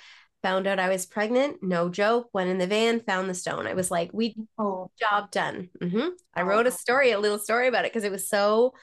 found 0.43 0.67
out 0.67 0.79
I 0.79 0.89
was 0.89 1.07
pregnant. 1.07 1.63
No 1.63 1.89
joke. 1.89 2.29
Went 2.33 2.51
in 2.51 2.59
the 2.59 2.67
van, 2.67 3.01
found 3.01 3.29
the 3.29 3.35
stone. 3.35 3.67
I 3.67 3.75
was 3.75 3.91
like, 3.91 4.11
we 4.13 4.37
oh. 4.59 4.91
job 4.99 5.31
done. 5.31 5.71
Mm-hmm. 5.81 6.09
I 6.35 6.43
wrote 6.43 6.67
a 6.67 6.71
oh. 6.71 6.73
story, 6.73 7.11
a 7.11 7.19
little 7.19 7.39
story 7.39 7.69
about 7.69 7.85
it 7.85 7.93
because 7.93 8.05
it 8.05 8.13
was 8.13 8.29
so 8.29 8.75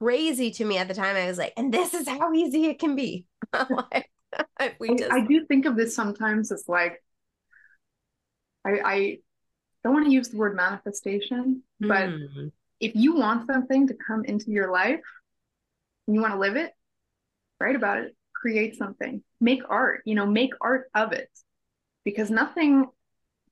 crazy 0.00 0.50
to 0.52 0.64
me 0.64 0.78
at 0.78 0.88
the 0.88 0.94
time. 0.94 1.16
I 1.16 1.26
was 1.26 1.38
like, 1.38 1.52
and 1.56 1.72
this 1.72 1.94
is 1.94 2.08
how 2.08 2.32
easy 2.32 2.66
it 2.66 2.78
can 2.78 2.96
be. 2.96 3.26
like, 3.52 4.10
we 4.80 4.96
just... 4.96 5.10
I, 5.10 5.18
I, 5.18 5.26
do 5.26 5.44
think 5.46 5.66
of 5.66 5.76
this 5.76 5.94
sometimes 5.94 6.52
as 6.52 6.64
like, 6.68 7.02
I, 8.64 8.70
I 8.84 9.18
don't 9.84 9.94
want 9.94 10.06
to 10.06 10.12
use 10.12 10.28
the 10.28 10.36
word 10.36 10.56
manifestation, 10.56 11.62
but 11.80 12.08
mm. 12.08 12.52
if 12.78 12.92
you 12.94 13.16
want 13.16 13.46
something 13.46 13.88
to 13.88 13.94
come 13.94 14.24
into 14.24 14.50
your 14.50 14.70
life 14.70 15.00
and 16.06 16.14
you 16.14 16.20
want 16.20 16.34
to 16.34 16.38
live 16.38 16.56
it, 16.56 16.72
write 17.58 17.76
about 17.76 17.98
it 17.98 18.14
create 18.40 18.76
something, 18.76 19.22
make 19.40 19.62
art, 19.68 20.02
you 20.04 20.14
know, 20.14 20.26
make 20.26 20.52
art 20.60 20.90
of 20.94 21.12
it. 21.12 21.30
Because 22.04 22.30
nothing 22.30 22.86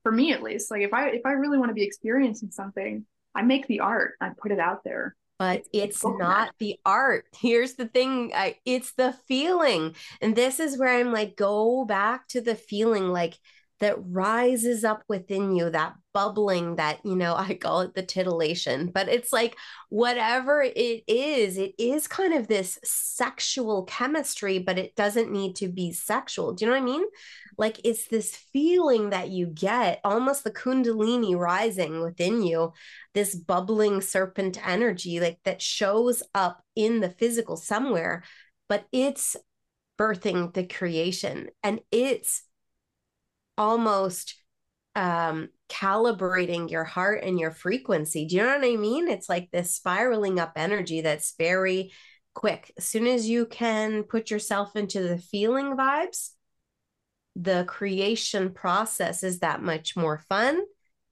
for 0.03 0.11
me 0.11 0.33
at 0.33 0.41
least, 0.41 0.71
like 0.71 0.81
if 0.81 0.93
I 0.93 1.09
if 1.09 1.25
I 1.25 1.33
really 1.33 1.57
want 1.57 1.69
to 1.69 1.75
be 1.75 1.83
experiencing 1.83 2.51
something, 2.51 3.05
I 3.35 3.41
make 3.41 3.67
the 3.67 3.81
art, 3.81 4.13
I 4.21 4.31
put 4.37 4.51
it 4.51 4.59
out 4.59 4.83
there. 4.83 5.15
But 5.37 5.63
it's, 5.71 6.03
not 6.03 6.51
the 6.59 6.77
art. 6.85 7.25
Here's 7.33 7.75
the 7.75 7.87
thing, 7.87 8.33
I, 8.35 8.57
it's 8.65 8.91
the 8.91 9.13
feeling. 9.25 9.95
And 10.21 10.35
this 10.35 10.59
is 10.59 10.77
where 10.77 10.99
I'm 10.99 11.13
like 11.13 11.37
go 11.37 11.85
back 11.85 12.27
to 12.29 12.41
the 12.41 12.55
feeling 12.55 13.07
like 13.07 13.37
that 13.79 13.97
rises 13.99 14.83
up 14.83 15.03
within 15.07 15.55
you, 15.55 15.69
that 15.69 15.95
bubbling 16.13 16.75
that, 16.75 16.99
you 17.05 17.15
know, 17.15 17.35
I 17.37 17.53
call 17.53 17.81
it 17.81 17.93
the 17.93 18.03
titillation, 18.03 18.87
but 18.87 19.07
it's 19.07 19.31
like 19.31 19.57
whatever 19.89 20.61
it 20.61 21.03
is, 21.07 21.57
it 21.57 21.73
is 21.77 22.07
kind 22.07 22.33
of 22.33 22.47
this 22.47 22.79
sexual 22.83 23.83
chemistry, 23.85 24.59
but 24.59 24.77
it 24.77 24.95
doesn't 24.95 25.31
need 25.31 25.55
to 25.57 25.67
be 25.67 25.91
sexual. 25.91 26.53
Do 26.53 26.65
you 26.65 26.71
know 26.71 26.77
what 26.77 26.83
I 26.83 26.85
mean? 26.85 27.05
Like 27.57 27.81
it's 27.83 28.07
this 28.07 28.35
feeling 28.35 29.09
that 29.09 29.29
you 29.29 29.47
get, 29.47 29.99
almost 30.03 30.43
the 30.43 30.51
Kundalini 30.51 31.37
rising 31.37 32.01
within 32.01 32.41
you, 32.41 32.73
this 33.13 33.35
bubbling 33.35 34.01
serpent 34.01 34.65
energy, 34.65 35.19
like 35.19 35.39
that 35.43 35.61
shows 35.61 36.23
up 36.33 36.63
in 36.75 37.01
the 37.01 37.09
physical 37.09 37.57
somewhere, 37.57 38.23
but 38.69 38.85
it's 38.91 39.35
birthing 39.97 40.53
the 40.53 40.63
creation 40.65 41.49
and 41.61 41.81
it's 41.91 42.43
almost 43.59 44.35
um 44.95 45.49
calibrating 45.69 46.71
your 46.71 46.83
heart 46.83 47.23
and 47.23 47.39
your 47.39 47.51
frequency. 47.51 48.25
Do 48.25 48.37
you 48.37 48.41
know 48.41 48.57
what 48.57 48.65
I 48.65 48.75
mean? 48.75 49.07
It's 49.07 49.29
like 49.29 49.51
this 49.51 49.75
spiraling 49.75 50.39
up 50.39 50.53
energy 50.55 51.01
that's 51.01 51.35
very 51.37 51.91
quick. 52.33 52.73
As 52.77 52.85
soon 52.85 53.05
as 53.05 53.29
you 53.29 53.45
can 53.45 54.03
put 54.03 54.31
yourself 54.31 54.75
into 54.75 55.03
the 55.03 55.19
feeling 55.19 55.77
vibes, 55.77 56.31
the 57.35 57.65
creation 57.67 58.51
process 58.51 59.23
is 59.23 59.39
that 59.39 59.61
much 59.61 59.95
more 59.95 60.17
fun, 60.27 60.59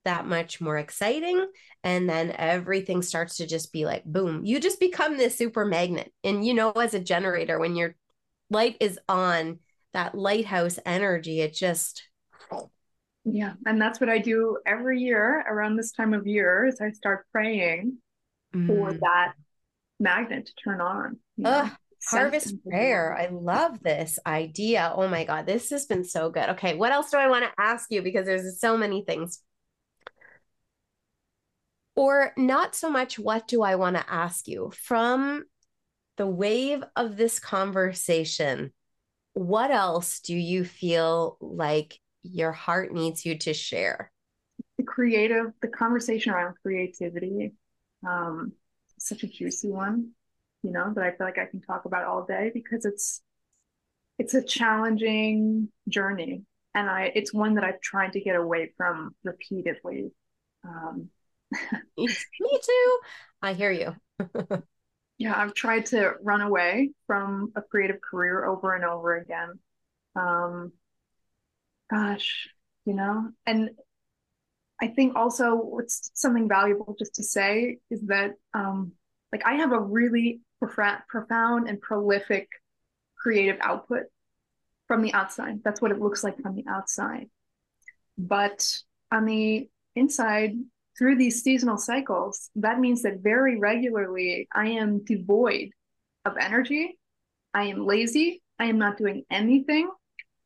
that 0.05 0.25
much 0.25 0.59
more 0.59 0.77
exciting. 0.77 1.45
And 1.83 2.09
then 2.09 2.31
everything 2.31 3.01
starts 3.01 3.37
to 3.37 3.45
just 3.45 3.71
be 3.71 3.85
like, 3.85 4.03
boom, 4.05 4.43
you 4.43 4.59
just 4.59 4.79
become 4.79 5.17
this 5.17 5.37
super 5.37 5.65
magnet. 5.65 6.11
And 6.23 6.45
you 6.45 6.53
know, 6.53 6.71
as 6.71 6.93
a 6.93 6.99
generator, 6.99 7.59
when 7.59 7.75
your 7.75 7.95
light 8.49 8.77
is 8.79 8.99
on, 9.07 9.59
that 9.93 10.15
lighthouse 10.15 10.79
energy, 10.85 11.41
it 11.41 11.53
just 11.53 12.06
yeah, 13.31 13.53
and 13.65 13.81
that's 13.81 13.99
what 13.99 14.09
I 14.09 14.19
do 14.19 14.57
every 14.65 15.01
year 15.01 15.43
around 15.49 15.75
this 15.75 15.91
time 15.91 16.13
of 16.13 16.25
year 16.25 16.65
is 16.65 16.79
I 16.79 16.91
start 16.91 17.25
praying 17.31 17.97
mm. 18.55 18.67
for 18.67 18.93
that 18.93 19.33
magnet 19.99 20.45
to 20.47 20.53
turn 20.63 20.81
on. 20.81 21.17
Ugh, 21.43 21.71
harvest 22.09 22.63
prayer. 22.63 23.17
I 23.17 23.27
love 23.27 23.81
this 23.81 24.17
idea. 24.25 24.93
Oh 24.95 25.07
my 25.07 25.23
God, 25.25 25.45
this 25.45 25.69
has 25.71 25.85
been 25.85 26.03
so 26.03 26.29
good. 26.29 26.49
Okay, 26.51 26.75
what 26.75 26.91
else 26.91 27.11
do 27.11 27.17
I 27.17 27.27
want 27.27 27.45
to 27.45 27.51
ask 27.61 27.91
you? 27.91 28.01
Because 28.01 28.25
there's 28.25 28.59
so 28.59 28.77
many 28.77 29.03
things. 29.03 29.41
Or 31.95 32.31
not 32.37 32.75
so 32.75 32.89
much, 32.91 33.17
what 33.17 33.47
do 33.47 33.63
I 33.63 33.75
want 33.75 33.95
to 33.95 34.05
ask 34.07 34.47
you? 34.47 34.71
From 34.75 35.43
the 36.17 36.27
wave 36.27 36.83
of 36.95 37.17
this 37.17 37.39
conversation, 37.39 38.71
what 39.33 39.71
else 39.71 40.19
do 40.19 40.35
you 40.35 40.63
feel 40.63 41.37
like 41.41 41.99
your 42.31 42.51
heart 42.51 42.93
needs 42.93 43.25
you 43.25 43.37
to 43.39 43.53
share? 43.53 44.11
The 44.77 44.83
creative, 44.83 45.53
the 45.61 45.67
conversation 45.67 46.33
around 46.33 46.55
creativity, 46.61 47.53
um, 48.07 48.53
such 48.99 49.23
a 49.23 49.27
juicy 49.27 49.69
one, 49.69 50.11
you 50.63 50.71
know, 50.71 50.93
that 50.93 51.03
I 51.03 51.11
feel 51.11 51.27
like 51.27 51.37
I 51.37 51.45
can 51.45 51.61
talk 51.61 51.85
about 51.85 52.05
all 52.05 52.25
day 52.25 52.51
because 52.53 52.85
it's 52.85 53.21
it's 54.19 54.33
a 54.33 54.43
challenging 54.43 55.69
journey, 55.87 56.43
and 56.73 56.89
I 56.89 57.11
it's 57.13 57.33
one 57.33 57.55
that 57.55 57.63
I've 57.63 57.81
tried 57.81 58.13
to 58.13 58.21
get 58.21 58.35
away 58.35 58.73
from 58.77 59.15
repeatedly. 59.23 60.11
Um, 60.63 61.09
Me 61.97 62.07
too. 62.07 62.99
I 63.41 63.53
hear 63.53 63.71
you. 63.71 63.95
yeah, 65.17 65.39
I've 65.39 65.53
tried 65.53 65.87
to 65.87 66.13
run 66.21 66.41
away 66.41 66.91
from 67.05 67.51
a 67.55 67.61
creative 67.61 68.01
career 68.01 68.45
over 68.45 68.73
and 68.73 68.83
over 68.83 69.17
again. 69.17 69.59
Um, 70.15 70.71
gosh, 71.89 72.49
you 72.85 72.93
know, 72.93 73.29
and 73.45 73.71
I 74.81 74.87
think 74.87 75.15
also 75.15 75.55
what's 75.55 76.11
something 76.13 76.47
valuable 76.47 76.95
just 76.97 77.15
to 77.15 77.23
say 77.23 77.79
is 77.89 78.01
that 78.07 78.33
um, 78.53 78.93
like 79.31 79.45
I 79.45 79.55
have 79.55 79.71
a 79.71 79.79
really 79.79 80.41
profound 80.59 81.67
and 81.67 81.81
prolific 81.81 82.47
creative 83.15 83.57
output 83.61 84.03
from 84.87 85.01
the 85.01 85.13
outside. 85.13 85.63
That's 85.63 85.81
what 85.81 85.91
it 85.91 85.99
looks 85.99 86.23
like 86.23 86.39
from 86.41 86.55
the 86.55 86.65
outside. 86.67 87.29
But 88.17 88.77
on 89.11 89.25
the 89.25 89.69
inside, 89.95 90.55
through 90.97 91.17
these 91.17 91.43
seasonal 91.43 91.77
cycles, 91.77 92.49
that 92.55 92.79
means 92.79 93.03
that 93.03 93.19
very 93.19 93.59
regularly 93.59 94.47
I 94.53 94.69
am 94.69 95.03
devoid 95.03 95.69
of 96.25 96.37
energy. 96.39 96.97
I 97.53 97.65
am 97.65 97.85
lazy. 97.85 98.41
I 98.59 98.65
am 98.65 98.79
not 98.79 98.97
doing 98.97 99.23
anything. 99.29 99.89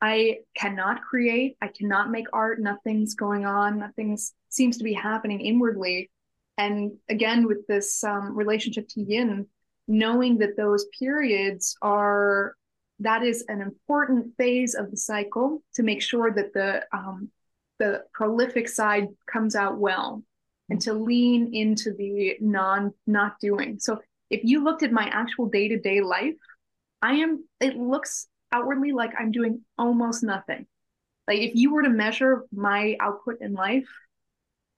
I 0.01 0.39
cannot 0.55 1.01
create. 1.03 1.57
I 1.61 1.67
cannot 1.67 2.09
make 2.09 2.25
art. 2.33 2.59
Nothing's 2.59 3.13
going 3.13 3.45
on. 3.45 3.77
Nothing 3.77 4.17
seems 4.49 4.77
to 4.77 4.83
be 4.83 4.93
happening 4.93 5.41
inwardly. 5.41 6.09
And 6.57 6.93
again, 7.07 7.47
with 7.47 7.65
this 7.67 8.03
um, 8.03 8.35
relationship 8.35 8.87
to 8.89 9.01
yin, 9.01 9.47
knowing 9.87 10.37
that 10.39 10.57
those 10.57 10.85
periods 10.97 11.75
are 11.81 12.55
that 12.99 13.23
is 13.23 13.43
an 13.47 13.61
important 13.61 14.35
phase 14.37 14.75
of 14.75 14.91
the 14.91 14.97
cycle 14.97 15.63
to 15.73 15.83
make 15.83 16.01
sure 16.01 16.31
that 16.31 16.53
the 16.53 16.83
um, 16.93 17.29
the 17.79 18.03
prolific 18.13 18.69
side 18.69 19.07
comes 19.31 19.55
out 19.55 19.77
well 19.77 20.23
and 20.69 20.79
to 20.81 20.93
lean 20.93 21.53
into 21.53 21.93
the 21.93 22.37
non 22.39 22.93
not 23.07 23.39
doing 23.39 23.79
so 23.79 23.99
if 24.29 24.41
you 24.43 24.63
looked 24.63 24.83
at 24.83 24.91
my 24.91 25.05
actual 25.05 25.47
day-to-day 25.47 25.99
life 25.99 26.35
i 27.01 27.13
am 27.13 27.43
it 27.59 27.75
looks 27.75 28.27
outwardly 28.51 28.91
like 28.91 29.11
i'm 29.19 29.31
doing 29.31 29.61
almost 29.77 30.23
nothing 30.23 30.65
like 31.27 31.39
if 31.39 31.55
you 31.55 31.73
were 31.73 31.83
to 31.83 31.89
measure 31.89 32.45
my 32.51 32.95
output 32.99 33.37
in 33.41 33.53
life 33.53 33.87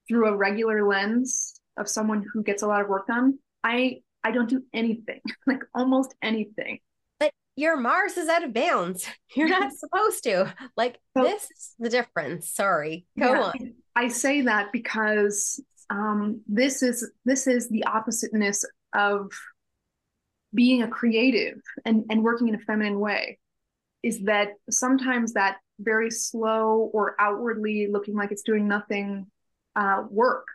through 0.08 0.28
a 0.28 0.36
regular 0.36 0.86
lens 0.88 1.60
of 1.78 1.88
someone 1.88 2.26
who 2.34 2.44
gets 2.44 2.62
a 2.62 2.68
lot 2.68 2.82
of 2.82 2.88
work 2.88 3.08
done 3.08 3.38
i 3.64 4.02
i 4.24 4.32
don't 4.32 4.50
do 4.50 4.64
anything 4.74 5.22
like 5.48 5.64
almost 5.74 6.14
anything 6.22 6.80
But 7.20 7.32
your 7.56 7.78
Mars 7.78 8.18
is 8.18 8.30
out 8.30 8.44
of 8.44 8.54
bounds. 8.54 9.08
You're 9.36 9.48
not 9.48 9.72
supposed 9.84 10.24
to. 10.24 10.54
Like 10.76 11.00
so, 11.16 11.24
this 11.24 11.44
is 11.44 11.76
the 11.78 11.90
difference. 11.90 12.50
Sorry. 12.50 13.06
Go 13.20 13.34
yeah, 13.34 13.42
on. 13.42 13.74
I 13.96 14.08
say 14.08 14.42
that 14.42 14.72
because 14.72 15.62
um, 15.90 16.42
this 16.48 16.82
is 16.82 17.12
this 17.26 17.46
is 17.46 17.70
the 17.70 17.84
oppositeness 17.86 18.66
of 18.94 19.32
being 20.54 20.84
a 20.84 20.88
creative 20.88 21.60
and, 21.86 22.06
and 22.10 22.24
working 22.24 22.48
in 22.48 22.56
a 22.56 22.60
feminine 22.60 23.00
way. 23.00 23.40
Is 24.04 24.20
that 24.24 24.50
sometimes 24.70 25.34
that 25.34 25.58
very 25.80 26.12
slow 26.12 26.90
or 26.94 27.16
outwardly 27.20 27.88
looking 27.88 28.16
like 28.16 28.32
it's 28.32 28.44
doing 28.44 28.68
nothing 28.68 29.28
uh, 29.76 30.04
work. 30.10 30.48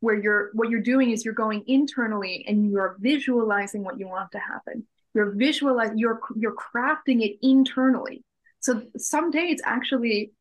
Where 0.00 0.18
you're 0.18 0.50
what 0.54 0.70
you're 0.70 0.80
doing 0.80 1.10
is 1.10 1.26
you're 1.26 1.34
going 1.34 1.62
internally 1.66 2.44
and 2.48 2.70
you're 2.70 2.96
visualizing 3.00 3.84
what 3.84 3.98
you 3.98 4.08
want 4.08 4.32
to 4.32 4.38
happen. 4.38 4.86
You're 5.12 5.32
visualizing 5.32 5.98
you're 5.98 6.20
you're 6.36 6.56
crafting 6.56 7.22
it 7.22 7.36
internally. 7.42 8.24
So 8.60 8.82
some 8.96 9.30
days 9.30 9.60
actually 9.62 10.32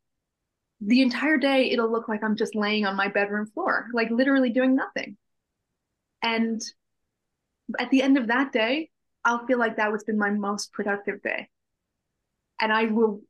the 0.82 1.02
entire 1.02 1.38
day 1.38 1.72
it'll 1.72 1.92
look 1.92 2.08
like 2.08 2.24
i'm 2.24 2.38
just 2.38 2.56
laying 2.56 2.86
on 2.86 2.96
my 2.96 3.10
bedroom 3.10 3.46
floor 3.48 3.88
like 3.94 4.10
literally 4.12 4.50
doing 4.50 4.76
nothing. 4.76 5.18
And 6.22 6.62
at 7.78 7.92
the 7.92 8.02
end 8.02 8.18
of 8.18 8.28
that 8.28 8.54
day 8.54 8.90
i'll 9.26 9.46
feel 9.46 9.60
like 9.60 9.76
that 9.76 9.92
was 9.92 10.06
been 10.06 10.18
my 10.18 10.30
most 10.30 10.72
productive 10.72 11.22
day 11.22 11.50
and 12.60 12.72
i 12.72 12.86
will 12.86 13.22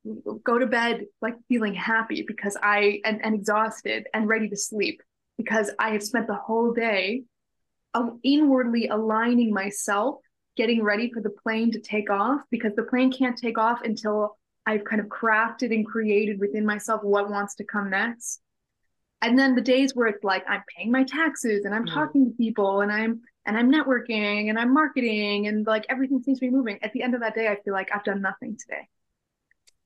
go 0.44 0.58
to 0.58 0.68
bed 0.68 1.06
like 1.22 1.36
feeling 1.48 1.74
happy 1.74 2.24
because 2.28 2.58
i 2.62 3.00
and, 3.06 3.24
and 3.24 3.36
exhausted 3.36 4.08
and 4.14 4.28
ready 4.28 4.50
to 4.50 4.58
sleep 4.58 5.02
because 5.38 5.72
i 5.80 5.90
have 5.92 6.04
spent 6.04 6.28
the 6.28 6.36
whole 6.36 6.74
day 6.74 7.24
inwardly 8.24 8.88
aligning 8.88 9.54
myself 9.54 10.18
getting 10.60 10.84
ready 10.84 11.10
for 11.12 11.22
the 11.22 11.30
plane 11.30 11.72
to 11.72 11.80
take 11.80 12.10
off 12.10 12.42
because 12.52 12.76
the 12.76 12.84
plane 12.84 13.12
can't 13.12 13.38
take 13.38 13.58
off 13.58 13.80
until 13.84 14.38
I've 14.66 14.84
kind 14.84 15.02
of 15.02 15.08
crafted 15.08 15.74
and 15.74 15.86
created 15.86 16.40
within 16.40 16.66
myself 16.66 17.02
what 17.02 17.30
wants 17.30 17.56
to 17.56 17.64
come 17.64 17.90
next. 17.90 18.42
And 19.22 19.40
then 19.40 19.56
the 19.56 19.62
days 19.62 19.96
where 19.96 20.08
it's 20.08 20.24
like 20.24 20.44
I'm 20.48 20.62
paying 20.76 20.92
my 20.92 21.04
taxes 21.04 21.66
and 21.66 21.74
I'm 21.74 21.86
mm. 21.86 21.94
talking 21.94 22.26
to 22.26 22.38
people 22.38 22.82
and 22.82 22.92
I'm 22.92 23.22
and 23.46 23.58
I'm 23.58 23.72
networking 23.72 24.50
and 24.50 24.60
I'm 24.60 24.74
marketing 24.74 25.48
and 25.48 25.66
like 25.66 25.86
everything 25.90 26.22
seems 26.22 26.40
to 26.40 26.46
be 26.46 26.52
moving. 26.52 26.78
At 26.84 26.94
the 26.94 27.04
end 27.04 27.16
of 27.16 27.22
that 27.22 27.36
day, 27.36 27.48
I 27.48 27.58
feel 27.64 27.74
like 27.74 27.90
I've 27.94 28.04
done 28.04 28.22
nothing 28.22 28.58
today. 28.58 28.88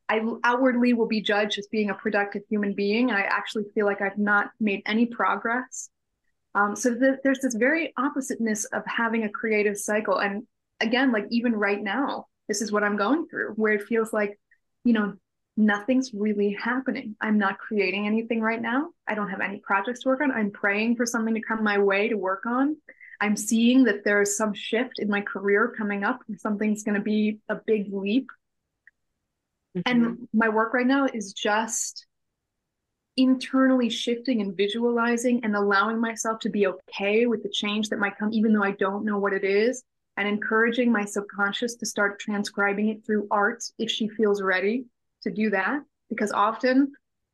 I 0.09 0.21
outwardly 0.43 0.93
will 0.93 1.07
be 1.07 1.21
judged 1.21 1.57
as 1.57 1.67
being 1.67 1.89
a 1.89 1.95
productive 1.95 2.43
human 2.49 2.73
being, 2.73 3.09
and 3.09 3.17
I 3.17 3.21
actually 3.21 3.65
feel 3.73 3.85
like 3.85 4.01
I've 4.01 4.17
not 4.17 4.51
made 4.59 4.81
any 4.85 5.05
progress. 5.05 5.89
Um, 6.55 6.75
so 6.75 6.91
the, 6.91 7.17
there's 7.23 7.39
this 7.39 7.55
very 7.55 7.93
oppositeness 7.97 8.65
of 8.65 8.83
having 8.85 9.23
a 9.23 9.29
creative 9.29 9.77
cycle, 9.77 10.17
and 10.17 10.43
again, 10.79 11.11
like 11.11 11.25
even 11.29 11.53
right 11.53 11.81
now, 11.81 12.27
this 12.47 12.61
is 12.61 12.71
what 12.71 12.83
I'm 12.83 12.97
going 12.97 13.27
through, 13.27 13.53
where 13.53 13.73
it 13.73 13.83
feels 13.83 14.13
like, 14.13 14.37
you 14.83 14.93
know, 14.93 15.13
nothing's 15.55 16.13
really 16.13 16.57
happening. 16.61 17.15
I'm 17.21 17.37
not 17.37 17.57
creating 17.57 18.05
anything 18.05 18.41
right 18.41 18.61
now. 18.61 18.89
I 19.07 19.15
don't 19.15 19.29
have 19.29 19.41
any 19.41 19.59
projects 19.59 20.01
to 20.01 20.09
work 20.09 20.21
on. 20.21 20.31
I'm 20.31 20.51
praying 20.51 20.95
for 20.95 21.05
something 21.05 21.33
to 21.35 21.41
come 21.41 21.63
my 21.63 21.77
way 21.77 22.09
to 22.09 22.15
work 22.15 22.45
on. 22.45 22.75
I'm 23.21 23.37
seeing 23.37 23.85
that 23.85 24.03
there's 24.03 24.35
some 24.35 24.53
shift 24.53 24.99
in 24.99 25.07
my 25.07 25.21
career 25.21 25.73
coming 25.77 26.03
up. 26.03 26.19
Something's 26.37 26.83
going 26.83 26.95
to 26.95 27.01
be 27.01 27.39
a 27.47 27.55
big 27.55 27.93
leap. 27.93 28.29
Mm-hmm. 29.75 29.81
And 29.85 30.27
my 30.33 30.49
work 30.49 30.73
right 30.73 30.87
now 30.87 31.07
is 31.11 31.33
just 31.33 32.05
internally 33.17 33.89
shifting 33.89 34.41
and 34.41 34.57
visualizing 34.57 35.43
and 35.43 35.55
allowing 35.55 35.99
myself 35.99 36.39
to 36.39 36.49
be 36.49 36.67
okay 36.67 37.25
with 37.25 37.43
the 37.43 37.49
change 37.49 37.89
that 37.89 37.99
might 37.99 38.17
come, 38.17 38.33
even 38.33 38.53
though 38.53 38.63
I 38.63 38.71
don't 38.71 39.05
know 39.05 39.19
what 39.19 39.33
it 39.33 39.43
is, 39.43 39.83
and 40.17 40.27
encouraging 40.27 40.91
my 40.91 41.05
subconscious 41.05 41.75
to 41.75 41.85
start 41.85 42.19
transcribing 42.19 42.89
it 42.89 43.05
through 43.05 43.27
art 43.29 43.63
if 43.77 43.89
she 43.89 44.07
feels 44.09 44.41
ready 44.41 44.85
to 45.23 45.31
do 45.31 45.49
that. 45.51 45.81
Because 46.09 46.31
often 46.31 46.91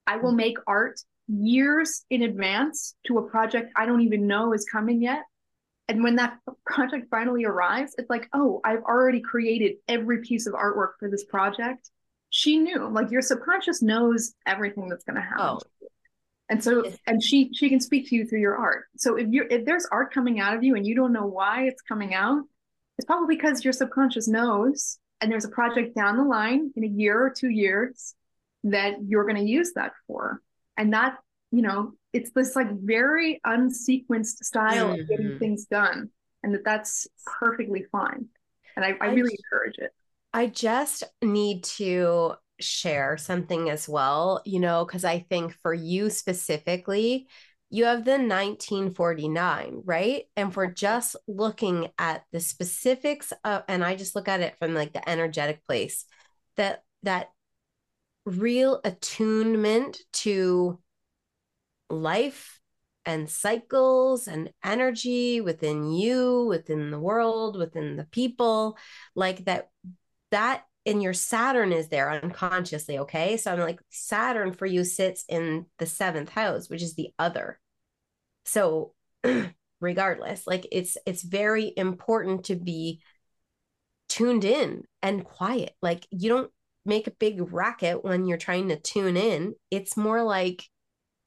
I 0.08 0.18
will 0.18 0.32
make 0.32 0.58
art 0.68 1.00
years 1.28 2.06
in 2.10 2.24
advance 2.24 2.96
to 3.06 3.18
a 3.20 3.30
project 3.30 3.72
I 3.76 3.86
don't 3.86 4.02
even 4.02 4.28
know 4.28 4.54
is 4.54 4.66
coming 4.66 5.02
yet. 5.02 5.24
And 5.88 6.04
when 6.04 6.16
that 6.18 6.38
project 6.66 7.08
finally 7.10 7.46
arrives, 7.46 7.96
it's 7.98 8.10
like, 8.10 8.30
oh, 8.34 8.62
I've 8.64 8.84
already 8.84 9.22
created 9.22 9.78
every 9.88 10.22
piece 10.22 10.48
of 10.48 10.54
artwork 10.54 10.92
for 11.00 11.10
this 11.10 11.26
project. 11.26 11.90
She 12.30 12.58
knew, 12.58 12.88
like 12.90 13.12
your 13.12 13.22
subconscious 13.22 13.82
knows 13.82 14.34
everything 14.46 14.90
that's 14.90 15.04
going 15.04 15.16
to 15.16 15.22
happen. 15.22 15.40
Oh. 15.40 15.60
And 16.52 16.64
so, 16.64 16.84
and 17.06 17.24
she 17.24 17.52
she 17.54 17.70
can 17.70 17.80
speak 17.80 18.10
to 18.10 18.16
you 18.16 18.26
through 18.26 18.40
your 18.40 18.58
art. 18.58 18.86
So 18.98 19.16
if 19.18 19.28
you 19.30 19.46
if 19.50 19.66
there's 19.66 19.86
art 19.92 20.12
coming 20.12 20.40
out 20.40 20.56
of 20.56 20.64
you 20.64 20.76
and 20.76 20.86
you 20.86 20.96
don't 20.96 21.14
know 21.14 21.28
why 21.28 21.64
it's 21.64 21.82
coming 21.82 22.16
out, 22.16 22.44
it's 22.98 23.06
probably 23.06 23.36
because 23.36 23.64
your 23.64 23.74
subconscious 23.74 24.28
knows, 24.28 24.98
and 25.22 25.32
there's 25.32 25.46
a 25.46 25.50
project 25.50 25.96
down 25.96 26.18
the 26.18 26.24
line 26.24 26.72
in 26.76 26.84
a 26.84 26.88
year 26.88 27.24
or 27.24 27.30
two 27.30 27.50
years 27.50 28.16
that 28.64 28.96
you're 29.06 29.26
going 29.26 29.36
to 29.36 29.50
use 29.50 29.74
that 29.76 29.94
for. 30.08 30.42
And 30.76 30.94
that, 30.94 31.18
you 31.52 31.62
know, 31.62 31.94
it's 32.14 32.32
this 32.32 32.56
like 32.56 32.72
very 32.72 33.40
unsequenced 33.46 34.44
style 34.44 34.90
mm-hmm. 34.90 35.02
of 35.02 35.08
getting 35.08 35.28
mm-hmm. 35.28 35.38
things 35.38 35.66
done, 35.66 36.10
and 36.42 36.54
that 36.56 36.66
that's 36.66 37.08
perfectly 37.26 37.86
fine. 37.92 38.28
And 38.76 38.84
I, 38.84 38.96
I, 39.02 39.08
I 39.08 39.14
really 39.14 39.38
encourage 39.38 39.78
it. 39.78 39.92
I 40.34 40.48
just 40.48 41.04
need 41.22 41.64
to 41.64 42.34
share 42.60 43.18
something 43.18 43.70
as 43.70 43.88
well, 43.90 44.42
you 44.46 44.60
know, 44.60 44.86
because 44.86 45.06
I 45.06 45.20
think 45.20 45.54
for 45.62 45.74
you 45.74 46.10
specifically, 46.10 47.28
you 47.72 47.86
have 47.86 48.04
the 48.04 48.18
1949, 48.18 49.84
right? 49.86 50.24
And 50.36 50.56
we're 50.56 50.72
just 50.72 51.16
looking 51.28 51.90
at 51.98 52.24
the 52.32 52.40
specifics 52.40 53.32
of, 53.44 53.64
and 53.68 53.84
I 53.84 53.96
just 53.96 54.16
look 54.16 54.28
at 54.28 54.42
it 54.42 54.56
from 54.60 54.74
like 54.74 54.94
the 54.94 55.08
energetic 55.08 55.66
place, 55.68 56.06
that 56.58 56.84
that 57.04 57.30
real 58.26 58.82
attunement 58.84 59.98
to 60.12 60.80
life 61.90 62.60
and 63.06 63.30
cycles 63.30 64.28
and 64.28 64.52
energy 64.64 65.42
within 65.42 65.92
you, 65.92 66.46
within 66.46 66.92
the 66.92 67.00
world, 67.00 67.58
within 67.58 67.96
the 67.96 68.04
people, 68.06 68.78
like 69.16 69.46
that 69.46 69.70
that 70.32 70.64
and 70.86 71.04
your 71.04 71.14
Saturn 71.14 71.72
is 71.72 71.90
there 71.90 72.12
unconsciously. 72.12 73.00
Okay. 73.00 73.38
So 73.38 73.52
I'm 73.52 73.60
like, 73.60 73.80
Saturn 73.90 74.54
for 74.54 74.66
you 74.66 74.84
sits 74.84 75.26
in 75.28 75.66
the 75.78 75.86
seventh 75.86 76.30
house, 76.30 76.70
which 76.70 76.82
is 76.82 76.96
the 76.96 77.10
other. 77.20 77.60
So 78.46 78.94
regardless, 79.82 80.48
like 80.48 80.68
it's 80.72 80.98
it's 81.06 81.22
very 81.22 81.72
important 81.76 82.46
to 82.46 82.56
be 82.56 83.02
tuned 84.08 84.46
in 84.46 84.84
and 85.02 85.24
quiet. 85.24 85.74
Like 85.82 86.08
you 86.12 86.30
don't 86.30 86.52
make 86.86 87.08
a 87.08 87.12
big 87.12 87.54
racket 87.54 88.04
when 88.04 88.26
you're 88.26 88.38
trying 88.38 88.70
to 88.70 88.80
tune 88.80 89.18
in. 89.18 89.56
It's 89.70 89.96
more 89.96 90.24
like 90.24 90.64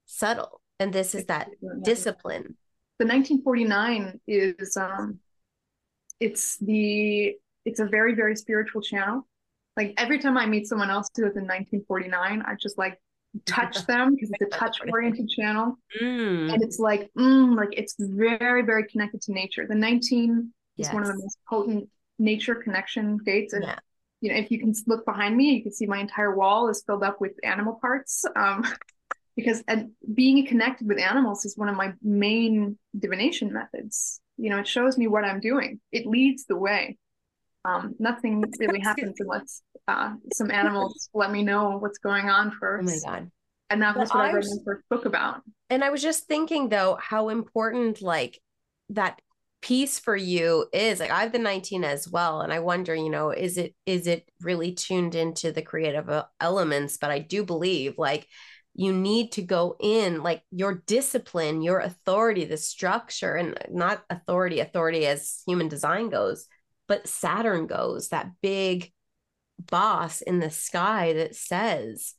subtle. 0.06 0.60
And 0.80 0.92
this 0.92 1.14
is 1.14 1.26
that 1.26 1.48
discipline. 1.84 2.56
The 2.98 3.06
1949 3.06 4.20
is 4.26 4.76
um 4.76 5.20
it's 6.18 6.56
the 6.58 7.36
it's 7.64 7.80
a 7.80 7.86
very 7.86 8.14
very 8.14 8.36
spiritual 8.36 8.82
channel 8.82 9.26
like 9.76 9.94
every 9.96 10.18
time 10.18 10.36
I 10.36 10.46
meet 10.46 10.66
someone 10.66 10.90
else 10.90 11.08
who 11.16 11.22
is 11.22 11.36
in 11.36 11.44
1949, 11.44 12.42
I 12.46 12.54
just 12.60 12.76
like 12.76 13.00
touch 13.46 13.86
them 13.86 14.14
because 14.14 14.30
it's 14.30 14.54
a 14.54 14.58
touch 14.58 14.78
oriented 14.90 15.28
channel. 15.28 15.76
Mm. 16.00 16.52
And 16.52 16.62
it's 16.62 16.78
like, 16.78 17.10
mm, 17.18 17.56
like 17.56 17.70
it's 17.72 17.94
very, 17.98 18.62
very 18.62 18.86
connected 18.86 19.22
to 19.22 19.32
nature. 19.32 19.66
The 19.66 19.74
19, 19.74 20.52
It's 20.76 20.88
yes. 20.88 20.94
one 20.94 21.02
of 21.02 21.08
the 21.08 21.14
most 21.14 21.38
potent 21.48 21.88
nature 22.18 22.54
connection 22.54 23.18
gates. 23.18 23.54
And 23.54 23.64
yeah. 23.64 23.78
you 24.20 24.30
know, 24.30 24.38
if 24.38 24.50
you 24.50 24.58
can 24.58 24.74
look 24.86 25.06
behind 25.06 25.36
me, 25.36 25.54
you 25.54 25.62
can 25.62 25.72
see 25.72 25.86
my 25.86 25.98
entire 25.98 26.34
wall 26.34 26.68
is 26.68 26.82
filled 26.86 27.02
up 27.02 27.20
with 27.20 27.32
animal 27.42 27.78
parts. 27.80 28.24
Um, 28.36 28.66
because 29.36 29.64
and 29.66 29.92
being 30.12 30.46
connected 30.46 30.86
with 30.86 30.98
animals 30.98 31.46
is 31.46 31.56
one 31.56 31.70
of 31.70 31.76
my 31.76 31.94
main 32.02 32.78
divination 32.98 33.50
methods. 33.50 34.20
You 34.36 34.50
know, 34.50 34.58
it 34.58 34.68
shows 34.68 34.98
me 34.98 35.06
what 35.06 35.24
I'm 35.24 35.40
doing. 35.40 35.80
It 35.90 36.04
leads 36.04 36.44
the 36.44 36.56
way. 36.56 36.98
Um, 37.64 37.94
nothing 37.98 38.44
really 38.58 38.80
happens 38.80 39.16
unless 39.20 39.62
uh, 39.86 40.14
some 40.32 40.50
animals 40.50 41.08
let 41.14 41.30
me 41.30 41.42
know 41.42 41.78
what's 41.78 41.98
going 41.98 42.28
on 42.28 42.50
first. 42.58 43.04
Oh 43.06 43.10
my 43.10 43.18
god! 43.18 43.30
And 43.70 43.82
that 43.82 43.96
was 43.96 44.10
what 44.10 44.26
I 44.26 44.32
read 44.32 44.44
my 44.44 44.56
first 44.64 44.82
book 44.90 45.04
about. 45.04 45.42
And 45.70 45.82
I 45.82 45.90
was 45.90 46.02
just 46.02 46.24
thinking 46.24 46.68
though 46.68 46.98
how 47.00 47.28
important 47.28 48.02
like 48.02 48.40
that 48.90 49.20
piece 49.62 49.98
for 50.00 50.16
you 50.16 50.66
is 50.72 50.98
like 50.98 51.12
I've 51.12 51.30
been 51.30 51.44
19 51.44 51.84
as 51.84 52.08
well 52.08 52.40
and 52.40 52.52
I 52.52 52.58
wonder 52.58 52.94
you 52.96 53.08
know 53.08 53.30
is 53.30 53.56
it 53.56 53.74
is 53.86 54.08
it 54.08 54.28
really 54.40 54.72
tuned 54.72 55.14
into 55.14 55.52
the 55.52 55.62
creative 55.62 56.10
uh, 56.10 56.24
elements 56.40 56.98
but 57.00 57.12
I 57.12 57.20
do 57.20 57.44
believe 57.44 57.94
like 57.96 58.26
you 58.74 58.92
need 58.92 59.30
to 59.32 59.42
go 59.42 59.76
in 59.78 60.22
like 60.24 60.42
your 60.50 60.82
discipline 60.86 61.62
your 61.62 61.78
authority 61.78 62.44
the 62.44 62.56
structure 62.56 63.36
and 63.36 63.56
not 63.70 64.02
authority 64.10 64.58
authority 64.58 65.06
as 65.06 65.42
human 65.46 65.68
design 65.68 66.08
goes 66.08 66.48
but 66.92 67.08
Saturn 67.08 67.66
goes 67.66 68.10
that 68.10 68.32
big 68.42 68.92
boss 69.58 70.20
in 70.20 70.40
the 70.40 70.50
sky 70.50 71.14
that 71.14 71.34
says 71.34 72.16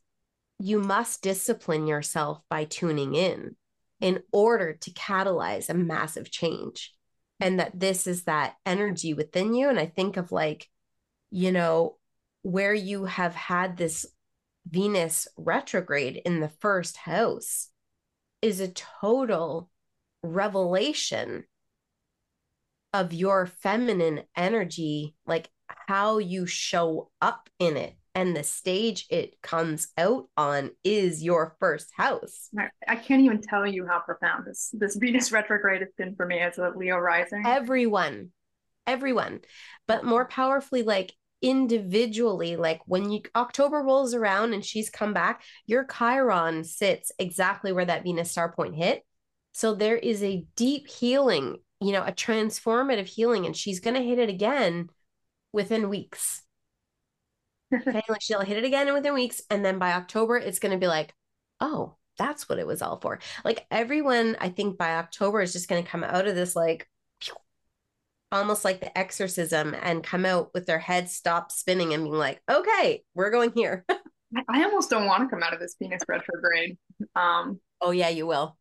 you 0.57 0.79
must 0.79 1.21
discipline 1.21 1.85
yourself 1.85 2.41
by 2.49 2.63
tuning 2.63 3.13
in 3.13 3.55
in 4.01 4.23
order 4.31 4.73
to 4.73 4.89
catalyze 4.89 5.69
a 5.69 5.75
massive 5.75 6.31
change. 6.31 6.91
And 7.39 7.59
that 7.59 7.79
this 7.79 8.07
is 8.07 8.23
that 8.23 8.55
energy 8.65 9.13
within 9.13 9.53
you. 9.53 9.69
And 9.69 9.79
i 9.79 9.85
think 9.85 10.17
of 10.17 10.31
like 10.31 10.67
you 11.29 11.51
know 11.51 11.97
where 12.41 12.73
you 12.73 13.05
have 13.05 13.35
had 13.35 13.77
this 13.77 14.07
venus 14.67 15.27
retrograde 15.37 16.19
in 16.25 16.39
the 16.39 16.49
first 16.49 16.97
house 16.97 17.69
is 18.41 18.59
a 18.59 18.69
total 18.69 19.69
revelation 20.23 21.43
of 22.93 23.13
your 23.13 23.47
feminine 23.47 24.23
energy 24.35 25.15
like 25.25 25.49
how 25.87 26.19
you 26.19 26.45
show 26.45 27.09
up 27.21 27.49
in 27.59 27.75
it 27.75 27.95
and 28.15 28.35
the 28.35 28.43
stage 28.43 29.07
it 29.09 29.41
comes 29.41 29.87
out 29.97 30.25
on 30.37 30.71
is 30.83 31.23
your 31.23 31.55
first 31.59 31.89
house. 31.97 32.49
I 32.87 32.95
can't 32.95 33.23
even 33.23 33.41
tell 33.41 33.65
you 33.65 33.87
how 33.87 33.99
profound 33.99 34.45
this 34.45 34.69
this 34.73 34.95
Venus 34.95 35.31
retrograde 35.31 35.81
has 35.81 35.89
been 35.97 36.15
for 36.15 36.25
me 36.25 36.39
as 36.39 36.57
a 36.57 36.71
Leo 36.75 36.97
rising. 36.97 37.43
Everyone, 37.45 38.29
everyone, 38.85 39.41
but 39.87 40.05
more 40.05 40.25
powerfully, 40.25 40.83
like 40.83 41.13
individually, 41.41 42.55
like 42.55 42.81
when 42.85 43.11
you 43.11 43.21
October 43.35 43.79
rolls 43.79 44.13
around 44.13 44.53
and 44.53 44.63
she's 44.63 44.89
come 44.89 45.13
back, 45.13 45.41
your 45.65 45.85
Chiron 45.85 46.63
sits 46.63 47.11
exactly 47.17 47.71
where 47.71 47.85
that 47.85 48.03
Venus 48.03 48.31
star 48.31 48.51
point 48.51 48.75
hit. 48.75 49.03
So 49.53 49.73
there 49.73 49.97
is 49.97 50.23
a 50.23 50.45
deep 50.55 50.87
healing, 50.87 51.57
you 51.83 51.91
know, 51.91 52.03
a 52.03 52.11
transformative 52.11 53.07
healing, 53.07 53.45
and 53.45 53.55
she's 53.55 53.79
going 53.79 53.95
to 53.95 54.01
hit 54.01 54.19
it 54.19 54.29
again 54.29 54.89
within 55.51 55.89
weeks 55.89 56.43
okay, 57.87 58.01
like 58.09 58.21
she'll 58.21 58.41
hit 58.41 58.57
it 58.57 58.65
again 58.65 58.91
within 58.93 59.13
weeks. 59.13 59.41
And 59.49 59.63
then 59.63 59.79
by 59.79 59.93
October, 59.93 60.37
it's 60.37 60.59
going 60.59 60.71
to 60.71 60.77
be 60.77 60.87
like, 60.87 61.13
oh, 61.59 61.95
that's 62.17 62.47
what 62.47 62.59
it 62.59 62.67
was 62.67 62.81
all 62.81 62.99
for. 62.99 63.19
Like 63.43 63.65
everyone, 63.71 64.37
I 64.39 64.49
think 64.49 64.77
by 64.77 64.95
October 64.95 65.41
is 65.41 65.53
just 65.53 65.69
going 65.69 65.83
to 65.83 65.89
come 65.89 66.03
out 66.03 66.27
of 66.27 66.35
this 66.35 66.55
like 66.55 66.87
almost 68.31 68.65
like 68.65 68.79
the 68.79 68.95
exorcism 68.97 69.75
and 69.81 70.03
come 70.03 70.25
out 70.25 70.51
with 70.53 70.65
their 70.65 70.79
head 70.79 71.09
stop 71.09 71.51
spinning 71.51 71.93
and 71.93 72.03
being 72.03 72.15
like, 72.15 72.41
okay, 72.49 73.03
we're 73.15 73.31
going 73.31 73.51
here. 73.55 73.85
I 74.49 74.63
almost 74.63 74.89
don't 74.89 75.05
want 75.05 75.23
to 75.23 75.29
come 75.29 75.43
out 75.43 75.53
of 75.53 75.59
this 75.59 75.75
Venus 75.79 76.01
retrograde. 76.07 76.77
Um, 77.15 77.59
oh 77.81 77.91
yeah, 77.91 78.09
you 78.09 78.25
will. 78.25 78.57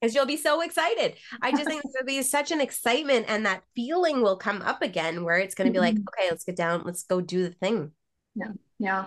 Because 0.00 0.14
you'll 0.14 0.26
be 0.26 0.36
so 0.36 0.60
excited. 0.60 1.14
I 1.40 1.52
just 1.52 1.66
think 1.66 1.82
there'll 1.92 2.06
be 2.06 2.22
such 2.22 2.50
an 2.50 2.60
excitement 2.60 3.26
and 3.28 3.46
that 3.46 3.62
feeling 3.74 4.22
will 4.22 4.36
come 4.36 4.60
up 4.62 4.82
again 4.82 5.24
where 5.24 5.38
it's 5.38 5.54
going 5.54 5.66
to 5.66 5.72
be 5.72 5.80
like, 5.80 5.94
mm-hmm. 5.94 6.20
okay, 6.20 6.30
let's 6.30 6.44
get 6.44 6.56
down, 6.56 6.82
let's 6.84 7.04
go 7.04 7.20
do 7.20 7.42
the 7.42 7.52
thing 7.52 7.92
yeah 8.36 8.52
yeah 8.78 9.06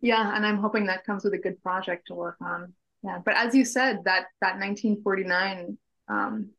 yeah 0.00 0.36
and 0.36 0.46
i'm 0.46 0.58
hoping 0.58 0.86
that 0.86 1.04
comes 1.04 1.24
with 1.24 1.34
a 1.34 1.38
good 1.38 1.60
project 1.62 2.06
to 2.06 2.14
work 2.14 2.36
on 2.40 2.72
yeah 3.02 3.18
but 3.24 3.34
as 3.34 3.54
you 3.54 3.64
said 3.64 3.98
that 4.04 4.26
that 4.40 4.58
1949 4.58 5.76
um 6.08 6.50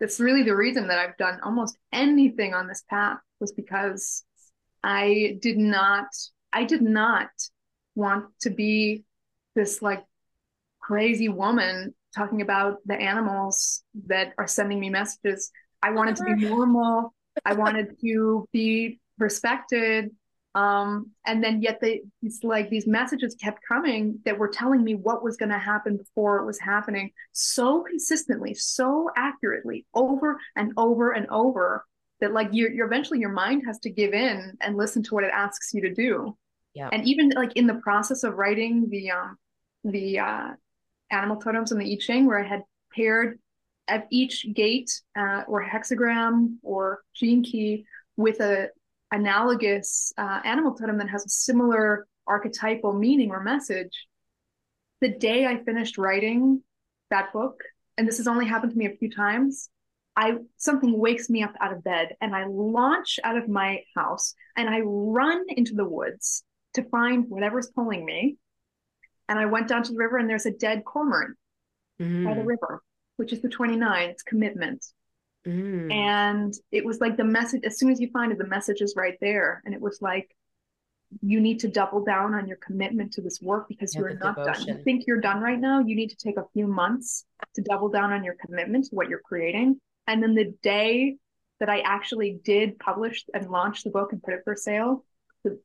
that's 0.00 0.18
really 0.18 0.42
the 0.42 0.56
reason 0.56 0.88
that 0.88 0.98
i've 0.98 1.16
done 1.16 1.38
almost 1.44 1.76
anything 1.92 2.54
on 2.54 2.66
this 2.66 2.82
path 2.88 3.18
was 3.38 3.52
because 3.52 4.24
i 4.82 5.38
did 5.40 5.58
not 5.58 6.06
i 6.52 6.64
did 6.64 6.82
not 6.82 7.28
want 7.94 8.26
to 8.40 8.50
be 8.50 9.04
this 9.54 9.82
like 9.82 10.02
crazy 10.80 11.28
woman 11.28 11.94
talking 12.14 12.42
about 12.42 12.78
the 12.86 12.94
animals 12.94 13.82
that 14.06 14.32
are 14.38 14.46
sending 14.46 14.80
me 14.80 14.90
messages. 14.90 15.50
I 15.82 15.90
wanted 15.90 16.16
to 16.16 16.24
be 16.24 16.34
normal. 16.34 17.14
I 17.44 17.52
wanted 17.54 17.98
to 18.00 18.48
be 18.52 19.00
respected. 19.18 20.10
Um, 20.54 21.12
and 21.24 21.42
then 21.42 21.62
yet 21.62 21.80
they 21.80 22.02
it's 22.20 22.44
like 22.44 22.68
these 22.68 22.86
messages 22.86 23.34
kept 23.36 23.60
coming 23.66 24.18
that 24.26 24.36
were 24.36 24.48
telling 24.48 24.84
me 24.84 24.94
what 24.94 25.24
was 25.24 25.38
going 25.38 25.48
to 25.48 25.58
happen 25.58 25.96
before 25.96 26.40
it 26.40 26.44
was 26.44 26.60
happening 26.60 27.10
so 27.32 27.80
consistently 27.88 28.52
so 28.52 29.08
accurately 29.16 29.86
over 29.94 30.38
and 30.54 30.74
over 30.76 31.12
and 31.12 31.26
over 31.30 31.86
that 32.20 32.32
like 32.32 32.48
you're, 32.52 32.70
you're 32.70 32.86
eventually 32.86 33.18
your 33.18 33.32
mind 33.32 33.62
has 33.66 33.78
to 33.80 33.90
give 33.90 34.14
in 34.14 34.56
and 34.60 34.76
listen 34.76 35.02
to 35.02 35.14
what 35.14 35.24
it 35.24 35.30
asks 35.34 35.74
you 35.74 35.80
to 35.82 35.92
do. 35.92 36.36
Yeah. 36.74 36.88
And 36.92 37.06
even 37.06 37.30
like 37.30 37.54
in 37.56 37.66
the 37.66 37.74
process 37.74 38.22
of 38.22 38.36
writing 38.36 38.88
the 38.88 39.10
um 39.10 39.36
the 39.84 40.20
uh 40.20 40.48
animal 41.12 41.36
totems 41.36 41.72
in 41.72 41.78
the 41.78 41.92
i 41.92 41.96
ching 41.96 42.26
where 42.26 42.42
i 42.42 42.46
had 42.46 42.62
paired 42.94 43.38
at 43.88 44.06
each 44.10 44.46
gate 44.54 44.90
uh, 45.16 45.42
or 45.48 45.64
hexagram 45.64 46.56
or 46.62 47.02
gene 47.14 47.42
key 47.42 47.84
with 48.16 48.40
a 48.40 48.68
analogous 49.12 50.12
uh, 50.16 50.40
animal 50.44 50.74
totem 50.74 50.98
that 50.98 51.08
has 51.08 51.24
a 51.24 51.28
similar 51.28 52.06
archetypal 52.26 52.92
meaning 52.92 53.30
or 53.30 53.42
message. 53.42 54.06
The 55.00 55.10
day 55.10 55.46
I 55.46 55.62
finished 55.62 55.98
writing 55.98 56.62
that 57.10 57.32
book, 57.32 57.60
and 57.98 58.08
this 58.08 58.16
has 58.16 58.26
only 58.26 58.46
happened 58.46 58.72
to 58.72 58.78
me 58.78 58.86
a 58.86 58.96
few 58.96 59.10
times, 59.10 59.68
I 60.16 60.36
something 60.56 60.98
wakes 60.98 61.30
me 61.30 61.42
up 61.42 61.54
out 61.60 61.72
of 61.72 61.84
bed 61.84 62.16
and 62.20 62.34
I 62.34 62.44
launch 62.46 63.18
out 63.24 63.36
of 63.36 63.48
my 63.48 63.82
house 63.96 64.34
and 64.56 64.68
I 64.68 64.80
run 64.80 65.44
into 65.48 65.74
the 65.74 65.86
woods 65.86 66.44
to 66.74 66.84
find 66.84 67.24
whatever's 67.28 67.70
pulling 67.70 68.04
me. 68.04 68.36
And 69.28 69.38
I 69.38 69.46
went 69.46 69.68
down 69.68 69.82
to 69.84 69.92
the 69.92 69.98
river 69.98 70.18
and 70.18 70.28
there's 70.28 70.46
a 70.46 70.50
dead 70.50 70.84
cormorant 70.84 71.36
mm. 72.00 72.24
by 72.24 72.34
the 72.34 72.40
mm. 72.40 72.46
river, 72.46 72.82
which 73.16 73.32
is 73.32 73.40
the 73.40 73.48
29. 73.48 74.10
It's 74.10 74.22
commitment. 74.22 74.84
Mm. 75.46 75.92
And 75.92 76.54
it 76.70 76.84
was 76.84 77.00
like 77.00 77.16
the 77.16 77.24
message, 77.24 77.62
as 77.64 77.78
soon 77.78 77.90
as 77.90 78.00
you 78.00 78.10
find 78.10 78.32
it, 78.32 78.38
the 78.38 78.46
message 78.46 78.80
is 78.80 78.94
right 78.96 79.16
there. 79.20 79.62
And 79.64 79.74
it 79.74 79.80
was 79.80 80.00
like, 80.00 80.34
you 81.20 81.40
need 81.40 81.60
to 81.60 81.68
double 81.68 82.02
down 82.02 82.34
on 82.34 82.46
your 82.46 82.56
commitment 82.56 83.12
to 83.12 83.20
this 83.20 83.40
work 83.42 83.68
because 83.68 83.94
yeah, 83.94 84.00
you're 84.00 84.14
not 84.14 84.36
devotion. 84.36 84.66
done. 84.66 84.78
You 84.78 84.84
think 84.84 85.04
you're 85.06 85.20
done 85.20 85.40
right 85.40 85.60
now. 85.60 85.80
You 85.80 85.94
need 85.94 86.08
to 86.08 86.16
take 86.16 86.38
a 86.38 86.44
few 86.54 86.66
months 86.66 87.24
to 87.54 87.62
double 87.62 87.90
down 87.90 88.12
on 88.12 88.24
your 88.24 88.34
commitment 88.34 88.86
to 88.86 88.94
what 88.94 89.08
you're 89.08 89.20
creating. 89.20 89.78
And 90.06 90.22
then 90.22 90.34
the 90.34 90.54
day 90.62 91.16
that 91.60 91.68
I 91.68 91.80
actually 91.80 92.40
did 92.44 92.78
publish 92.78 93.24
and 93.34 93.50
launch 93.50 93.84
the 93.84 93.90
book 93.90 94.12
and 94.12 94.22
put 94.22 94.34
it 94.34 94.40
for 94.44 94.56
sale, 94.56 95.04
the, 95.44 95.60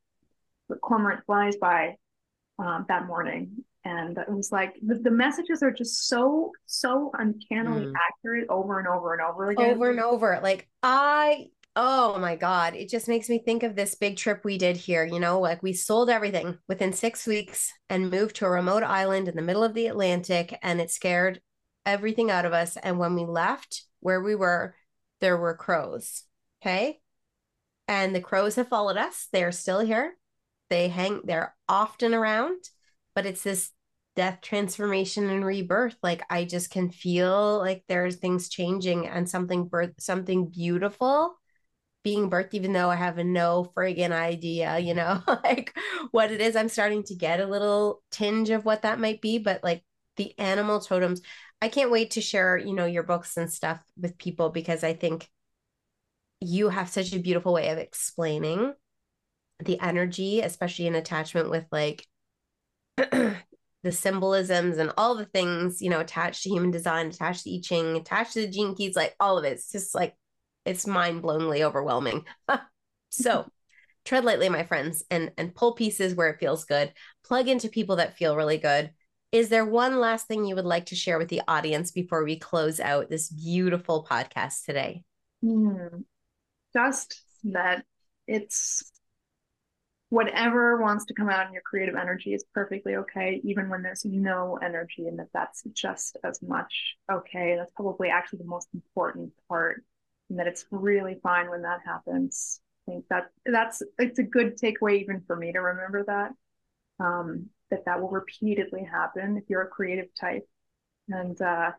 the 0.68 0.76
cormorant 0.76 1.24
flies 1.24 1.56
by 1.56 1.96
um, 2.58 2.86
that 2.88 3.06
morning. 3.06 3.64
And 3.84 4.18
it 4.18 4.28
was 4.28 4.52
like 4.52 4.74
the, 4.84 4.96
the 4.96 5.10
messages 5.10 5.62
are 5.62 5.70
just 5.70 6.08
so 6.08 6.52
so 6.66 7.10
uncannily 7.14 7.86
mm. 7.86 7.92
accurate 8.08 8.46
over 8.48 8.78
and 8.78 8.88
over 8.88 9.14
and 9.14 9.22
over 9.22 9.50
again. 9.50 9.70
Over 9.70 9.90
and 9.90 10.00
over. 10.00 10.40
Like 10.42 10.68
i 10.82 11.46
oh 11.76 12.18
my 12.18 12.34
god 12.34 12.74
it 12.74 12.88
just 12.88 13.06
makes 13.06 13.28
me 13.28 13.38
think 13.38 13.62
of 13.62 13.76
this 13.76 13.94
big 13.94 14.16
trip 14.16 14.40
we 14.42 14.58
did 14.58 14.76
here 14.76 15.04
you 15.04 15.20
know 15.20 15.38
like 15.38 15.62
we 15.62 15.72
sold 15.72 16.10
everything 16.10 16.58
within 16.66 16.92
six 16.92 17.26
weeks 17.26 17.72
and 17.88 18.10
moved 18.10 18.34
to 18.34 18.46
a 18.46 18.50
remote 18.50 18.82
island 18.82 19.28
in 19.28 19.36
the 19.36 19.42
middle 19.42 19.62
of 19.62 19.74
the 19.74 19.86
atlantic 19.86 20.58
and 20.62 20.80
it 20.80 20.90
scared 20.90 21.40
everything 21.88 22.30
out 22.30 22.44
of 22.44 22.52
us. 22.52 22.76
And 22.76 22.98
when 22.98 23.14
we 23.14 23.24
left 23.24 23.84
where 24.00 24.22
we 24.22 24.34
were 24.34 24.74
there 25.20 25.36
were 25.36 25.56
crows 25.56 26.22
okay? 26.62 27.00
And 27.88 28.14
the 28.14 28.20
crows 28.20 28.56
have 28.56 28.68
followed 28.68 28.98
us. 28.98 29.28
They're 29.32 29.52
still 29.52 29.80
here 29.80 30.16
they 30.70 30.88
hang 30.88 31.20
they're 31.24 31.54
often 31.68 32.14
around 32.14 32.56
but 33.14 33.26
it's 33.26 33.42
this 33.42 33.72
death 34.16 34.40
transformation 34.42 35.30
and 35.30 35.44
rebirth. 35.44 35.96
Like 36.02 36.22
i 36.28 36.44
just 36.44 36.70
can 36.70 36.90
feel 36.90 37.58
like 37.58 37.84
there's 37.88 38.16
things 38.16 38.48
changing 38.48 39.06
and 39.06 39.28
something 39.28 39.68
birth 39.68 39.92
something 39.98 40.46
beautiful 40.50 41.36
being 42.04 42.30
birthed 42.30 42.54
even 42.54 42.72
though 42.72 42.90
i 42.90 42.96
have 42.96 43.18
no 43.18 43.70
friggin 43.76 44.12
idea 44.12 44.78
you 44.78 44.94
know 44.94 45.22
like 45.44 45.76
what 46.10 46.30
it 46.32 46.40
is. 46.40 46.56
I'm 46.56 46.68
starting 46.68 47.02
to 47.04 47.14
get 47.14 47.40
a 47.40 47.46
little 47.46 48.02
tinge 48.10 48.50
of 48.50 48.64
what 48.64 48.82
that 48.82 49.00
might 49.00 49.20
be 49.20 49.38
but 49.38 49.62
like 49.62 49.84
the 50.16 50.36
animal 50.38 50.80
totems 50.80 51.20
i 51.62 51.68
can't 51.68 51.90
wait 51.90 52.12
to 52.12 52.20
share 52.20 52.56
you 52.56 52.74
know 52.74 52.86
your 52.86 53.04
books 53.04 53.36
and 53.36 53.52
stuff 53.52 53.80
with 53.96 54.18
people 54.18 54.50
because 54.50 54.82
i 54.82 54.94
think 54.94 55.28
you 56.40 56.68
have 56.68 56.88
such 56.88 57.12
a 57.12 57.18
beautiful 57.18 57.52
way 57.52 57.68
of 57.68 57.78
explaining 57.78 58.72
the 59.64 59.80
energy, 59.80 60.40
especially 60.40 60.86
in 60.86 60.94
attachment 60.94 61.50
with 61.50 61.66
like 61.72 62.06
the 62.96 63.92
symbolisms 63.92 64.78
and 64.78 64.92
all 64.96 65.14
the 65.14 65.24
things, 65.24 65.80
you 65.80 65.90
know, 65.90 66.00
attached 66.00 66.42
to 66.42 66.50
human 66.50 66.70
design, 66.70 67.08
attached 67.08 67.44
to 67.44 67.54
I 67.54 67.60
Ching, 67.62 67.96
attached 67.96 68.34
to 68.34 68.40
the 68.42 68.48
gene 68.48 68.74
keys, 68.74 68.96
like 68.96 69.14
all 69.20 69.38
of 69.38 69.44
it. 69.44 69.52
It's 69.52 69.72
just 69.72 69.94
like 69.94 70.14
it's 70.64 70.86
mind-blowingly 70.86 71.62
overwhelming. 71.62 72.24
so 73.10 73.46
tread 74.04 74.24
lightly, 74.24 74.48
my 74.48 74.64
friends, 74.64 75.04
and 75.10 75.32
and 75.36 75.54
pull 75.54 75.74
pieces 75.74 76.14
where 76.14 76.30
it 76.30 76.40
feels 76.40 76.64
good. 76.64 76.92
Plug 77.24 77.48
into 77.48 77.68
people 77.68 77.96
that 77.96 78.16
feel 78.16 78.36
really 78.36 78.58
good. 78.58 78.90
Is 79.30 79.50
there 79.50 79.66
one 79.66 80.00
last 80.00 80.26
thing 80.26 80.44
you 80.44 80.54
would 80.54 80.64
like 80.64 80.86
to 80.86 80.96
share 80.96 81.18
with 81.18 81.28
the 81.28 81.42
audience 81.46 81.90
before 81.90 82.24
we 82.24 82.38
close 82.38 82.80
out 82.80 83.10
this 83.10 83.28
beautiful 83.28 84.06
podcast 84.08 84.64
today? 84.64 85.04
Hmm. 85.42 86.02
Just 86.72 87.22
that 87.44 87.84
it's 88.26 88.90
whatever 90.10 90.80
wants 90.80 91.04
to 91.06 91.14
come 91.14 91.28
out 91.28 91.46
in 91.46 91.52
your 91.52 91.62
creative 91.62 91.94
energy 91.94 92.32
is 92.32 92.44
perfectly 92.54 92.96
okay, 92.96 93.40
even 93.44 93.68
when 93.68 93.82
there's 93.82 94.04
no 94.04 94.58
energy, 94.62 95.06
and 95.06 95.18
that 95.18 95.28
that's 95.34 95.62
just 95.72 96.16
as 96.24 96.40
much 96.42 96.96
okay. 97.10 97.56
That's 97.56 97.72
probably 97.72 98.08
actually 98.08 98.38
the 98.38 98.46
most 98.46 98.68
important 98.72 99.32
part, 99.48 99.84
and 100.30 100.38
that 100.38 100.46
it's 100.46 100.64
really 100.70 101.18
fine 101.22 101.50
when 101.50 101.62
that 101.62 101.80
happens. 101.84 102.60
I 102.86 102.92
think 102.92 103.04
that 103.10 103.30
that's 103.44 103.82
it's 103.98 104.18
a 104.18 104.22
good 104.22 104.58
takeaway 104.58 105.00
even 105.02 105.22
for 105.26 105.36
me 105.36 105.52
to 105.52 105.60
remember 105.60 106.04
that 106.04 106.32
um, 107.00 107.46
that 107.70 107.84
that 107.84 108.00
will 108.00 108.10
repeatedly 108.10 108.84
happen 108.84 109.36
if 109.36 109.44
you're 109.48 109.62
a 109.62 109.68
creative 109.68 110.08
type, 110.18 110.48
and 111.08 111.40
uh, 111.42 111.72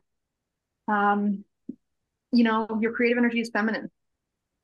um, 0.87 1.43
you 2.31 2.43
know 2.43 2.67
your 2.79 2.93
creative 2.93 3.17
energy 3.17 3.41
is 3.41 3.49
feminine 3.49 3.89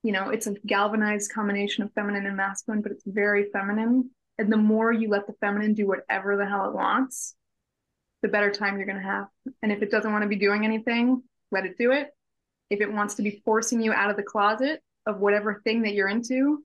you 0.06 0.12
know, 0.12 0.30
it's 0.30 0.46
a 0.46 0.54
galvanized 0.68 1.34
combination 1.34 1.84
of 1.84 1.92
feminine 1.94 2.28
and 2.28 2.38
masculine, 2.38 2.84
but 2.84 2.92
it's 2.92 3.04
very 3.08 3.50
feminine. 3.52 4.12
And 4.38 4.54
the 4.54 4.58
more 4.58 4.92
you 4.92 5.10
let 5.10 5.26
the 5.26 5.34
feminine 5.42 5.74
do 5.74 5.88
whatever 5.88 6.38
the 6.38 6.46
hell 6.46 6.70
it 6.70 6.76
wants, 6.76 7.34
the 8.22 8.28
better 8.28 8.52
time 8.52 8.78
you're 8.78 8.86
going 8.86 9.02
to 9.02 9.04
have. 9.04 9.26
And 9.64 9.72
if 9.72 9.82
it 9.82 9.90
doesn't 9.90 10.12
want 10.12 10.22
to 10.22 10.28
be 10.28 10.36
doing 10.36 10.64
anything, 10.64 11.24
let 11.52 11.66
it 11.66 11.76
do 11.80 11.92
it. 11.92 12.10
If 12.70 12.82
it 12.82 12.94
wants 12.94 13.16
to 13.16 13.24
be 13.24 13.42
forcing 13.44 13.82
you 13.82 13.94
out 13.94 14.12
of 14.12 14.16
the 14.16 14.22
closet 14.22 14.80
of 15.08 15.22
whatever 15.22 15.60
thing 15.64 15.82
that 15.82 15.96
you're 15.96 16.10
into 16.10 16.64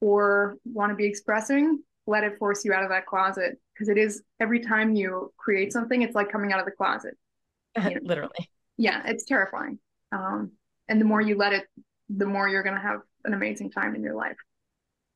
or 0.00 0.56
want 0.64 0.90
to 0.90 0.96
be 0.96 1.06
expressing, 1.06 1.84
let 2.08 2.24
it 2.24 2.36
force 2.36 2.64
you 2.64 2.72
out 2.72 2.82
of 2.82 2.88
that 2.88 3.06
closet. 3.06 3.60
Because 3.74 3.90
it 3.90 3.96
is 3.96 4.24
every 4.40 4.58
time 4.58 4.96
you 4.96 5.32
create 5.36 5.72
something, 5.72 6.02
it's 6.02 6.16
like 6.16 6.32
coming 6.32 6.52
out 6.52 6.58
of 6.58 6.64
the 6.64 6.72
closet. 6.72 7.16
You 7.76 7.94
know? 7.94 8.00
Literally. 8.02 8.50
Yeah, 8.76 9.02
it's 9.06 9.24
terrifying. 9.24 9.78
Um, 10.10 10.50
and 10.88 11.00
the 11.00 11.04
more 11.04 11.20
you 11.20 11.36
let 11.36 11.52
it 11.52 11.64
the 12.16 12.26
more 12.26 12.48
you're 12.48 12.62
going 12.62 12.76
to 12.76 12.82
have 12.82 13.00
an 13.24 13.34
amazing 13.34 13.70
time 13.70 13.94
in 13.94 14.02
your 14.02 14.14
life. 14.14 14.36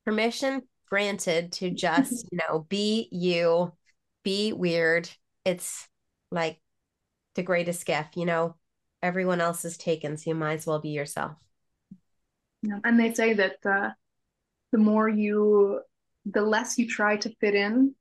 Permission 0.05 0.62
granted 0.88 1.53
to 1.53 1.70
just, 1.74 2.26
you 2.30 2.38
know, 2.38 2.66
be 2.68 3.09
you, 3.11 3.72
be 4.22 4.53
weird. 4.53 5.09
It's 5.44 5.88
like 6.30 6.61
the 7.34 7.42
greatest 7.42 7.84
gift, 7.86 8.16
you 8.16 8.24
know, 8.24 8.57
everyone 9.03 9.40
else 9.40 9.64
is 9.64 9.76
taken, 9.76 10.16
so 10.16 10.30
you 10.30 10.34
might 10.34 10.55
as 10.55 10.66
well 10.66 10.80
be 10.80 10.90
yourself. 10.90 11.36
Yeah. 12.62 12.78
And 12.84 12.99
they 12.99 13.12
say 13.14 13.34
that 13.34 13.57
uh, 13.64 13.90
the 14.72 14.78
more 14.78 15.09
you, 15.09 15.80
the 16.24 16.42
less 16.42 16.78
you 16.78 16.88
try 16.88 17.16
to 17.18 17.34
fit 17.40 17.55
in, 17.55 17.94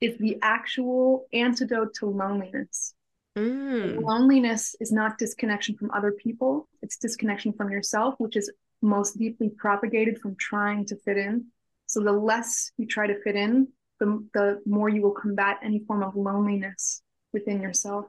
is 0.00 0.16
the 0.18 0.38
actual 0.42 1.26
antidote 1.32 1.94
to 1.94 2.06
loneliness. 2.06 2.94
Mm. 3.36 4.02
Loneliness 4.02 4.76
is 4.80 4.92
not 4.92 5.18
disconnection 5.18 5.76
from 5.76 5.90
other 5.92 6.12
people, 6.12 6.68
it's 6.82 6.96
disconnection 6.96 7.52
from 7.52 7.70
yourself, 7.70 8.14
which 8.18 8.36
is 8.36 8.50
most 8.82 9.18
deeply 9.18 9.48
propagated 9.48 10.18
from 10.20 10.36
trying 10.36 10.84
to 10.86 10.96
fit 10.96 11.16
in. 11.16 11.46
So 11.86 12.00
the 12.00 12.12
less 12.12 12.72
you 12.76 12.86
try 12.86 13.06
to 13.06 13.20
fit 13.22 13.36
in, 13.36 13.68
the, 14.00 14.26
the 14.34 14.60
more 14.66 14.88
you 14.88 15.02
will 15.02 15.12
combat 15.12 15.58
any 15.62 15.80
form 15.86 16.02
of 16.02 16.16
loneliness 16.16 17.02
within 17.32 17.62
yourself. 17.62 18.06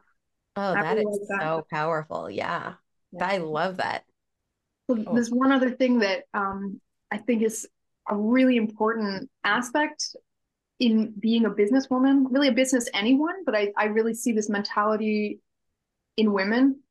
Oh, 0.55 0.73
that 0.73 0.97
is 0.97 1.27
that. 1.29 1.41
so 1.41 1.65
powerful. 1.71 2.29
Yeah. 2.29 2.73
yeah. 3.11 3.25
I 3.25 3.37
love 3.37 3.77
that. 3.77 4.03
So 4.89 5.03
oh. 5.07 5.13
There's 5.13 5.29
one 5.29 5.51
other 5.51 5.71
thing 5.71 5.99
that 5.99 6.23
um, 6.33 6.81
I 7.11 7.17
think 7.17 7.43
is 7.43 7.67
a 8.09 8.15
really 8.15 8.57
important 8.57 9.29
aspect 9.43 10.15
in 10.83 11.13
being 11.17 11.45
a 11.45 11.49
businesswoman, 11.49 12.25
really 12.29 12.49
a 12.49 12.53
business 12.53 12.89
anyone, 12.93 13.45
but 13.45 13.55
I, 13.55 13.71
I 13.77 13.85
really 13.85 14.13
see 14.13 14.33
this 14.33 14.49
mentality 14.49 15.39
in 16.17 16.33
women 16.33 16.81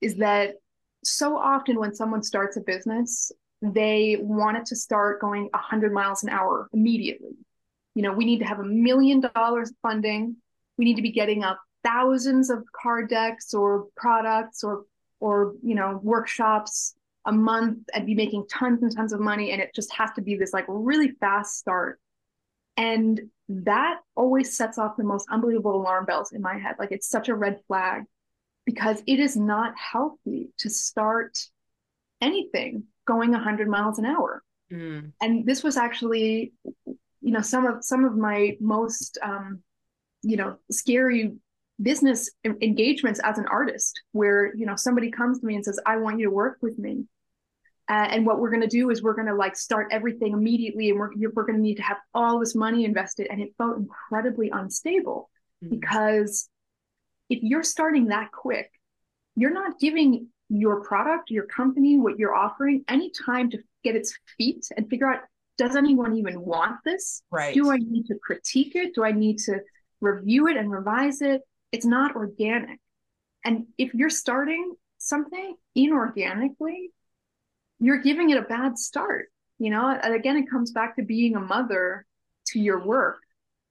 is 0.00 0.16
that 0.16 0.54
so 1.04 1.36
often 1.36 1.78
when 1.78 1.94
someone 1.94 2.22
starts 2.22 2.56
a 2.56 2.62
business, 2.62 3.30
they 3.60 4.16
want 4.20 4.56
it 4.56 4.64
to 4.66 4.76
start 4.76 5.20
going 5.20 5.50
100 5.52 5.92
miles 5.92 6.22
an 6.22 6.30
hour 6.30 6.68
immediately. 6.72 7.36
You 7.94 8.02
know, 8.02 8.12
we 8.12 8.24
need 8.24 8.38
to 8.38 8.46
have 8.46 8.58
a 8.58 8.64
million 8.64 9.20
dollars 9.34 9.70
funding. 9.82 10.36
We 10.78 10.86
need 10.86 10.96
to 10.96 11.02
be 11.02 11.12
getting 11.12 11.44
up 11.44 11.60
thousands 11.84 12.48
of 12.48 12.64
card 12.72 13.10
decks 13.10 13.52
or 13.52 13.86
products 13.96 14.64
or 14.64 14.84
or 15.20 15.54
you 15.62 15.74
know 15.74 16.00
workshops 16.02 16.94
a 17.26 17.32
month 17.32 17.78
and 17.94 18.06
be 18.06 18.14
making 18.14 18.46
tons 18.50 18.82
and 18.82 18.94
tons 18.94 19.12
of 19.12 19.20
money 19.20 19.52
and 19.52 19.62
it 19.62 19.74
just 19.74 19.92
has 19.94 20.10
to 20.16 20.20
be 20.20 20.36
this 20.36 20.52
like 20.52 20.64
really 20.68 21.12
fast 21.20 21.58
start 21.58 22.00
and 22.76 23.20
that 23.48 24.00
always 24.14 24.56
sets 24.56 24.78
off 24.78 24.96
the 24.96 25.04
most 25.04 25.26
unbelievable 25.30 25.76
alarm 25.76 26.04
bells 26.04 26.32
in 26.32 26.42
my 26.42 26.58
head. 26.58 26.76
Like 26.78 26.92
it's 26.92 27.08
such 27.08 27.28
a 27.28 27.34
red 27.34 27.60
flag 27.66 28.02
because 28.64 29.02
it 29.06 29.20
is 29.20 29.36
not 29.36 29.74
healthy 29.76 30.48
to 30.58 30.68
start 30.68 31.38
anything 32.20 32.84
going 33.06 33.30
100 33.30 33.68
miles 33.68 33.98
an 33.98 34.04
hour. 34.04 34.42
Mm. 34.72 35.12
And 35.20 35.46
this 35.46 35.62
was 35.62 35.76
actually, 35.76 36.52
you 36.84 37.32
know, 37.32 37.40
some 37.40 37.66
of 37.66 37.84
some 37.84 38.04
of 38.04 38.16
my 38.16 38.56
most, 38.60 39.18
um, 39.22 39.62
you 40.22 40.36
know, 40.36 40.56
scary 40.70 41.32
business 41.80 42.30
engagements 42.44 43.20
as 43.22 43.38
an 43.38 43.46
artist, 43.46 44.00
where 44.12 44.54
you 44.56 44.66
know 44.66 44.74
somebody 44.74 45.10
comes 45.10 45.38
to 45.38 45.46
me 45.46 45.54
and 45.54 45.64
says, 45.64 45.78
"I 45.86 45.98
want 45.98 46.18
you 46.18 46.26
to 46.26 46.32
work 46.32 46.58
with 46.62 46.78
me," 46.78 47.04
Uh, 47.88 48.08
and 48.10 48.26
what 48.26 48.40
we're 48.40 48.50
going 48.50 48.62
to 48.62 48.66
do 48.66 48.90
is 48.90 49.02
we're 49.02 49.14
going 49.14 49.28
to 49.28 49.34
like 49.34 49.56
start 49.56 49.86
everything 49.92 50.32
immediately 50.32 50.90
and 50.90 50.98
we're, 50.98 51.10
we're 51.34 51.44
going 51.44 51.56
to 51.56 51.62
need 51.62 51.76
to 51.76 51.82
have 51.82 51.98
all 52.14 52.40
this 52.40 52.54
money 52.54 52.84
invested 52.84 53.28
and 53.30 53.40
it 53.40 53.54
felt 53.58 53.76
incredibly 53.76 54.50
unstable 54.50 55.30
mm-hmm. 55.64 55.76
because 55.76 56.48
if 57.30 57.38
you're 57.42 57.62
starting 57.62 58.06
that 58.06 58.32
quick 58.32 58.70
you're 59.36 59.52
not 59.52 59.78
giving 59.78 60.26
your 60.48 60.82
product 60.82 61.30
your 61.30 61.46
company 61.46 61.96
what 61.96 62.18
you're 62.18 62.34
offering 62.34 62.84
any 62.88 63.12
time 63.24 63.50
to 63.50 63.58
get 63.84 63.94
its 63.94 64.18
feet 64.36 64.66
and 64.76 64.90
figure 64.90 65.12
out 65.12 65.20
does 65.58 65.76
anyone 65.76 66.16
even 66.16 66.40
want 66.40 66.76
this? 66.84 67.22
Right. 67.30 67.54
Do 67.54 67.70
i 67.70 67.76
need 67.76 68.06
to 68.06 68.16
critique 68.22 68.74
it? 68.74 68.94
Do 68.94 69.04
i 69.04 69.12
need 69.12 69.38
to 69.40 69.60
review 70.00 70.48
it 70.48 70.56
and 70.56 70.70
revise 70.70 71.22
it? 71.22 71.42
It's 71.72 71.86
not 71.86 72.14
organic. 72.14 72.78
And 73.44 73.66
if 73.78 73.94
you're 73.94 74.10
starting 74.10 74.74
something 74.98 75.54
inorganically 75.76 76.88
you're 77.78 78.02
giving 78.02 78.30
it 78.30 78.38
a 78.38 78.42
bad 78.42 78.78
start 78.78 79.26
you 79.58 79.70
know? 79.70 79.88
And 79.88 80.14
again 80.14 80.36
it 80.36 80.50
comes 80.50 80.70
back 80.70 80.96
to 80.96 81.02
being 81.02 81.36
a 81.36 81.40
mother 81.40 82.06
to 82.48 82.60
your 82.60 82.84
work 82.84 83.18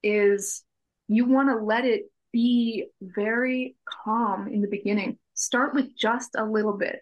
is 0.04 0.64
you 1.08 1.26
want 1.26 1.50
to 1.50 1.64
let 1.64 1.86
it 1.86 2.04
be 2.32 2.88
very 3.02 3.76
calm 3.86 4.48
in 4.48 4.62
the 4.62 4.68
beginning. 4.68 5.18
Start 5.34 5.74
with 5.74 5.96
just 5.98 6.32
a 6.38 6.44
little 6.44 6.74
bit. 6.74 7.00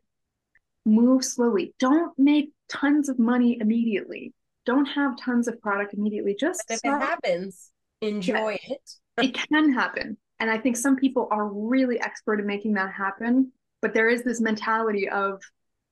Move 0.86 1.24
slowly. 1.24 1.74
Don't 1.80 2.18
make 2.20 2.52
tons 2.70 3.10
of 3.10 3.18
money 3.20 3.58
immediately. 3.60 4.34
Don't 4.66 4.86
have 4.86 5.18
tons 5.18 5.48
of 5.48 5.60
product 5.62 5.94
immediately. 5.94 6.36
Just 6.38 6.64
but 6.68 6.76
if 6.76 6.80
start. 6.80 7.02
it 7.02 7.06
happens 7.06 7.70
enjoy 8.02 8.58
yeah, 8.64 8.76
it. 8.76 8.92
It 9.22 9.36
can 9.36 9.72
happen. 9.72 10.18
And 10.40 10.50
i 10.50 10.58
think 10.58 10.76
some 10.76 10.98
people 10.98 11.30
are 11.32 11.48
really 11.48 12.02
expert 12.02 12.40
at 12.40 12.46
making 12.46 12.74
that 12.74 12.92
happen 12.92 13.54
but 13.82 13.94
there 13.94 14.10
is 14.10 14.24
this 14.24 14.42
mentality 14.42 15.08
of 15.08 15.42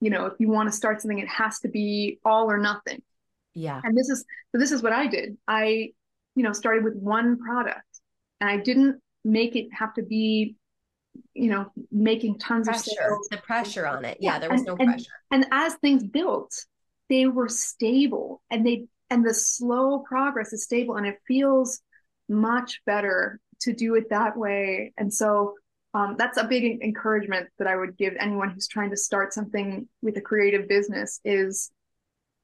you 0.02 0.10
know 0.10 0.26
if 0.26 0.34
you 0.38 0.48
want 0.48 0.68
to 0.68 0.76
start 0.76 1.00
something 1.00 1.18
it 1.18 1.28
has 1.28 1.60
to 1.60 1.68
be 1.68 2.18
all 2.24 2.50
or 2.50 2.58
nothing. 2.58 3.02
Yeah. 3.54 3.80
And 3.84 3.96
this 3.96 4.08
is 4.08 4.24
so 4.50 4.58
this 4.58 4.72
is 4.72 4.82
what 4.82 4.92
i 4.92 5.06
did. 5.06 5.36
I 5.46 5.92
you 6.34 6.42
know 6.42 6.52
started 6.52 6.84
with 6.84 6.96
one 6.96 7.38
product. 7.38 7.86
And 8.40 8.50
i 8.50 8.56
didn't 8.56 9.00
make 9.24 9.56
it 9.56 9.68
have 9.72 9.94
to 9.94 10.02
be 10.02 10.56
you 11.34 11.50
know 11.50 11.70
making 11.90 12.38
tons 12.38 12.66
pressure, 12.66 12.90
of 12.90 12.96
sales. 12.96 13.28
the 13.30 13.36
pressure 13.38 13.86
on 13.86 14.04
it. 14.04 14.18
Yeah, 14.20 14.34
yeah 14.34 14.38
there 14.40 14.50
was 14.50 14.60
and, 14.60 14.66
no 14.66 14.76
pressure. 14.76 15.06
and, 15.30 15.44
and 15.44 15.52
as 15.52 15.74
things 15.74 16.04
built 16.04 16.52
they 17.12 17.26
were 17.26 17.48
stable. 17.48 18.42
And 18.50 18.66
they 18.66 18.86
and 19.10 19.24
the 19.24 19.34
slow 19.34 19.98
progress 19.98 20.54
is 20.54 20.64
stable. 20.64 20.96
And 20.96 21.06
it 21.06 21.18
feels 21.28 21.80
much 22.28 22.80
better 22.86 23.38
to 23.60 23.74
do 23.74 23.94
it 23.96 24.08
that 24.08 24.36
way. 24.36 24.94
And 24.96 25.12
so 25.12 25.54
um, 25.94 26.16
that's 26.18 26.38
a 26.38 26.44
big 26.44 26.82
encouragement 26.82 27.48
that 27.58 27.66
I 27.66 27.76
would 27.76 27.96
give 27.96 28.14
anyone 28.18 28.50
who's 28.50 28.68
trying 28.68 28.90
to 28.90 28.96
start 28.96 29.34
something 29.34 29.88
with 30.00 30.16
a 30.16 30.20
creative 30.20 30.68
business 30.68 31.20
is 31.24 31.70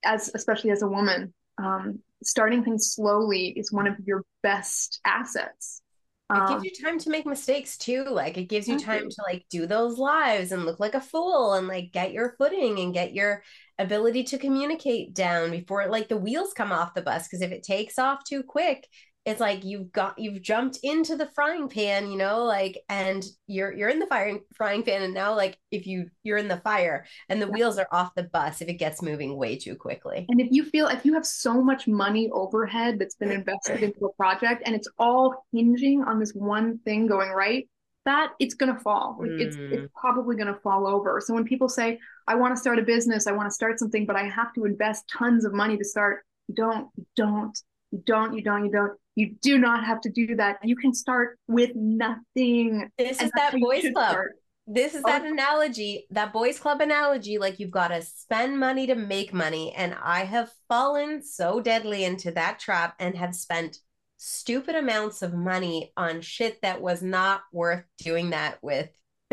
as 0.05 0.31
especially 0.35 0.71
as 0.71 0.83
a 0.83 0.89
woman 0.89 1.33
um, 1.63 2.01
starting 2.23 2.63
things 2.63 2.93
slowly 2.93 3.49
is 3.49 3.73
one 3.73 3.87
of 3.87 3.97
your 4.05 4.25
best 4.43 5.01
assets 5.05 5.83
it 6.31 6.47
gives 6.47 6.61
um, 6.61 6.65
you 6.65 6.85
time 6.85 6.99
to 6.99 7.11
make 7.11 7.25
mistakes 7.25 7.79
too. 7.79 8.05
Like 8.05 8.37
it 8.37 8.51
gives 8.51 8.69
you 8.69 8.79
time 8.79 9.09
to 9.09 9.23
like 9.27 9.47
do 9.49 9.67
those 9.67 9.97
lives 9.97 10.53
and 10.53 10.67
look 10.67 10.79
like 10.79 10.95
a 10.95 11.01
fool 11.01 11.55
and 11.55 11.67
like 11.67 11.91
get 11.91 12.13
your 12.13 12.35
footing 12.37 12.81
and 12.81 12.93
get 12.93 13.15
your 13.15 13.43
ability 13.79 14.25
to 14.25 14.39
communicate 14.39 15.15
down 15.15 15.51
before 15.51 15.87
like 15.89 16.09
the 16.09 16.19
wheels 16.19 16.53
come 16.53 16.71
off 16.71 16.93
the 16.93 17.01
bus. 17.01 17.27
Because 17.27 17.41
if 17.41 17.51
it 17.51 17.63
takes 17.63 17.99
off 17.99 18.25
too 18.25 18.43
quick, 18.43 18.87
it's 19.29 19.41
like 19.41 19.65
you've 19.65 19.93
got 19.93 20.19
you've 20.19 20.41
jumped 20.43 20.79
into 20.83 21.17
the 21.17 21.29
frying 21.35 21.69
pan 21.69 22.11
you 22.11 22.17
know 22.17 22.45
like 22.45 22.83
and 22.89 23.25
you're 23.47 23.73
you're 23.73 23.89
in 23.89 23.99
the 23.99 24.07
fire 24.07 24.39
frying 24.55 24.83
pan 24.83 25.03
and 25.03 25.15
now 25.15 25.35
like 25.35 25.59
if 25.71 25.87
you 25.87 26.09
you're 26.23 26.39
in 26.39 26.49
the 26.49 26.59
fire 26.59 27.05
and 27.29 27.41
the 27.41 27.47
yeah. 27.47 27.53
wheels 27.53 27.79
are 27.79 27.89
off 27.93 28.15
the 28.15 28.23
bus 28.25 28.61
if 28.61 28.69
it 28.69 28.75
gets 28.75 29.03
moving 29.03 29.37
way 29.37 29.57
too 29.57 29.75
quickly 29.75 30.25
and 30.29 30.41
if 30.41 30.49
you 30.51 30.65
feel 30.65 30.87
if 30.89 31.05
you 31.05 31.15
have 31.15 31.27
so 31.27 31.63
much 31.63 31.87
money 31.87 32.31
overhead 32.33 32.99
that's 32.99 33.17
been 33.17 33.31
invested 33.31 33.83
into 33.83 34.07
a 34.07 34.13
project 34.15 34.63
and 34.65 34.75
it's 34.75 34.89
all 34.99 35.45
hinging 35.53 36.03
on 36.03 36.19
this 36.19 36.33
one 36.33 36.79
thing 36.85 37.07
going 37.07 37.31
right 37.31 37.69
that 38.05 38.33
it's 38.39 38.55
going 38.55 38.73
to 38.73 38.81
fall 38.81 39.19
like 39.21 39.31
mm. 39.31 39.41
it's 39.41 39.57
it's 39.57 39.83
mm. 39.83 39.93
probably 39.93 40.37
going 40.37 40.53
to 40.53 40.61
fall 40.61 40.87
over 40.87 41.21
so 41.21 41.35
when 41.35 41.45
people 41.45 41.69
say 41.69 41.99
i 42.27 42.35
want 42.35 42.55
to 42.55 42.61
start 42.61 42.79
a 42.79 42.83
business 42.83 43.27
i 43.27 43.33
want 43.33 43.47
to 43.47 43.55
start 43.55 43.79
something 43.79 44.07
but 44.07 44.17
i 44.17 44.23
have 44.23 44.53
to 44.55 44.65
invest 44.65 45.05
tons 45.13 45.45
of 45.45 45.53
money 45.53 45.77
to 45.77 45.85
start 45.85 46.25
don't 46.55 46.89
don't 47.17 47.59
you 47.91 48.03
don't 48.07 48.35
you 48.35 48.43
don't 48.43 48.65
you 48.65 48.71
don't 48.71 48.93
you 49.19 49.35
do 49.43 49.59
not 49.59 49.85
have 49.85 50.01
to 50.03 50.11
do 50.11 50.37
that. 50.37 50.59
You 50.63 50.77
can 50.77 50.95
start 50.95 51.41
with 51.49 51.73
nothing. 51.75 52.89
This 52.97 53.21
is 53.21 53.33
that 53.35 53.53
boys 53.61 53.83
club. 53.93 54.11
Start. 54.11 54.33
This 54.69 54.95
is 54.95 55.03
that 55.03 55.23
oh. 55.23 55.33
analogy, 55.33 56.07
that 56.11 56.33
boys 56.33 56.61
club 56.61 56.81
analogy. 56.81 57.39
Like 57.39 57.59
you've 57.59 57.73
got 57.73 57.89
to 57.89 58.01
spend 58.03 58.61
money 58.61 58.87
to 58.87 58.95
make 58.95 59.35
money. 59.35 59.75
And 59.75 59.97
I 60.01 60.21
have 60.21 60.53
fallen 60.69 61.25
so 61.25 61.61
deadly 61.61 62.05
into 62.05 62.31
that 62.33 62.61
trap 62.61 62.95
and 63.01 63.17
have 63.17 63.35
spent 63.35 63.79
stupid 64.19 64.77
amounts 64.77 65.23
of 65.23 65.35
money 65.35 65.93
on 65.97 66.21
shit 66.21 66.63
that 66.63 66.81
was 66.81 67.03
not 67.03 67.41
worth 67.53 67.85
doing 67.99 68.31
that 68.31 68.59
with. 68.63 68.91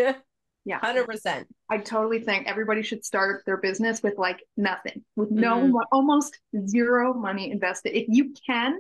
yeah 0.68 0.80
100% 0.80 1.46
i 1.70 1.78
totally 1.78 2.20
think 2.20 2.48
everybody 2.48 2.82
should 2.82 3.06
start 3.06 3.44
their 3.46 3.58
business 3.58 4.02
with 4.02 4.18
like 4.18 4.40
nothing 4.58 5.06
with 5.16 5.30
no 5.30 5.58
mm-hmm. 5.58 5.78
almost 5.92 6.40
zero 6.66 7.14
money 7.14 7.52
invested 7.52 7.96
if 7.96 8.06
you 8.10 8.34
can 8.48 8.80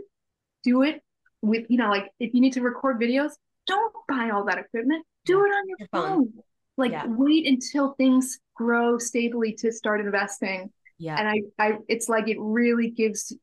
do 0.66 0.82
it 0.82 1.01
with, 1.41 1.66
you 1.70 1.78
know, 1.78 1.89
like 1.89 2.11
if 2.20 2.34
you 2.34 2.41
need 2.41 2.53
to 2.53 2.61
record 2.61 2.99
videos, 2.99 3.32
don't 3.68 3.93
buy 4.07 4.32
all 4.32 4.45
that 4.45 4.57
equipment. 4.57 5.05
Do 5.26 5.45
it 5.45 5.49
on 5.49 5.70
your, 5.70 5.78
your 5.80 5.88
phone. 5.91 6.09
phone. 6.09 6.34
Like 6.78 6.91
yeah. 6.91 7.05
wait 7.07 7.47
until 7.47 7.93
things 7.93 8.39
grow 8.55 8.97
stably 8.97 9.53
to 9.59 9.72
start 9.72 10.01
investing. 10.01 10.72
Yeah. 10.97 11.18
And 11.18 11.28
I, 11.28 11.41
I, 11.63 11.78
it's 11.88 12.09
like 12.09 12.28
it 12.28 12.38
really 12.39 12.89
gives 12.89 13.34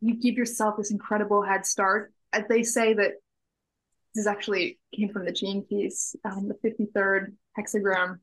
you 0.00 0.14
give 0.14 0.36
yourself 0.36 0.76
this 0.76 0.90
incredible 0.90 1.42
head 1.42 1.66
start. 1.66 2.12
As 2.32 2.44
they 2.48 2.62
say 2.62 2.94
that 2.94 3.12
this 4.14 4.26
actually 4.26 4.78
came 4.94 5.10
from 5.10 5.24
the 5.24 5.32
Gene 5.32 5.64
Keys, 5.68 6.16
um, 6.24 6.48
the 6.48 6.68
53rd 6.68 7.34
hexagram, 7.58 8.18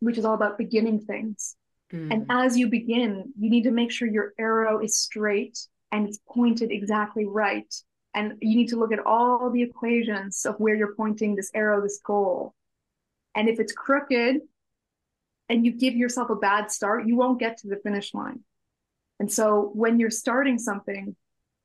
which 0.00 0.18
is 0.18 0.24
all 0.24 0.34
about 0.34 0.58
beginning 0.58 1.00
things. 1.00 1.56
Mm. 1.92 2.12
And 2.12 2.26
as 2.28 2.56
you 2.56 2.68
begin, 2.68 3.32
you 3.38 3.50
need 3.50 3.64
to 3.64 3.70
make 3.70 3.90
sure 3.90 4.06
your 4.06 4.34
arrow 4.38 4.80
is 4.80 4.98
straight 4.98 5.58
and 5.92 6.08
it's 6.08 6.18
pointed 6.28 6.70
exactly 6.70 7.24
right. 7.24 7.72
And 8.14 8.34
you 8.40 8.56
need 8.56 8.68
to 8.68 8.78
look 8.78 8.92
at 8.92 9.04
all 9.04 9.50
the 9.50 9.62
equations 9.62 10.44
of 10.44 10.56
where 10.58 10.74
you're 10.74 10.94
pointing 10.94 11.34
this 11.34 11.50
arrow, 11.54 11.80
this 11.82 12.00
goal. 12.04 12.54
And 13.34 13.48
if 13.48 13.60
it's 13.60 13.72
crooked 13.72 14.40
and 15.48 15.64
you 15.64 15.72
give 15.72 15.94
yourself 15.94 16.30
a 16.30 16.34
bad 16.34 16.70
start, 16.70 17.06
you 17.06 17.16
won't 17.16 17.38
get 17.38 17.58
to 17.58 17.68
the 17.68 17.76
finish 17.76 18.12
line. 18.14 18.40
And 19.20 19.30
so 19.30 19.70
when 19.74 19.98
you're 19.98 20.10
starting 20.10 20.58
something, 20.58 21.14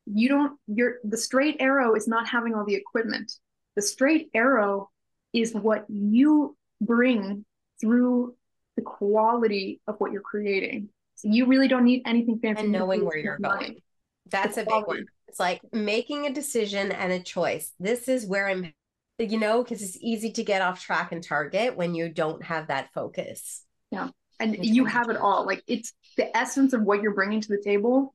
you 0.06 0.30
don't, 0.30 0.60
you're 0.68 0.98
the 1.04 1.18
straight 1.18 1.58
arrow 1.60 1.96
is 1.96 2.08
not 2.08 2.28
having 2.28 2.54
all 2.54 2.66
the 2.66 2.76
equipment. 2.76 3.32
The 3.76 3.82
straight 3.82 4.30
arrow 4.34 4.90
is 5.34 5.54
what 5.54 5.86
you 5.90 6.56
bring 6.82 7.46
through 7.80 8.36
the 8.76 8.82
quality 8.82 9.82
of 9.88 9.96
what 10.00 10.12
you're 10.12 10.22
creating. 10.22 10.90
So 11.16 11.30
you 11.30 11.46
really 11.46 11.68
don't 11.68 11.86
need 11.86 12.04
anything 12.06 12.40
fancy. 12.40 12.64
And 12.64 12.72
knowing 12.72 13.06
where 13.06 13.18
you're 13.18 13.38
going. 13.38 13.82
That's 14.30 14.58
a 14.58 14.66
big 14.66 14.86
one. 14.86 15.06
It's 15.28 15.40
like 15.40 15.62
making 15.72 16.26
a 16.26 16.34
decision 16.34 16.92
and 16.92 17.12
a 17.12 17.20
choice. 17.20 17.72
This 17.80 18.08
is 18.08 18.26
where 18.26 18.48
I'm, 18.48 18.74
you 19.20 19.40
know, 19.40 19.64
because 19.64 19.82
it's 19.82 19.98
easy 20.02 20.32
to 20.34 20.44
get 20.44 20.62
off 20.62 20.84
track 20.84 21.12
and 21.12 21.24
target 21.24 21.76
when 21.76 21.96
you 21.96 22.10
don't 22.10 22.44
have 22.44 22.68
that 22.68 22.94
focus. 22.94 23.66
Yeah. 23.92 24.10
And 24.40 24.64
you 24.64 24.86
have 24.86 25.10
it 25.10 25.18
all. 25.18 25.46
Like 25.46 25.64
it's 25.68 25.94
the 26.18 26.36
essence 26.36 26.74
of 26.74 26.82
what 26.82 27.02
you're 27.02 27.14
bringing 27.14 27.42
to 27.42 27.48
the 27.48 27.62
table 27.64 28.14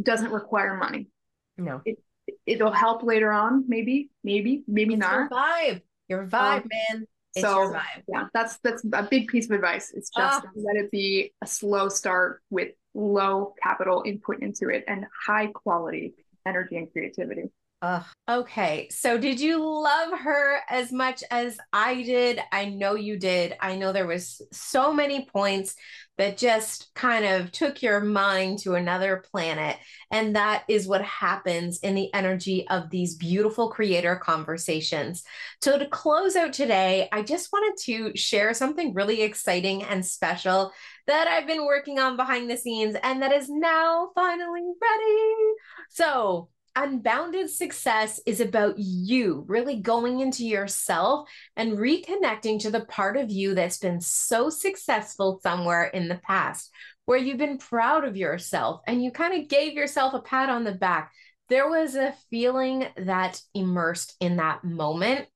doesn't 0.00 0.30
require 0.30 0.76
money. 0.76 1.08
No. 1.56 1.82
It, 1.84 1.98
it'll 2.46 2.72
help 2.72 3.02
later 3.02 3.30
on, 3.32 3.64
maybe, 3.68 4.10
maybe, 4.24 4.64
maybe 4.66 4.94
it's 4.94 5.00
not. 5.00 5.14
Your 5.14 5.28
vibe, 5.28 5.82
your 6.08 6.26
vibe, 6.26 6.62
um, 6.62 6.68
man. 6.70 7.06
It's 7.34 7.46
so 7.46 7.74
yeah, 8.08 8.26
that's 8.34 8.58
that's 8.58 8.84
a 8.92 9.02
big 9.04 9.28
piece 9.28 9.46
of 9.46 9.52
advice. 9.52 9.90
It's 9.94 10.10
just 10.10 10.44
ah. 10.44 10.50
let 10.54 10.76
it 10.76 10.90
be 10.90 11.32
a 11.40 11.46
slow 11.46 11.88
start 11.88 12.42
with 12.50 12.72
low 12.94 13.54
capital 13.62 14.02
input 14.06 14.40
into 14.40 14.68
it 14.68 14.84
and 14.88 15.06
high 15.26 15.46
quality 15.46 16.14
energy 16.46 16.76
and 16.76 16.90
creativity. 16.92 17.50
Uh, 17.82 18.04
okay. 18.30 18.88
So 18.92 19.18
did 19.18 19.40
you 19.40 19.58
love 19.58 20.16
her 20.20 20.60
as 20.70 20.92
much 20.92 21.24
as 21.32 21.58
I 21.72 22.02
did? 22.02 22.40
I 22.52 22.66
know 22.66 22.94
you 22.94 23.18
did. 23.18 23.56
I 23.60 23.74
know 23.74 23.92
there 23.92 24.06
was 24.06 24.40
so 24.52 24.92
many 24.92 25.26
points 25.26 25.74
that 26.16 26.36
just 26.36 26.94
kind 26.94 27.24
of 27.24 27.50
took 27.50 27.82
your 27.82 27.98
mind 27.98 28.60
to 28.60 28.74
another 28.74 29.24
planet. 29.32 29.78
And 30.12 30.36
that 30.36 30.62
is 30.68 30.86
what 30.86 31.02
happens 31.02 31.80
in 31.80 31.96
the 31.96 32.12
energy 32.14 32.68
of 32.68 32.88
these 32.90 33.16
beautiful 33.16 33.70
creator 33.70 34.14
conversations. 34.14 35.24
So 35.60 35.76
to 35.76 35.88
close 35.88 36.36
out 36.36 36.52
today, 36.52 37.08
I 37.10 37.22
just 37.22 37.52
wanted 37.52 37.82
to 37.84 38.16
share 38.16 38.54
something 38.54 38.94
really 38.94 39.22
exciting 39.22 39.82
and 39.82 40.06
special 40.06 40.70
that 41.06 41.28
I've 41.28 41.46
been 41.46 41.66
working 41.66 41.98
on 41.98 42.16
behind 42.16 42.50
the 42.50 42.56
scenes 42.56 42.96
and 43.02 43.22
that 43.22 43.32
is 43.32 43.48
now 43.48 44.10
finally 44.14 44.62
ready. 44.80 45.54
So 45.90 46.48
unbounded 46.74 47.50
success 47.50 48.20
is 48.24 48.40
about 48.40 48.74
you 48.78 49.44
really 49.46 49.80
going 49.80 50.20
into 50.20 50.44
yourself 50.46 51.28
and 51.56 51.72
reconnecting 51.72 52.60
to 52.60 52.70
the 52.70 52.84
part 52.86 53.16
of 53.16 53.30
you 53.30 53.54
that's 53.54 53.78
been 53.78 54.00
so 54.00 54.48
successful 54.48 55.40
somewhere 55.42 55.84
in 55.84 56.08
the 56.08 56.20
past 56.26 56.70
where 57.04 57.18
you've 57.18 57.38
been 57.38 57.58
proud 57.58 58.04
of 58.04 58.16
yourself 58.16 58.80
and 58.86 59.02
you 59.02 59.10
kind 59.10 59.40
of 59.40 59.48
gave 59.48 59.74
yourself 59.74 60.14
a 60.14 60.20
pat 60.20 60.48
on 60.48 60.64
the 60.64 60.72
back. 60.72 61.12
There 61.48 61.68
was 61.68 61.94
a 61.94 62.14
feeling 62.30 62.86
that 62.96 63.40
immersed 63.54 64.16
in 64.20 64.36
that 64.36 64.64
moment 64.64 65.26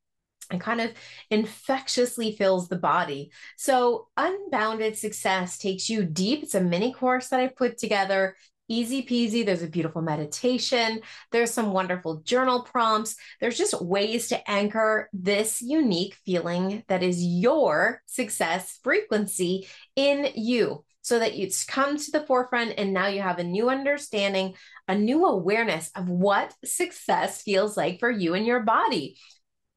and 0.50 0.60
kind 0.60 0.80
of 0.80 0.90
infectiously 1.30 2.32
fills 2.32 2.68
the 2.68 2.76
body. 2.76 3.30
So, 3.56 4.08
Unbounded 4.16 4.96
Success 4.96 5.58
takes 5.58 5.88
you 5.88 6.04
deep. 6.04 6.42
It's 6.42 6.54
a 6.54 6.60
mini 6.60 6.92
course 6.92 7.28
that 7.28 7.40
I 7.40 7.48
put 7.48 7.78
together 7.78 8.36
easy 8.68 9.02
peasy. 9.04 9.44
There's 9.44 9.62
a 9.62 9.68
beautiful 9.68 10.02
meditation. 10.02 11.00
There's 11.30 11.52
some 11.52 11.72
wonderful 11.72 12.22
journal 12.22 12.62
prompts. 12.62 13.16
There's 13.40 13.58
just 13.58 13.80
ways 13.80 14.28
to 14.28 14.50
anchor 14.50 15.08
this 15.12 15.62
unique 15.62 16.16
feeling 16.24 16.82
that 16.88 17.02
is 17.02 17.22
your 17.22 18.02
success 18.06 18.78
frequency 18.82 19.68
in 19.94 20.28
you 20.34 20.84
so 21.02 21.20
that 21.20 21.40
it's 21.40 21.64
come 21.64 21.96
to 21.96 22.10
the 22.10 22.26
forefront 22.26 22.74
and 22.78 22.92
now 22.92 23.06
you 23.06 23.22
have 23.22 23.38
a 23.38 23.44
new 23.44 23.70
understanding, 23.70 24.54
a 24.88 24.94
new 24.96 25.24
awareness 25.24 25.90
of 25.94 26.08
what 26.08 26.52
success 26.64 27.42
feels 27.42 27.76
like 27.76 28.00
for 28.00 28.10
you 28.10 28.34
and 28.34 28.44
your 28.44 28.60
body. 28.60 29.16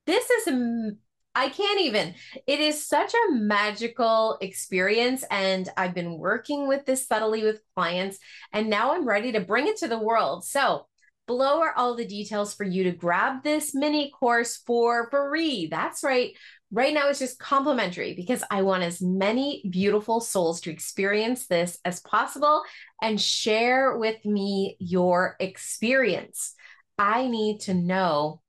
This 0.10 0.28
is 0.32 0.94
I 1.36 1.50
can't 1.50 1.82
even. 1.82 2.16
It 2.48 2.60
is 2.60 2.88
such 2.88 3.14
a 3.14 3.32
magical 3.32 4.40
experience. 4.42 5.24
And 5.30 5.70
I've 5.78 5.94
been 5.94 6.18
working 6.18 6.68
with 6.68 6.84
this 6.88 7.08
subtly 7.08 7.44
with 7.44 7.62
clients, 7.76 8.18
and 8.52 8.72
now 8.72 8.96
I'm 8.96 9.08
ready 9.08 9.32
to 9.34 9.40
bring 9.40 9.68
it 9.68 9.78
to 9.78 9.88
the 9.88 10.00
world. 10.00 10.46
So, 10.46 10.88
below 11.28 11.62
are 11.62 11.76
all 11.76 11.94
the 11.94 12.08
details 12.08 12.56
for 12.56 12.64
you 12.64 12.86
to 12.86 12.92
grab 12.92 13.44
this 13.44 13.76
mini 13.76 14.10
course 14.10 14.58
for 14.66 15.12
free. 15.12 15.68
That's 15.70 16.04
right. 16.04 16.32
Right 16.72 16.92
now, 16.92 17.10
it's 17.10 17.20
just 17.20 17.38
complimentary 17.38 18.16
because 18.16 18.44
I 18.50 18.64
want 18.64 18.82
as 18.82 19.04
many 19.04 19.64
beautiful 19.70 20.22
souls 20.22 20.60
to 20.62 20.72
experience 20.72 21.46
this 21.46 21.78
as 21.86 22.00
possible 22.00 22.64
and 23.00 23.22
share 23.22 23.96
with 23.96 24.26
me 24.26 24.76
your 24.80 25.36
experience. 25.40 26.56
I 26.98 27.28
need 27.28 27.60
to 27.62 27.76
know 27.76 28.42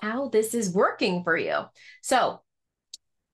how 0.00 0.28
this 0.28 0.54
is 0.54 0.72
working 0.72 1.24
for 1.24 1.36
you. 1.36 1.62
So 2.02 2.40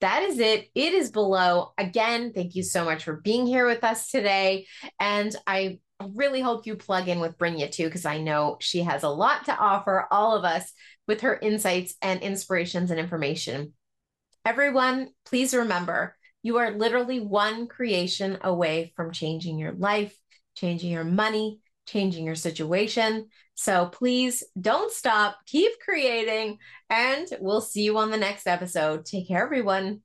that 0.01 0.23
is 0.23 0.39
it. 0.39 0.69
It 0.75 0.93
is 0.93 1.11
below. 1.11 1.71
Again, 1.77 2.33
thank 2.33 2.55
you 2.55 2.63
so 2.63 2.83
much 2.83 3.03
for 3.03 3.13
being 3.13 3.47
here 3.47 3.65
with 3.65 3.83
us 3.83 4.11
today. 4.11 4.67
And 4.99 5.35
I 5.47 5.79
really 6.13 6.41
hope 6.41 6.67
you 6.67 6.75
plug 6.75 7.07
in 7.07 7.19
with 7.21 7.37
Brynja 7.37 7.71
too, 7.71 7.85
because 7.85 8.05
I 8.05 8.17
know 8.17 8.57
she 8.59 8.81
has 8.81 9.03
a 9.03 9.09
lot 9.09 9.45
to 9.45 9.57
offer 9.57 10.07
all 10.11 10.35
of 10.35 10.43
us 10.43 10.71
with 11.07 11.21
her 11.21 11.39
insights 11.39 11.95
and 12.01 12.21
inspirations 12.21 12.91
and 12.91 12.99
information. 12.99 13.73
Everyone, 14.43 15.09
please 15.25 15.53
remember 15.53 16.15
you 16.43 16.57
are 16.57 16.71
literally 16.71 17.19
one 17.19 17.67
creation 17.67 18.37
away 18.41 18.93
from 18.95 19.11
changing 19.11 19.57
your 19.57 19.71
life, 19.71 20.15
changing 20.55 20.91
your 20.91 21.03
money, 21.05 21.59
changing 21.85 22.25
your 22.25 22.35
situation. 22.35 23.29
So 23.55 23.87
please 23.87 24.43
don't 24.59 24.91
stop, 24.91 25.37
keep 25.45 25.71
creating, 25.79 26.57
and 26.89 27.27
we'll 27.39 27.61
see 27.61 27.83
you 27.83 27.97
on 27.97 28.11
the 28.11 28.17
next 28.17 28.47
episode. 28.47 29.05
Take 29.05 29.27
care, 29.27 29.43
everyone. 29.43 30.01